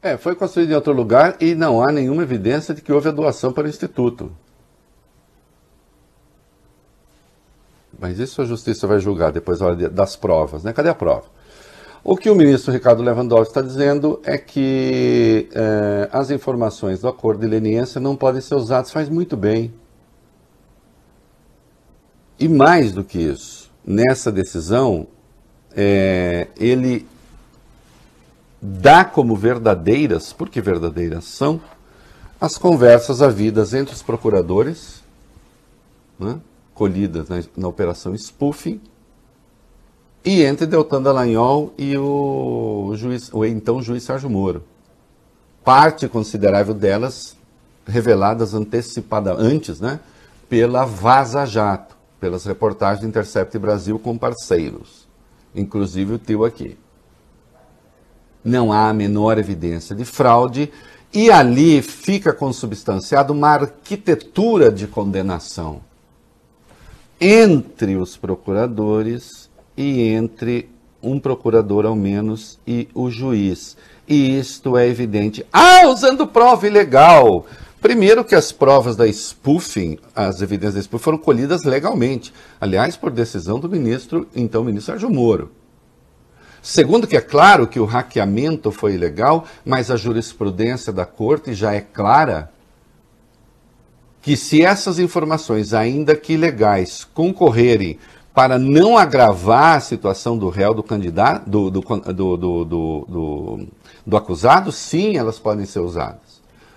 É, 0.00 0.16
foi 0.16 0.36
construída 0.36 0.72
em 0.72 0.76
outro 0.76 0.92
lugar 0.92 1.36
e 1.40 1.54
não 1.54 1.82
há 1.82 1.90
nenhuma 1.90 2.22
evidência 2.22 2.72
de 2.72 2.80
que 2.80 2.92
houve 2.92 3.08
a 3.08 3.12
doação 3.12 3.52
para 3.52 3.66
o 3.66 3.68
Instituto. 3.68 4.30
Mas 7.98 8.18
isso 8.18 8.40
a 8.40 8.44
justiça 8.44 8.86
vai 8.86 9.00
julgar 9.00 9.32
depois 9.32 9.58
das 9.90 10.14
provas, 10.14 10.62
né? 10.62 10.72
Cadê 10.72 10.90
a 10.90 10.94
prova? 10.94 11.24
O 12.02 12.16
que 12.16 12.28
o 12.28 12.34
ministro 12.34 12.72
Ricardo 12.72 13.02
Lewandowski 13.02 13.48
está 13.48 13.62
dizendo 13.62 14.20
é 14.24 14.36
que 14.36 15.48
é, 15.54 16.08
as 16.12 16.30
informações 16.30 17.00
do 17.00 17.08
acordo 17.08 17.40
de 17.40 17.46
leniência 17.46 18.00
não 18.00 18.14
podem 18.14 18.42
ser 18.42 18.56
usadas, 18.56 18.92
faz 18.92 19.08
muito 19.08 19.36
bem. 19.36 19.72
E 22.38 22.46
mais 22.46 22.92
do 22.92 23.02
que 23.02 23.18
isso, 23.18 23.63
nessa 23.86 24.32
decisão, 24.32 25.06
é, 25.76 26.48
ele 26.56 27.06
dá 28.60 29.04
como 29.04 29.36
verdadeiras, 29.36 30.32
porque 30.32 30.60
verdadeiras 30.60 31.24
são, 31.24 31.60
as 32.40 32.56
conversas 32.56 33.20
havidas 33.20 33.74
entre 33.74 33.94
os 33.94 34.02
procuradores 34.02 35.02
né, 36.18 36.40
colhidas 36.74 37.28
na, 37.28 37.42
na 37.56 37.68
operação 37.68 38.14
spoofing, 38.16 38.80
e 40.24 40.42
entre 40.42 40.66
Deltan 40.66 41.02
Dallagnol 41.02 41.74
e 41.76 41.96
o, 41.98 42.92
juiz, 42.96 43.30
o 43.32 43.44
então 43.44 43.82
juiz 43.82 44.04
Sérgio 44.04 44.30
Moro. 44.30 44.64
Parte 45.62 46.08
considerável 46.08 46.72
delas 46.72 47.36
reveladas 47.86 48.54
antecipada 48.54 49.34
antes, 49.34 49.80
né, 49.80 50.00
pela 50.48 50.86
Vaza 50.86 51.44
Jato, 51.44 51.93
pelas 52.24 52.46
reportagens 52.46 53.00
do 53.00 53.06
Intercept 53.06 53.58
Brasil 53.58 53.98
com 53.98 54.16
parceiros, 54.16 55.06
inclusive 55.54 56.14
o 56.14 56.18
teu 56.18 56.42
aqui. 56.42 56.74
Não 58.42 58.72
há 58.72 58.88
a 58.88 58.94
menor 58.94 59.36
evidência 59.36 59.94
de 59.94 60.06
fraude 60.06 60.72
e 61.12 61.30
ali 61.30 61.82
fica 61.82 62.32
consubstanciado 62.32 63.34
uma 63.34 63.50
arquitetura 63.50 64.72
de 64.72 64.86
condenação 64.86 65.82
entre 67.20 67.94
os 67.94 68.16
procuradores 68.16 69.50
e 69.76 70.08
entre 70.08 70.70
um 71.02 71.20
procurador 71.20 71.84
ao 71.84 71.94
menos 71.94 72.58
e 72.66 72.88
o 72.94 73.10
juiz. 73.10 73.76
E 74.08 74.38
isto 74.38 74.78
é 74.78 74.88
evidente. 74.88 75.44
Ah, 75.52 75.88
usando 75.88 76.26
prova 76.26 76.66
ilegal. 76.66 77.44
Primeiro 77.84 78.24
que 78.24 78.34
as 78.34 78.50
provas 78.50 78.96
da 78.96 79.06
spoofing, 79.06 79.98
as 80.16 80.40
evidências 80.40 80.72
da 80.72 80.80
spoofing 80.80 81.04
foram 81.04 81.18
colhidas 81.18 81.64
legalmente. 81.64 82.32
Aliás, 82.58 82.96
por 82.96 83.10
decisão 83.10 83.60
do 83.60 83.68
ministro, 83.68 84.26
então 84.34 84.64
ministro 84.64 84.94
Sérgio 84.94 85.10
Moro. 85.10 85.50
Segundo 86.62 87.06
que 87.06 87.14
é 87.14 87.20
claro 87.20 87.66
que 87.66 87.78
o 87.78 87.84
hackeamento 87.84 88.72
foi 88.72 88.94
ilegal, 88.94 89.44
mas 89.66 89.90
a 89.90 89.96
jurisprudência 89.96 90.94
da 90.94 91.04
corte 91.04 91.52
já 91.52 91.74
é 91.74 91.80
clara 91.82 92.50
que 94.22 94.34
se 94.34 94.62
essas 94.62 94.98
informações, 94.98 95.74
ainda 95.74 96.16
que 96.16 96.32
ilegais, 96.32 97.04
concorrerem 97.12 97.98
para 98.32 98.58
não 98.58 98.96
agravar 98.96 99.76
a 99.76 99.80
situação 99.80 100.38
do 100.38 100.48
réu, 100.48 100.72
do 100.72 100.82
candidato, 100.82 101.50
do, 101.50 101.70
do, 101.70 102.64
do, 102.64 103.68
do 104.06 104.16
acusado, 104.16 104.72
sim, 104.72 105.18
elas 105.18 105.38
podem 105.38 105.66
ser 105.66 105.80
usadas. 105.80 106.23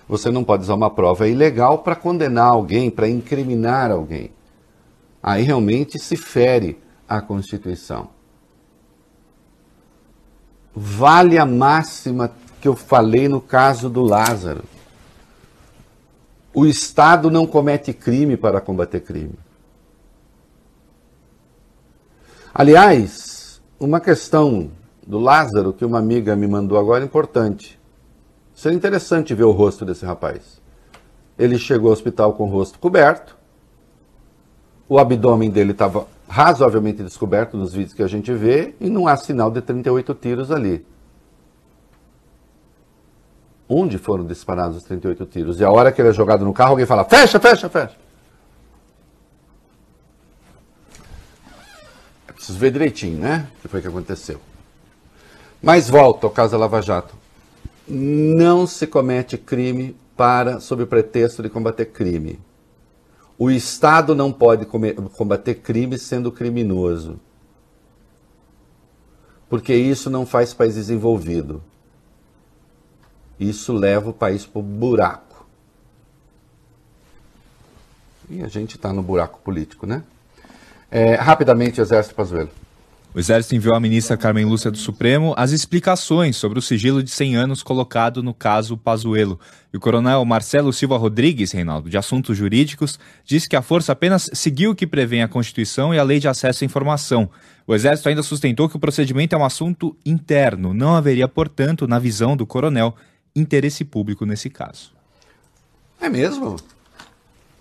Você 0.08 0.30
não 0.30 0.42
pode 0.42 0.62
usar 0.62 0.74
uma 0.74 0.90
prova 0.90 1.28
ilegal 1.28 1.78
para 1.78 1.94
condenar 1.94 2.46
alguém, 2.46 2.90
para 2.90 3.08
incriminar 3.08 3.90
alguém. 3.90 4.30
Aí 5.22 5.42
realmente 5.42 5.98
se 5.98 6.16
fere 6.16 6.78
a 7.06 7.20
Constituição. 7.20 8.08
Vale 10.74 11.36
a 11.36 11.44
máxima 11.44 12.32
que 12.60 12.68
eu 12.68 12.74
falei 12.74 13.28
no 13.28 13.40
caso 13.40 13.90
do 13.90 14.02
Lázaro. 14.02 14.64
O 16.54 16.64
Estado 16.64 17.30
não 17.30 17.46
comete 17.46 17.92
crime 17.92 18.36
para 18.36 18.60
combater 18.60 19.00
crime. 19.00 19.34
Aliás, 22.54 23.60
uma 23.78 24.00
questão 24.00 24.70
do 25.06 25.18
Lázaro 25.18 25.72
que 25.72 25.84
uma 25.84 25.98
amiga 25.98 26.34
me 26.34 26.46
mandou 26.46 26.78
agora 26.78 27.04
é 27.04 27.06
importante. 27.06 27.77
Seria 28.58 28.74
interessante 28.74 29.36
ver 29.36 29.44
o 29.44 29.52
rosto 29.52 29.84
desse 29.84 30.04
rapaz. 30.04 30.60
Ele 31.38 31.56
chegou 31.56 31.90
ao 31.90 31.92
hospital 31.92 32.32
com 32.32 32.42
o 32.42 32.50
rosto 32.50 32.76
coberto, 32.80 33.38
o 34.88 34.98
abdômen 34.98 35.48
dele 35.48 35.70
estava 35.70 36.08
razoavelmente 36.28 37.00
descoberto 37.04 37.56
nos 37.56 37.72
vídeos 37.72 37.94
que 37.94 38.02
a 38.02 38.08
gente 38.08 38.32
vê 38.34 38.74
e 38.80 38.90
não 38.90 39.06
há 39.06 39.16
sinal 39.16 39.48
de 39.48 39.60
38 39.60 40.12
tiros 40.16 40.50
ali. 40.50 40.84
Onde 43.68 43.96
foram 43.96 44.26
disparados 44.26 44.78
os 44.78 44.82
38 44.82 45.24
tiros? 45.26 45.60
E 45.60 45.64
a 45.64 45.70
hora 45.70 45.92
que 45.92 46.02
ele 46.02 46.08
é 46.08 46.12
jogado 46.12 46.44
no 46.44 46.52
carro, 46.52 46.70
alguém 46.70 46.86
fala: 46.86 47.04
fecha, 47.04 47.38
fecha, 47.38 47.68
fecha. 47.68 47.96
É 52.26 52.32
preciso 52.32 52.58
ver 52.58 52.72
direitinho, 52.72 53.20
né? 53.20 53.46
O 53.58 53.62
que 53.62 53.68
foi 53.68 53.80
que 53.80 53.86
aconteceu. 53.86 54.40
Mas 55.62 55.88
volta 55.88 56.26
ao 56.26 56.32
caso 56.32 56.50
da 56.50 56.58
Lava 56.58 56.82
Jato. 56.82 57.17
Não 57.88 58.66
se 58.66 58.86
comete 58.86 59.38
crime 59.38 59.96
para 60.16 60.60
sob 60.60 60.82
o 60.82 60.86
pretexto 60.86 61.42
de 61.42 61.48
combater 61.48 61.86
crime. 61.86 62.40
O 63.38 63.50
Estado 63.50 64.14
não 64.14 64.32
pode 64.32 64.66
combater 64.66 65.54
crime 65.54 65.96
sendo 65.96 66.32
criminoso. 66.32 67.20
Porque 69.48 69.74
isso 69.74 70.10
não 70.10 70.26
faz 70.26 70.52
país 70.52 70.74
desenvolvido. 70.74 71.62
Isso 73.38 73.72
leva 73.72 74.10
o 74.10 74.12
país 74.12 74.44
para 74.44 74.58
o 74.58 74.62
buraco. 74.62 75.46
E 78.28 78.42
a 78.42 78.48
gente 78.48 78.76
está 78.76 78.92
no 78.92 79.02
buraco 79.02 79.40
político, 79.40 79.86
né? 79.86 80.02
É, 80.90 81.14
rapidamente, 81.14 81.80
Exército 81.80 82.14
Pazuello. 82.14 82.50
O 83.14 83.18
Exército 83.18 83.56
enviou 83.56 83.74
à 83.74 83.80
ministra 83.80 84.18
Carmen 84.18 84.44
Lúcia 84.44 84.70
do 84.70 84.76
Supremo 84.76 85.32
as 85.36 85.50
explicações 85.50 86.36
sobre 86.36 86.58
o 86.58 86.62
sigilo 86.62 87.02
de 87.02 87.10
100 87.10 87.36
anos 87.36 87.62
colocado 87.62 88.22
no 88.22 88.34
caso 88.34 88.76
Pazuello. 88.76 89.40
E 89.72 89.76
o 89.78 89.80
coronel 89.80 90.22
Marcelo 90.26 90.72
Silva 90.74 90.98
Rodrigues, 90.98 91.52
Reinaldo, 91.52 91.88
de 91.88 91.96
Assuntos 91.96 92.36
Jurídicos, 92.36 92.98
disse 93.24 93.48
que 93.48 93.56
a 93.56 93.62
força 93.62 93.92
apenas 93.92 94.28
seguiu 94.34 94.72
o 94.72 94.74
que 94.74 94.86
prevê 94.86 95.22
a 95.22 95.28
Constituição 95.28 95.94
e 95.94 95.98
a 95.98 96.02
Lei 96.02 96.20
de 96.20 96.28
Acesso 96.28 96.62
à 96.62 96.66
Informação. 96.66 97.30
O 97.66 97.74
Exército 97.74 98.10
ainda 98.10 98.22
sustentou 98.22 98.68
que 98.68 98.76
o 98.76 98.80
procedimento 98.80 99.34
é 99.34 99.38
um 99.38 99.44
assunto 99.44 99.96
interno. 100.04 100.74
Não 100.74 100.94
haveria, 100.94 101.26
portanto, 101.26 101.88
na 101.88 101.98
visão 101.98 102.36
do 102.36 102.46
coronel, 102.46 102.94
interesse 103.34 103.84
público 103.84 104.26
nesse 104.26 104.50
caso. 104.50 104.92
É 105.98 106.10
mesmo? 106.10 106.56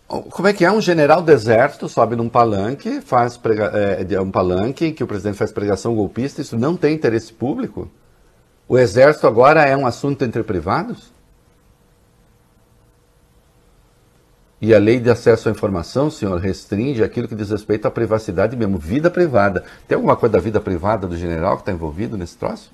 Como 0.08 0.48
é 0.48 0.54
que 0.54 0.64
é? 0.64 0.72
Um 0.72 0.80
general 0.80 1.22
do 1.22 1.32
exército 1.32 1.90
sobe 1.90 2.16
num 2.16 2.30
palanque, 2.30 3.02
faz 3.02 3.36
prega... 3.36 3.66
é, 3.76 4.22
um 4.22 4.32
palanque 4.32 4.94
que 4.94 5.04
o 5.04 5.08
presidente 5.08 5.38
faz 5.38 5.52
pregação 5.52 5.94
golpista, 5.94 6.42
isso 6.42 6.58
não 6.58 6.78
tem 6.78 6.96
interesse 6.96 7.34
público? 7.34 7.92
O 8.70 8.78
exército 8.78 9.28
agora 9.28 9.66
é 9.66 9.76
um 9.76 9.86
assunto 9.86 10.24
entre 10.24 10.44
privados? 10.44 11.12
E 14.62 14.74
a 14.74 14.80
lei 14.80 15.00
de 15.00 15.10
acesso 15.10 15.50
à 15.50 15.52
informação, 15.52 16.10
senhor, 16.10 16.40
restringe 16.40 17.04
aquilo 17.04 17.28
que 17.28 17.36
diz 17.36 17.50
respeito 17.52 17.86
à 17.86 17.92
privacidade 17.92 18.56
mesmo, 18.56 18.78
vida 18.78 19.12
privada. 19.12 19.64
Tem 19.88 19.96
alguma 19.96 20.16
coisa 20.16 20.34
da 20.34 20.40
vida 20.40 20.60
privada 20.60 21.06
do 21.06 21.16
general 21.16 21.58
que 21.58 21.62
está 21.62 21.72
envolvido 21.72 22.18
nesse 22.18 22.38
troço? 22.38 22.72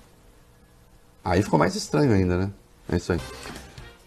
Aí 1.26 1.42
ficou 1.42 1.60
mais 1.60 1.76
estranho 1.76 2.14
ainda, 2.14 2.38
né? 2.38 2.52
É 2.90 2.96
isso 2.96 3.12
aí. 3.12 3.20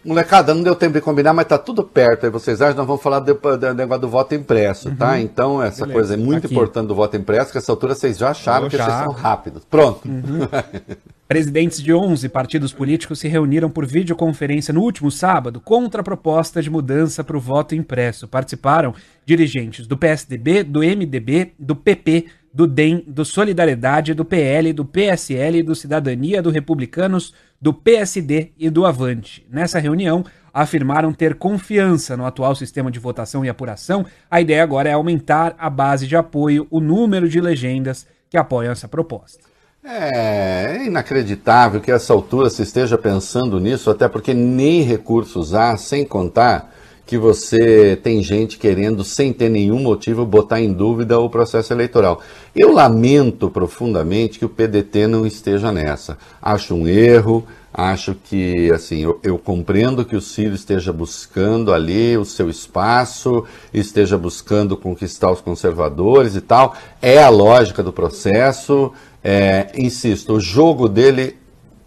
Molecada, 0.07 0.53
não 0.53 0.63
deu 0.63 0.73
tempo 0.73 0.93
de 0.93 1.01
combinar, 1.01 1.33
mas 1.33 1.45
tá 1.45 1.57
tudo 1.57 1.83
perto. 1.83 2.25
Aí 2.25 2.31
vocês 2.31 2.61
acham, 2.61 2.77
nós 2.77 2.87
vamos 2.87 3.03
falar 3.03 3.19
do, 3.19 3.33
do 3.33 3.73
negócio 3.73 4.01
do 4.01 4.07
voto 4.07 4.33
impresso, 4.33 4.85
tá? 4.85 4.91
uhum. 4.91 4.97
tá? 4.97 5.19
Então, 5.19 5.61
essa 5.61 5.85
Beleza, 5.85 5.93
coisa 5.93 6.13
é 6.13 6.17
muito 6.17 6.45
aqui. 6.45 6.55
importante 6.55 6.87
do 6.87 6.95
voto 6.95 7.17
impresso, 7.17 7.51
que 7.51 7.57
essa 7.57 7.73
altura 7.73 7.93
vocês 7.93 8.17
já 8.17 8.29
acharam 8.29 8.69
que 8.69 8.77
já. 8.77 8.85
vocês 8.85 8.97
são 8.99 9.11
rápidos. 9.11 9.65
Pronto. 9.65 10.07
Uhum. 10.07 10.47
Presidentes 11.27 11.83
de 11.83 11.93
11 11.93 12.29
partidos 12.29 12.71
políticos 12.71 13.19
se 13.19 13.27
reuniram 13.27 13.69
por 13.69 13.85
videoconferência 13.85 14.73
no 14.73 14.79
último 14.79 15.11
sábado 15.11 15.59
contra 15.59 15.99
a 15.99 16.03
proposta 16.03 16.61
de 16.61 16.69
mudança 16.69 17.21
para 17.21 17.35
o 17.35 17.41
voto 17.41 17.75
impresso. 17.75 18.29
Participaram 18.29 18.95
dirigentes 19.25 19.85
do 19.85 19.97
PSDB, 19.97 20.63
do 20.63 20.79
MDB, 20.79 21.51
do 21.59 21.75
PP, 21.75 22.27
do 22.57 22.65
DEM, 22.65 23.03
do 23.05 23.23
Solidariedade, 23.23 24.15
do 24.15 24.25
PL, 24.25 24.73
do 24.73 24.83
PSL, 24.83 25.61
do 25.61 25.75
Cidadania, 25.75 26.41
do 26.41 26.49
Republicanos, 26.49 27.31
do 27.61 27.71
PSD 27.71 28.51
e 28.57 28.67
do 28.67 28.83
Avante. 28.83 29.45
Nessa 29.47 29.77
reunião, 29.77 30.25
afirmaram 30.51 31.13
ter 31.13 31.35
confiança 31.35 32.17
no 32.17 32.25
atual 32.25 32.55
sistema 32.55 32.89
de 32.89 32.97
votação 32.97 33.45
e 33.45 33.49
apuração. 33.49 34.07
A 34.27 34.41
ideia 34.41 34.63
agora 34.63 34.89
é 34.89 34.93
aumentar 34.93 35.53
a 35.59 35.69
base 35.69 36.07
de 36.07 36.15
apoio, 36.15 36.65
o 36.71 36.79
número 36.79 37.29
de 37.29 37.39
legendas 37.39 38.07
que 38.27 38.37
apoiam 38.37 38.71
essa 38.71 38.87
proposta. 38.87 39.43
É 39.83 40.83
inacreditável 40.83 41.79
que 41.79 41.91
a 41.91 41.95
essa 41.95 42.11
altura 42.11 42.49
se 42.49 42.63
esteja 42.63 42.97
pensando 42.97 43.59
nisso, 43.59 43.91
até 43.91 44.07
porque 44.07 44.33
nem 44.33 44.81
recursos 44.81 45.53
há, 45.53 45.77
sem 45.77 46.03
contar 46.03 46.73
que 47.07 47.17
você 47.17 47.95
tem 48.03 48.21
gente 48.21 48.57
querendo, 48.57 49.01
sem 49.01 49.31
ter 49.31 49.47
nenhum 49.47 49.79
motivo, 49.79 50.25
botar 50.25 50.59
em 50.59 50.73
dúvida 50.73 51.17
o 51.17 51.29
processo 51.29 51.71
eleitoral. 51.71 52.21
Eu 52.53 52.73
lamento 52.73 53.49
profundamente 53.49 54.37
que 54.37 54.43
o 54.43 54.49
PDT 54.49 55.07
não 55.07 55.25
esteja 55.25 55.71
nessa. 55.71 56.17
Acho 56.41 56.75
um 56.75 56.85
erro, 56.85 57.47
acho 57.73 58.13
que, 58.13 58.69
assim, 58.73 58.99
eu, 58.99 59.21
eu, 59.23 59.37
compreendo 59.37 60.03
que 60.03 60.17
o 60.17 60.21
Ciro 60.21 60.53
esteja 60.53 60.91
buscando 60.91 61.73
ali 61.73 62.17
o 62.17 62.25
seu 62.25 62.49
espaço, 62.49 63.45
esteja 63.73 64.17
buscando 64.17 64.75
conquistar 64.75 65.31
os 65.31 65.39
conservadores 65.39 66.35
e 66.35 66.41
tal. 66.41 66.75
É 67.01 67.23
a 67.23 67.29
lógica 67.29 67.81
do 67.81 67.93
processo. 67.93 68.91
É, 69.23 69.71
insisto, 69.75 70.33
o 70.33 70.41
jogo 70.41 70.89
dele 70.89 71.37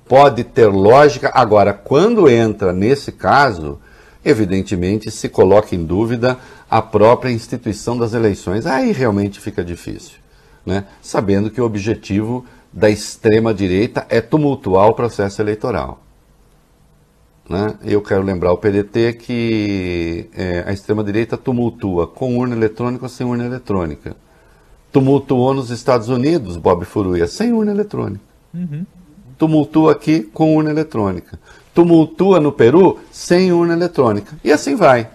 pode 0.09 0.45
ter 0.45 0.66
lógica. 0.66 1.31
Agora, 1.35 1.75
quando 1.75 2.27
entra 2.27 2.73
nesse 2.73 3.12
caso 3.12 3.79
evidentemente 4.25 5.11
se 5.11 5.29
coloca 5.29 5.75
em 5.75 5.85
dúvida 5.85 6.39
a 6.71 6.81
própria 6.81 7.31
instituição 7.31 7.97
das 7.97 8.12
eleições. 8.12 8.66
Aí 8.66 8.93
realmente 8.93 9.41
fica 9.41 9.64
difícil, 9.64 10.18
né? 10.64 10.85
sabendo 11.03 11.51
que 11.51 11.61
o 11.61 11.64
objetivo 11.64 12.45
da 12.73 12.89
extrema-direita 12.89 14.07
é 14.09 14.21
tumultuar 14.21 14.89
o 14.89 14.95
processo 14.95 15.43
eleitoral. 15.43 16.03
né? 17.49 17.75
Eu 17.83 18.01
quero 18.01 18.23
lembrar 18.23 18.53
o 18.53 18.59
PDT 18.59 19.14
que 19.14 20.31
é, 20.35 20.64
a 20.66 20.73
extrema-direita 20.73 21.37
tumultua 21.37 22.07
com 22.07 22.39
urna 22.39 22.55
eletrônica 22.55 23.05
ou 23.05 23.09
sem 23.09 23.27
urna 23.27 23.45
eletrônica. 23.45 24.14
Tumultuou 24.93 25.55
nos 25.55 25.71
Estados 25.71 26.09
Unidos, 26.09 26.57
Bob 26.57 26.85
Furuia, 26.85 27.27
sem 27.27 27.53
urna 27.53 27.73
eletrônica. 27.73 28.25
Uhum. 28.53 28.85
Tumultua 29.39 29.93
aqui 29.93 30.21
com 30.21 30.57
urna 30.57 30.71
eletrônica. 30.71 31.39
Tumultua 31.75 32.41
no 32.41 32.53
Peru 32.53 32.99
sem 33.11 33.53
urna 33.53 33.75
eletrônica. 33.75 34.37
E 34.43 34.53
assim 34.53 34.75
vai. 34.75 35.09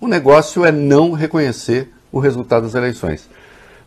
O 0.00 0.08
negócio 0.08 0.64
é 0.64 0.72
não 0.72 1.12
reconhecer 1.12 1.90
o 2.10 2.18
resultado 2.18 2.62
das 2.62 2.74
eleições. 2.74 3.28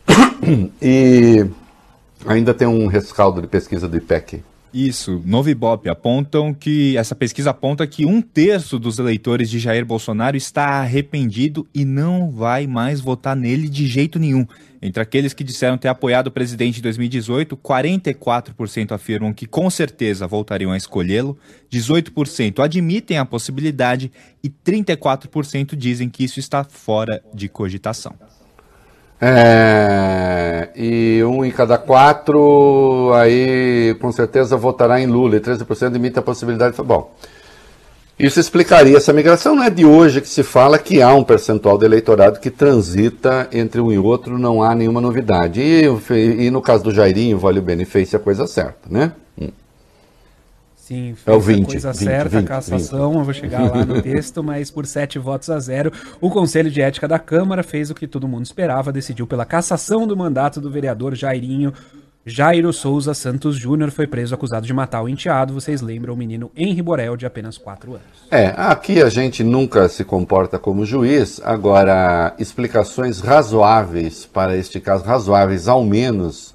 e 0.80 1.46
ainda 2.26 2.54
tem 2.54 2.66
um 2.66 2.86
rescaldo 2.86 3.40
de 3.40 3.46
pesquisa 3.46 3.88
do 3.88 3.96
IPEC 3.96 4.42
isso, 4.78 5.22
Novo 5.24 5.48
Ibope 5.48 5.88
apontam 5.88 6.52
que 6.52 6.98
essa 6.98 7.14
pesquisa 7.14 7.48
aponta 7.48 7.86
que 7.86 8.04
um 8.04 8.20
terço 8.20 8.78
dos 8.78 8.98
eleitores 8.98 9.48
de 9.48 9.58
Jair 9.58 9.86
Bolsonaro 9.86 10.36
está 10.36 10.80
arrependido 10.80 11.66
e 11.74 11.82
não 11.82 12.30
vai 12.30 12.66
mais 12.66 13.00
votar 13.00 13.34
nele 13.34 13.70
de 13.70 13.86
jeito 13.86 14.18
nenhum. 14.18 14.46
Entre 14.86 15.02
aqueles 15.02 15.34
que 15.34 15.42
disseram 15.42 15.76
ter 15.76 15.88
apoiado 15.88 16.28
o 16.28 16.30
presidente 16.30 16.78
em 16.78 16.82
2018, 16.82 17.56
44% 17.56 18.92
afirmam 18.92 19.32
que 19.32 19.44
com 19.44 19.68
certeza 19.68 20.28
voltariam 20.28 20.70
a 20.70 20.76
escolhê-lo, 20.76 21.36
18% 21.72 22.62
admitem 22.62 23.18
a 23.18 23.24
possibilidade 23.24 24.12
e 24.44 24.48
34% 24.48 25.74
dizem 25.74 26.08
que 26.08 26.22
isso 26.22 26.38
está 26.38 26.62
fora 26.62 27.20
de 27.34 27.48
cogitação. 27.48 28.14
É, 29.20 30.68
e 30.76 31.20
um 31.24 31.44
em 31.44 31.50
cada 31.50 31.78
quatro, 31.78 33.12
aí 33.14 33.96
com 34.00 34.12
certeza 34.12 34.56
votará 34.56 35.00
em 35.00 35.06
Lula, 35.06 35.34
e 35.34 35.40
13% 35.40 35.96
imita 35.96 36.20
a 36.20 36.22
possibilidade 36.22 36.76
de. 36.76 36.82
Bom, 36.84 37.12
isso 38.18 38.40
explicaria 38.40 38.96
essa 38.96 39.12
migração. 39.12 39.54
Não 39.54 39.62
é 39.62 39.68
de 39.68 39.84
hoje 39.84 40.22
que 40.22 40.28
se 40.28 40.42
fala 40.42 40.78
que 40.78 41.02
há 41.02 41.14
um 41.14 41.22
percentual 41.22 41.76
de 41.76 41.84
eleitorado 41.84 42.40
que 42.40 42.50
transita 42.50 43.46
entre 43.52 43.80
um 43.80 43.92
e 43.92 43.98
outro, 43.98 44.38
não 44.38 44.62
há 44.62 44.74
nenhuma 44.74 45.00
novidade. 45.02 45.60
E, 45.60 45.84
e 46.14 46.50
no 46.50 46.62
caso 46.62 46.84
do 46.84 46.90
Jairinho, 46.90 47.38
Vale 47.38 47.58
o 47.58 47.62
Bene 47.62 47.84
fez 47.84 48.14
a 48.14 48.18
coisa 48.18 48.46
certa, 48.46 48.88
né? 48.88 49.12
Hum. 49.38 49.50
Sim, 50.74 51.14
fez 51.14 51.26
é 51.26 51.32
o 51.32 51.40
20, 51.40 51.62
a 51.62 51.66
coisa 51.66 51.92
20, 51.92 51.98
certa, 52.04 52.28
20, 52.30 52.44
a 52.44 52.48
cassação, 52.48 53.08
20. 53.10 53.18
eu 53.18 53.24
vou 53.24 53.34
chegar 53.34 53.70
lá 53.70 53.84
no 53.84 54.00
texto, 54.00 54.42
mas 54.42 54.70
por 54.70 54.86
sete 54.86 55.18
votos 55.18 55.50
a 55.50 55.58
zero, 55.58 55.92
o 56.18 56.30
Conselho 56.30 56.70
de 56.70 56.80
Ética 56.80 57.06
da 57.06 57.18
Câmara 57.18 57.62
fez 57.62 57.90
o 57.90 57.94
que 57.94 58.06
todo 58.06 58.26
mundo 58.26 58.46
esperava, 58.46 58.90
decidiu 58.90 59.26
pela 59.26 59.44
cassação 59.44 60.06
do 60.06 60.16
mandato 60.16 60.58
do 60.58 60.70
vereador 60.70 61.14
Jairinho. 61.14 61.72
Jairo 62.28 62.72
Souza 62.72 63.14
Santos 63.14 63.54
Júnior 63.54 63.92
foi 63.92 64.04
preso 64.04 64.34
acusado 64.34 64.66
de 64.66 64.74
matar 64.74 65.00
o 65.00 65.08
enteado. 65.08 65.54
Vocês 65.54 65.80
lembram 65.80 66.12
o 66.12 66.16
menino 66.16 66.50
Henri 66.56 66.82
Borel, 66.82 67.16
de 67.16 67.24
apenas 67.24 67.56
4 67.56 67.92
anos. 67.92 68.02
É, 68.32 68.52
aqui 68.56 69.00
a 69.00 69.08
gente 69.08 69.44
nunca 69.44 69.88
se 69.88 70.02
comporta 70.02 70.58
como 70.58 70.84
juiz. 70.84 71.40
Agora, 71.44 72.34
explicações 72.36 73.20
razoáveis 73.20 74.26
para 74.26 74.56
este 74.56 74.80
caso, 74.80 75.04
razoáveis 75.04 75.68
ao 75.68 75.84
menos, 75.84 76.52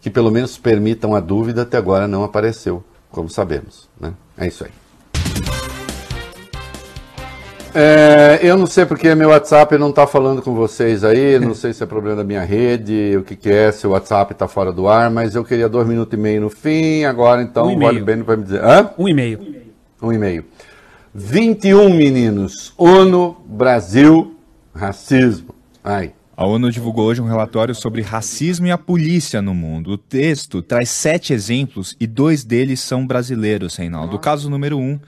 que 0.00 0.08
pelo 0.08 0.30
menos 0.30 0.56
permitam 0.56 1.14
a 1.14 1.20
dúvida, 1.20 1.62
até 1.62 1.76
agora 1.76 2.08
não 2.08 2.24
apareceu 2.24 2.82
como 3.10 3.28
sabemos. 3.28 3.90
Né? 4.00 4.14
É 4.38 4.46
isso 4.46 4.64
aí. 4.64 4.70
É, 7.74 8.40
eu 8.42 8.56
não 8.56 8.66
sei 8.66 8.84
porque 8.84 9.14
meu 9.14 9.28
WhatsApp 9.28 9.78
não 9.78 9.90
está 9.90 10.06
falando 10.06 10.42
com 10.42 10.54
vocês 10.54 11.04
aí, 11.04 11.38
não 11.38 11.54
sei 11.54 11.72
se 11.72 11.82
é 11.82 11.86
problema 11.86 12.16
da 12.16 12.24
minha 12.24 12.42
rede, 12.42 13.16
o 13.16 13.22
que, 13.22 13.36
que 13.36 13.48
é, 13.48 13.70
se 13.70 13.86
o 13.86 13.90
WhatsApp 13.90 14.32
está 14.32 14.48
fora 14.48 14.72
do 14.72 14.88
ar, 14.88 15.10
mas 15.10 15.34
eu 15.34 15.44
queria 15.44 15.68
dois 15.68 15.86
minutos 15.86 16.12
e 16.18 16.20
meio 16.20 16.40
no 16.40 16.50
fim, 16.50 17.04
agora 17.04 17.42
então 17.42 17.68
um 17.68 17.78
vale 17.78 18.00
bem 18.00 18.22
para 18.22 18.36
me 18.36 18.42
dizer. 18.42 18.64
Hã? 18.64 18.90
Um 18.98 19.08
e 19.08 19.14
meio. 19.14 19.38
Um 20.02 20.12
e 20.12 20.18
meio. 20.18 20.44
21 21.14 21.94
meninos. 21.94 22.72
ONU, 22.76 23.36
Brasil, 23.46 24.36
racismo. 24.74 25.54
Ai. 25.82 26.12
A 26.36 26.46
ONU 26.46 26.70
divulgou 26.72 27.06
hoje 27.06 27.20
um 27.20 27.26
relatório 27.26 27.74
sobre 27.74 28.00
racismo 28.00 28.66
e 28.66 28.70
a 28.70 28.78
polícia 28.78 29.42
no 29.42 29.54
mundo. 29.54 29.92
O 29.92 29.98
texto 29.98 30.62
traz 30.62 30.88
sete 30.88 31.32
exemplos 31.32 31.94
e 32.00 32.06
dois 32.06 32.44
deles 32.44 32.80
são 32.80 33.06
brasileiros, 33.06 33.76
Reinaldo. 33.76 34.16
O 34.16 34.18
caso 34.18 34.48
número 34.48 34.78
um 34.78 34.98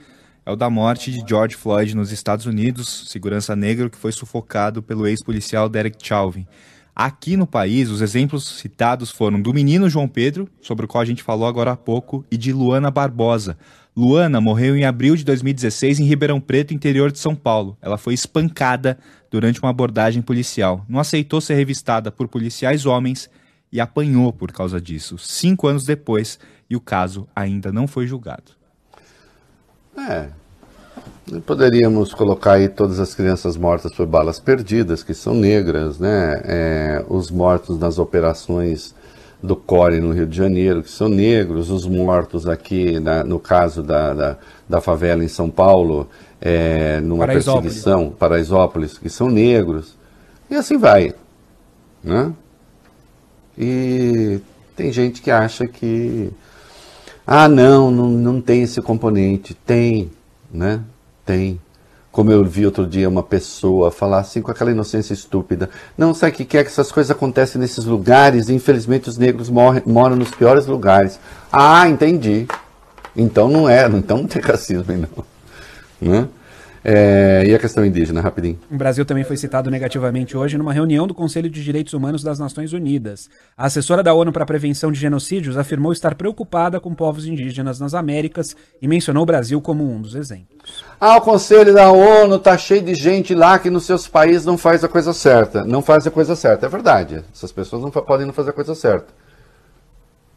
é 0.44 0.50
o 0.50 0.56
da 0.56 0.68
morte 0.68 1.10
de 1.12 1.22
George 1.26 1.56
Floyd 1.56 1.94
nos 1.94 2.10
Estados 2.10 2.46
Unidos, 2.46 3.04
segurança 3.08 3.54
negro 3.54 3.88
que 3.88 3.96
foi 3.96 4.10
sufocado 4.10 4.82
pelo 4.82 5.06
ex-policial 5.06 5.68
Derek 5.68 5.96
Chauvin. 6.04 6.46
Aqui 6.94 7.36
no 7.36 7.46
país, 7.46 7.88
os 7.88 8.02
exemplos 8.02 8.46
citados 8.58 9.10
foram 9.10 9.40
do 9.40 9.54
menino 9.54 9.88
João 9.88 10.08
Pedro, 10.08 10.48
sobre 10.60 10.84
o 10.84 10.88
qual 10.88 11.00
a 11.00 11.06
gente 11.06 11.22
falou 11.22 11.46
agora 11.46 11.72
há 11.72 11.76
pouco, 11.76 12.24
e 12.30 12.36
de 12.36 12.52
Luana 12.52 12.90
Barbosa. 12.90 13.56
Luana 13.96 14.40
morreu 14.40 14.76
em 14.76 14.84
abril 14.84 15.16
de 15.16 15.24
2016 15.24 16.00
em 16.00 16.04
Ribeirão 16.04 16.40
Preto, 16.40 16.74
interior 16.74 17.12
de 17.12 17.18
São 17.18 17.34
Paulo. 17.34 17.78
Ela 17.80 17.96
foi 17.96 18.12
espancada 18.12 18.98
durante 19.30 19.60
uma 19.62 19.70
abordagem 19.70 20.20
policial. 20.20 20.84
Não 20.88 20.98
aceitou 20.98 21.40
ser 21.40 21.54
revistada 21.54 22.10
por 22.10 22.28
policiais 22.28 22.84
homens 22.84 23.30
e 23.70 23.80
apanhou 23.80 24.32
por 24.32 24.52
causa 24.52 24.80
disso. 24.80 25.16
Cinco 25.18 25.68
anos 25.68 25.84
depois, 25.84 26.38
e 26.68 26.76
o 26.76 26.80
caso 26.80 27.26
ainda 27.34 27.72
não 27.72 27.86
foi 27.86 28.06
julgado. 28.06 28.61
É. 29.96 30.26
Poderíamos 31.46 32.12
colocar 32.12 32.54
aí 32.54 32.68
todas 32.68 32.98
as 32.98 33.14
crianças 33.14 33.56
mortas 33.56 33.94
por 33.94 34.06
balas 34.06 34.40
perdidas, 34.40 35.02
que 35.02 35.14
são 35.14 35.34
negras, 35.34 35.98
né? 35.98 36.42
É, 36.44 37.04
os 37.08 37.30
mortos 37.30 37.78
nas 37.78 37.98
operações 37.98 38.94
do 39.42 39.56
CORE 39.56 40.00
no 40.00 40.12
Rio 40.12 40.26
de 40.26 40.36
Janeiro, 40.36 40.82
que 40.82 40.90
são 40.90 41.08
negros, 41.08 41.70
os 41.70 41.86
mortos 41.86 42.48
aqui, 42.48 43.00
na, 43.00 43.24
no 43.24 43.40
caso 43.40 43.82
da, 43.82 44.14
da, 44.14 44.36
da 44.68 44.80
favela 44.80 45.24
em 45.24 45.28
São 45.28 45.50
Paulo, 45.50 46.08
é, 46.40 47.00
numa 47.00 47.26
perseguição, 47.26 48.10
Paraisópolis, 48.10 48.96
que 48.98 49.08
são 49.08 49.28
negros, 49.28 49.96
e 50.48 50.54
assim 50.54 50.78
vai. 50.78 51.14
Né? 52.04 52.32
E 53.58 54.40
tem 54.76 54.92
gente 54.92 55.20
que 55.20 55.30
acha 55.30 55.66
que, 55.66 56.30
ah, 57.26 57.48
não, 57.48 57.90
não, 57.90 58.08
não 58.08 58.40
tem 58.40 58.62
esse 58.62 58.80
componente. 58.80 59.54
Tem, 59.54 60.10
né? 60.52 60.80
Tem. 61.24 61.60
Como 62.10 62.30
eu 62.30 62.44
vi 62.44 62.66
outro 62.66 62.86
dia 62.86 63.08
uma 63.08 63.22
pessoa 63.22 63.90
falar 63.90 64.18
assim 64.18 64.42
com 64.42 64.50
aquela 64.50 64.70
inocência 64.70 65.14
estúpida. 65.14 65.70
Não, 65.96 66.12
sabe 66.12 66.32
o 66.32 66.34
que, 66.36 66.58
é 66.58 66.62
que 66.62 66.68
essas 66.68 66.92
coisas 66.92 67.10
acontecem 67.10 67.60
nesses 67.60 67.84
lugares 67.86 68.48
e 68.48 68.54
infelizmente 68.54 69.08
os 69.08 69.16
negros 69.16 69.48
morrem, 69.48 69.82
moram 69.86 70.16
nos 70.16 70.30
piores 70.30 70.66
lugares. 70.66 71.18
Ah, 71.50 71.88
entendi. 71.88 72.46
Então 73.16 73.48
não 73.48 73.68
é, 73.68 73.86
então 73.86 74.18
não 74.18 74.26
tem 74.26 74.42
racismo, 74.42 74.84
não. 74.88 75.24
Né? 76.00 76.28
É, 76.84 77.44
e 77.46 77.54
a 77.54 77.58
questão 77.58 77.84
indígena, 77.84 78.20
rapidinho. 78.20 78.58
O 78.70 78.76
Brasil 78.76 79.04
também 79.04 79.22
foi 79.22 79.36
citado 79.36 79.70
negativamente 79.70 80.36
hoje 80.36 80.58
numa 80.58 80.72
reunião 80.72 81.06
do 81.06 81.14
Conselho 81.14 81.48
de 81.48 81.62
Direitos 81.62 81.92
Humanos 81.92 82.22
das 82.22 82.38
Nações 82.38 82.72
Unidas. 82.72 83.30
A 83.56 83.66
assessora 83.66 84.02
da 84.02 84.12
ONU 84.12 84.32
para 84.32 84.42
a 84.42 84.46
Prevenção 84.46 84.90
de 84.90 84.98
Genocídios 84.98 85.56
afirmou 85.56 85.92
estar 85.92 86.16
preocupada 86.16 86.80
com 86.80 86.92
povos 86.94 87.26
indígenas 87.26 87.78
nas 87.78 87.94
Américas 87.94 88.56
e 88.80 88.88
mencionou 88.88 89.22
o 89.22 89.26
Brasil 89.26 89.60
como 89.60 89.88
um 89.88 90.00
dos 90.00 90.16
exemplos. 90.16 90.84
Ah, 91.00 91.16
o 91.16 91.20
Conselho 91.20 91.72
da 91.72 91.90
ONU 91.92 92.38
tá 92.38 92.58
cheio 92.58 92.82
de 92.82 92.94
gente 92.94 93.34
lá 93.34 93.58
que 93.58 93.70
nos 93.70 93.84
seus 93.84 94.08
países 94.08 94.44
não 94.44 94.58
faz 94.58 94.82
a 94.82 94.88
coisa 94.88 95.12
certa. 95.12 95.64
Não 95.64 95.82
faz 95.82 96.06
a 96.06 96.10
coisa 96.10 96.34
certa. 96.34 96.66
É 96.66 96.68
verdade. 96.68 97.22
Essas 97.32 97.52
pessoas 97.52 97.82
não 97.82 97.90
podem 97.90 98.26
não 98.26 98.32
fazer 98.32 98.50
a 98.50 98.54
coisa 98.54 98.74
certa. 98.74 99.08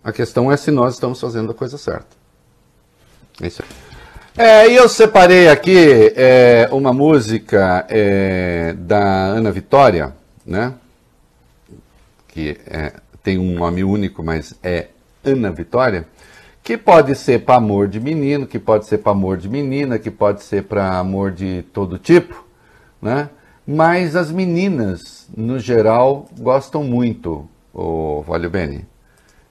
A 0.04 0.12
questão 0.12 0.52
é 0.52 0.58
se 0.58 0.70
nós 0.70 0.94
estamos 0.94 1.20
fazendo 1.20 1.50
a 1.52 1.56
coisa 1.56 1.80
certa. 1.80 2.16
É 3.42 3.48
isso 3.48 3.64
aí. 3.64 3.85
É, 4.38 4.68
e 4.70 4.76
eu 4.76 4.90
separei 4.90 5.48
aqui 5.48 6.12
é, 6.14 6.68
uma 6.70 6.92
música 6.92 7.86
é, 7.88 8.74
da 8.78 9.00
Ana 9.00 9.50
Vitória, 9.50 10.14
né? 10.46 10.74
Que 12.28 12.58
é, 12.68 12.92
tem 13.24 13.40
um 13.40 13.54
nome 13.54 13.82
único, 13.82 14.22
mas 14.22 14.54
é 14.62 14.90
Ana 15.24 15.52
Vitória, 15.52 16.06
que 16.62 16.78
pode 16.78 17.16
ser 17.16 17.46
para 17.46 17.56
amor 17.56 17.88
de 17.88 17.98
menino, 17.98 18.46
que 18.46 18.60
pode 18.60 18.86
ser 18.88 18.98
para 18.98 19.14
amor 19.14 19.38
de 19.38 19.48
menina, 19.48 19.98
que 19.98 20.12
pode 20.12 20.44
ser 20.44 20.64
para 20.64 20.98
amor 20.98 21.32
de 21.32 21.64
todo 21.72 21.98
tipo, 21.98 22.46
né? 23.02 23.30
Mas 23.66 24.18
as 24.18 24.32
meninas, 24.34 25.30
no 25.36 25.58
geral, 25.60 26.26
gostam 26.38 26.84
muito, 26.84 27.48
o 27.74 28.22
Vale 28.28 28.50
Bene. 28.50 28.86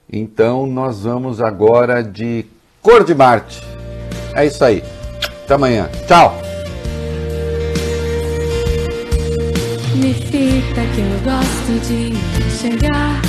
Então 0.07 0.67
nós 0.67 1.05
vamos 1.05 1.41
agora 1.41 2.03
de 2.03 2.45
Cor 2.83 3.03
de 3.03 3.15
Marte. 3.15 3.63
É 4.35 4.45
isso 4.45 4.63
aí. 4.63 4.83
Até 5.45 5.53
amanhã. 5.53 5.89
Tchau. 6.07 6.41
Me 9.95 10.13
fita 10.13 10.81
que 10.93 11.01
eu 11.01 11.19
gosto 11.23 11.87
de 11.87 12.13
enxergar 12.45 13.21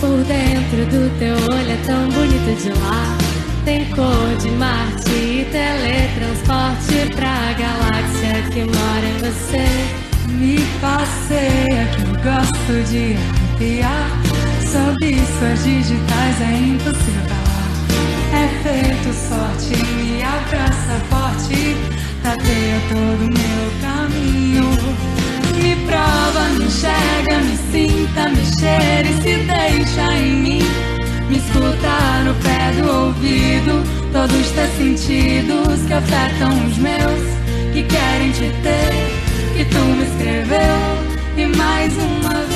por 0.00 0.24
dentro 0.24 0.84
do 0.86 1.18
teu 1.18 1.34
olho 1.54 1.70
é 1.70 1.78
tão 1.86 2.08
bonito 2.08 2.62
de 2.62 2.70
lá. 2.80 3.16
Tem 3.64 3.84
cor 3.90 4.36
de 4.40 4.50
Marte 4.50 5.10
e 5.10 5.46
teletransporte 5.50 7.14
pra 7.14 7.52
galáxia 7.54 8.42
que 8.52 8.64
mora 8.64 9.06
em 9.06 9.18
você. 9.18 9.64
Me 10.28 10.58
passeia 10.80 11.86
que 11.94 12.02
eu 12.02 12.14
gosto 12.22 12.90
de 12.90 13.16
arrepiar. 13.16 14.10
Sob 14.60 14.98
suas 15.38 15.64
digitais 15.64 16.40
é 16.40 16.56
impossível. 16.56 17.33
É 18.34 18.48
feito 18.64 19.14
sorte, 19.28 19.76
me 19.94 20.20
abraça 20.22 21.00
forte, 21.08 21.76
tateia 22.20 22.80
todo 22.88 23.30
meu 23.30 23.64
caminho. 23.80 24.70
Me 25.54 25.76
prova, 25.86 26.48
me 26.58 26.64
enxerga, 26.64 27.38
me 27.38 27.56
sinta, 27.70 28.28
me 28.30 28.44
cheire, 28.44 29.12
se 29.22 29.36
deixa 29.44 30.12
em 30.16 30.34
mim. 30.42 30.62
Me 31.30 31.36
escuta 31.38 32.24
no 32.24 32.34
pé 32.42 32.72
do 32.82 33.06
ouvido, 33.06 33.84
todos 34.12 34.50
teus 34.50 34.70
sentidos 34.78 35.86
que 35.86 35.92
afetam 35.92 36.50
os 36.66 36.76
meus, 36.78 37.22
que 37.72 37.84
querem 37.84 38.32
te 38.32 38.52
ter, 38.62 39.56
que 39.56 39.64
tu 39.64 39.78
me 39.78 40.04
escreveu, 40.04 40.76
e 41.36 41.46
mais 41.56 41.92
uma 41.96 42.34
vez. 42.46 42.53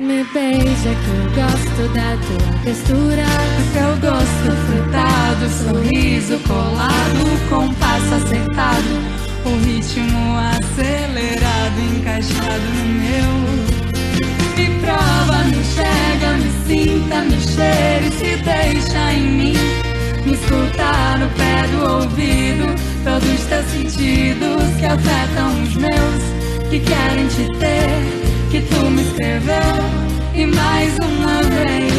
Me 0.00 0.24
beija 0.32 0.94
que 0.94 1.10
eu 1.10 1.44
gosto 1.44 1.92
da 1.92 2.16
tua 2.26 2.64
textura, 2.64 3.22
do 3.22 3.64
teu 3.74 4.10
gosto 4.10 4.50
frutado, 4.64 5.44
sorriso 5.50 6.38
colado, 6.48 7.20
compasso 7.50 8.14
acertado, 8.14 8.92
o 9.44 9.50
ritmo 9.62 10.38
acelerado, 10.56 11.80
encaixado 11.94 12.64
no 12.78 12.86
meu. 12.94 13.30
Me 14.56 14.70
prova, 14.80 15.44
me 15.44 15.58
enxerga, 15.58 16.32
me 16.38 16.50
sinta, 16.66 17.20
me 17.20 17.38
cheire, 17.38 18.10
se 18.12 18.36
deixa 18.42 19.12
em 19.12 19.22
mim. 19.22 19.56
Me 20.24 20.32
escuta 20.32 21.18
no 21.18 21.28
pé 21.36 21.66
do 21.72 21.84
ouvido, 21.96 22.74
todos 23.04 23.44
teus 23.44 23.66
sentidos 23.66 24.64
que 24.78 24.86
afetam 24.86 25.62
os 25.62 25.74
meus, 25.74 26.70
que 26.70 26.80
querem 26.80 27.26
te 27.28 27.46
ter, 27.58 28.30
que 28.50 28.60
tu 28.62 28.90
me 28.90 29.02
escreveu, 29.02 29.54
e 30.34 30.44
mais 30.44 30.96
uma 30.98 31.42
vez. 31.42 31.92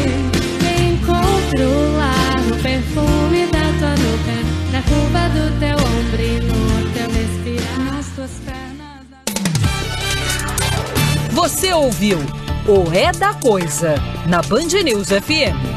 Me 0.62 0.92
encontro 0.92 1.70
lá 1.98 2.36
no 2.46 2.56
perfume 2.58 3.48
da 3.48 3.72
tua 3.80 3.92
nuca, 3.92 4.38
na 4.72 4.82
curva 4.82 5.30
do 5.30 5.60
teu 5.60 5.78
ombro 5.78 6.22
e 6.22 6.40
no 6.42 6.92
teu 6.92 7.10
respirar. 7.10 7.80
Nas 7.96 8.08
tuas 8.08 8.32
pernas. 8.46 9.02
Você 11.32 11.74
ouviu 11.74 12.20
o 12.68 12.92
É 12.94 13.12
da 13.14 13.34
Coisa 13.34 13.96
na 14.28 14.42
Band 14.42 14.84
News 14.84 15.08
FM. 15.08 15.62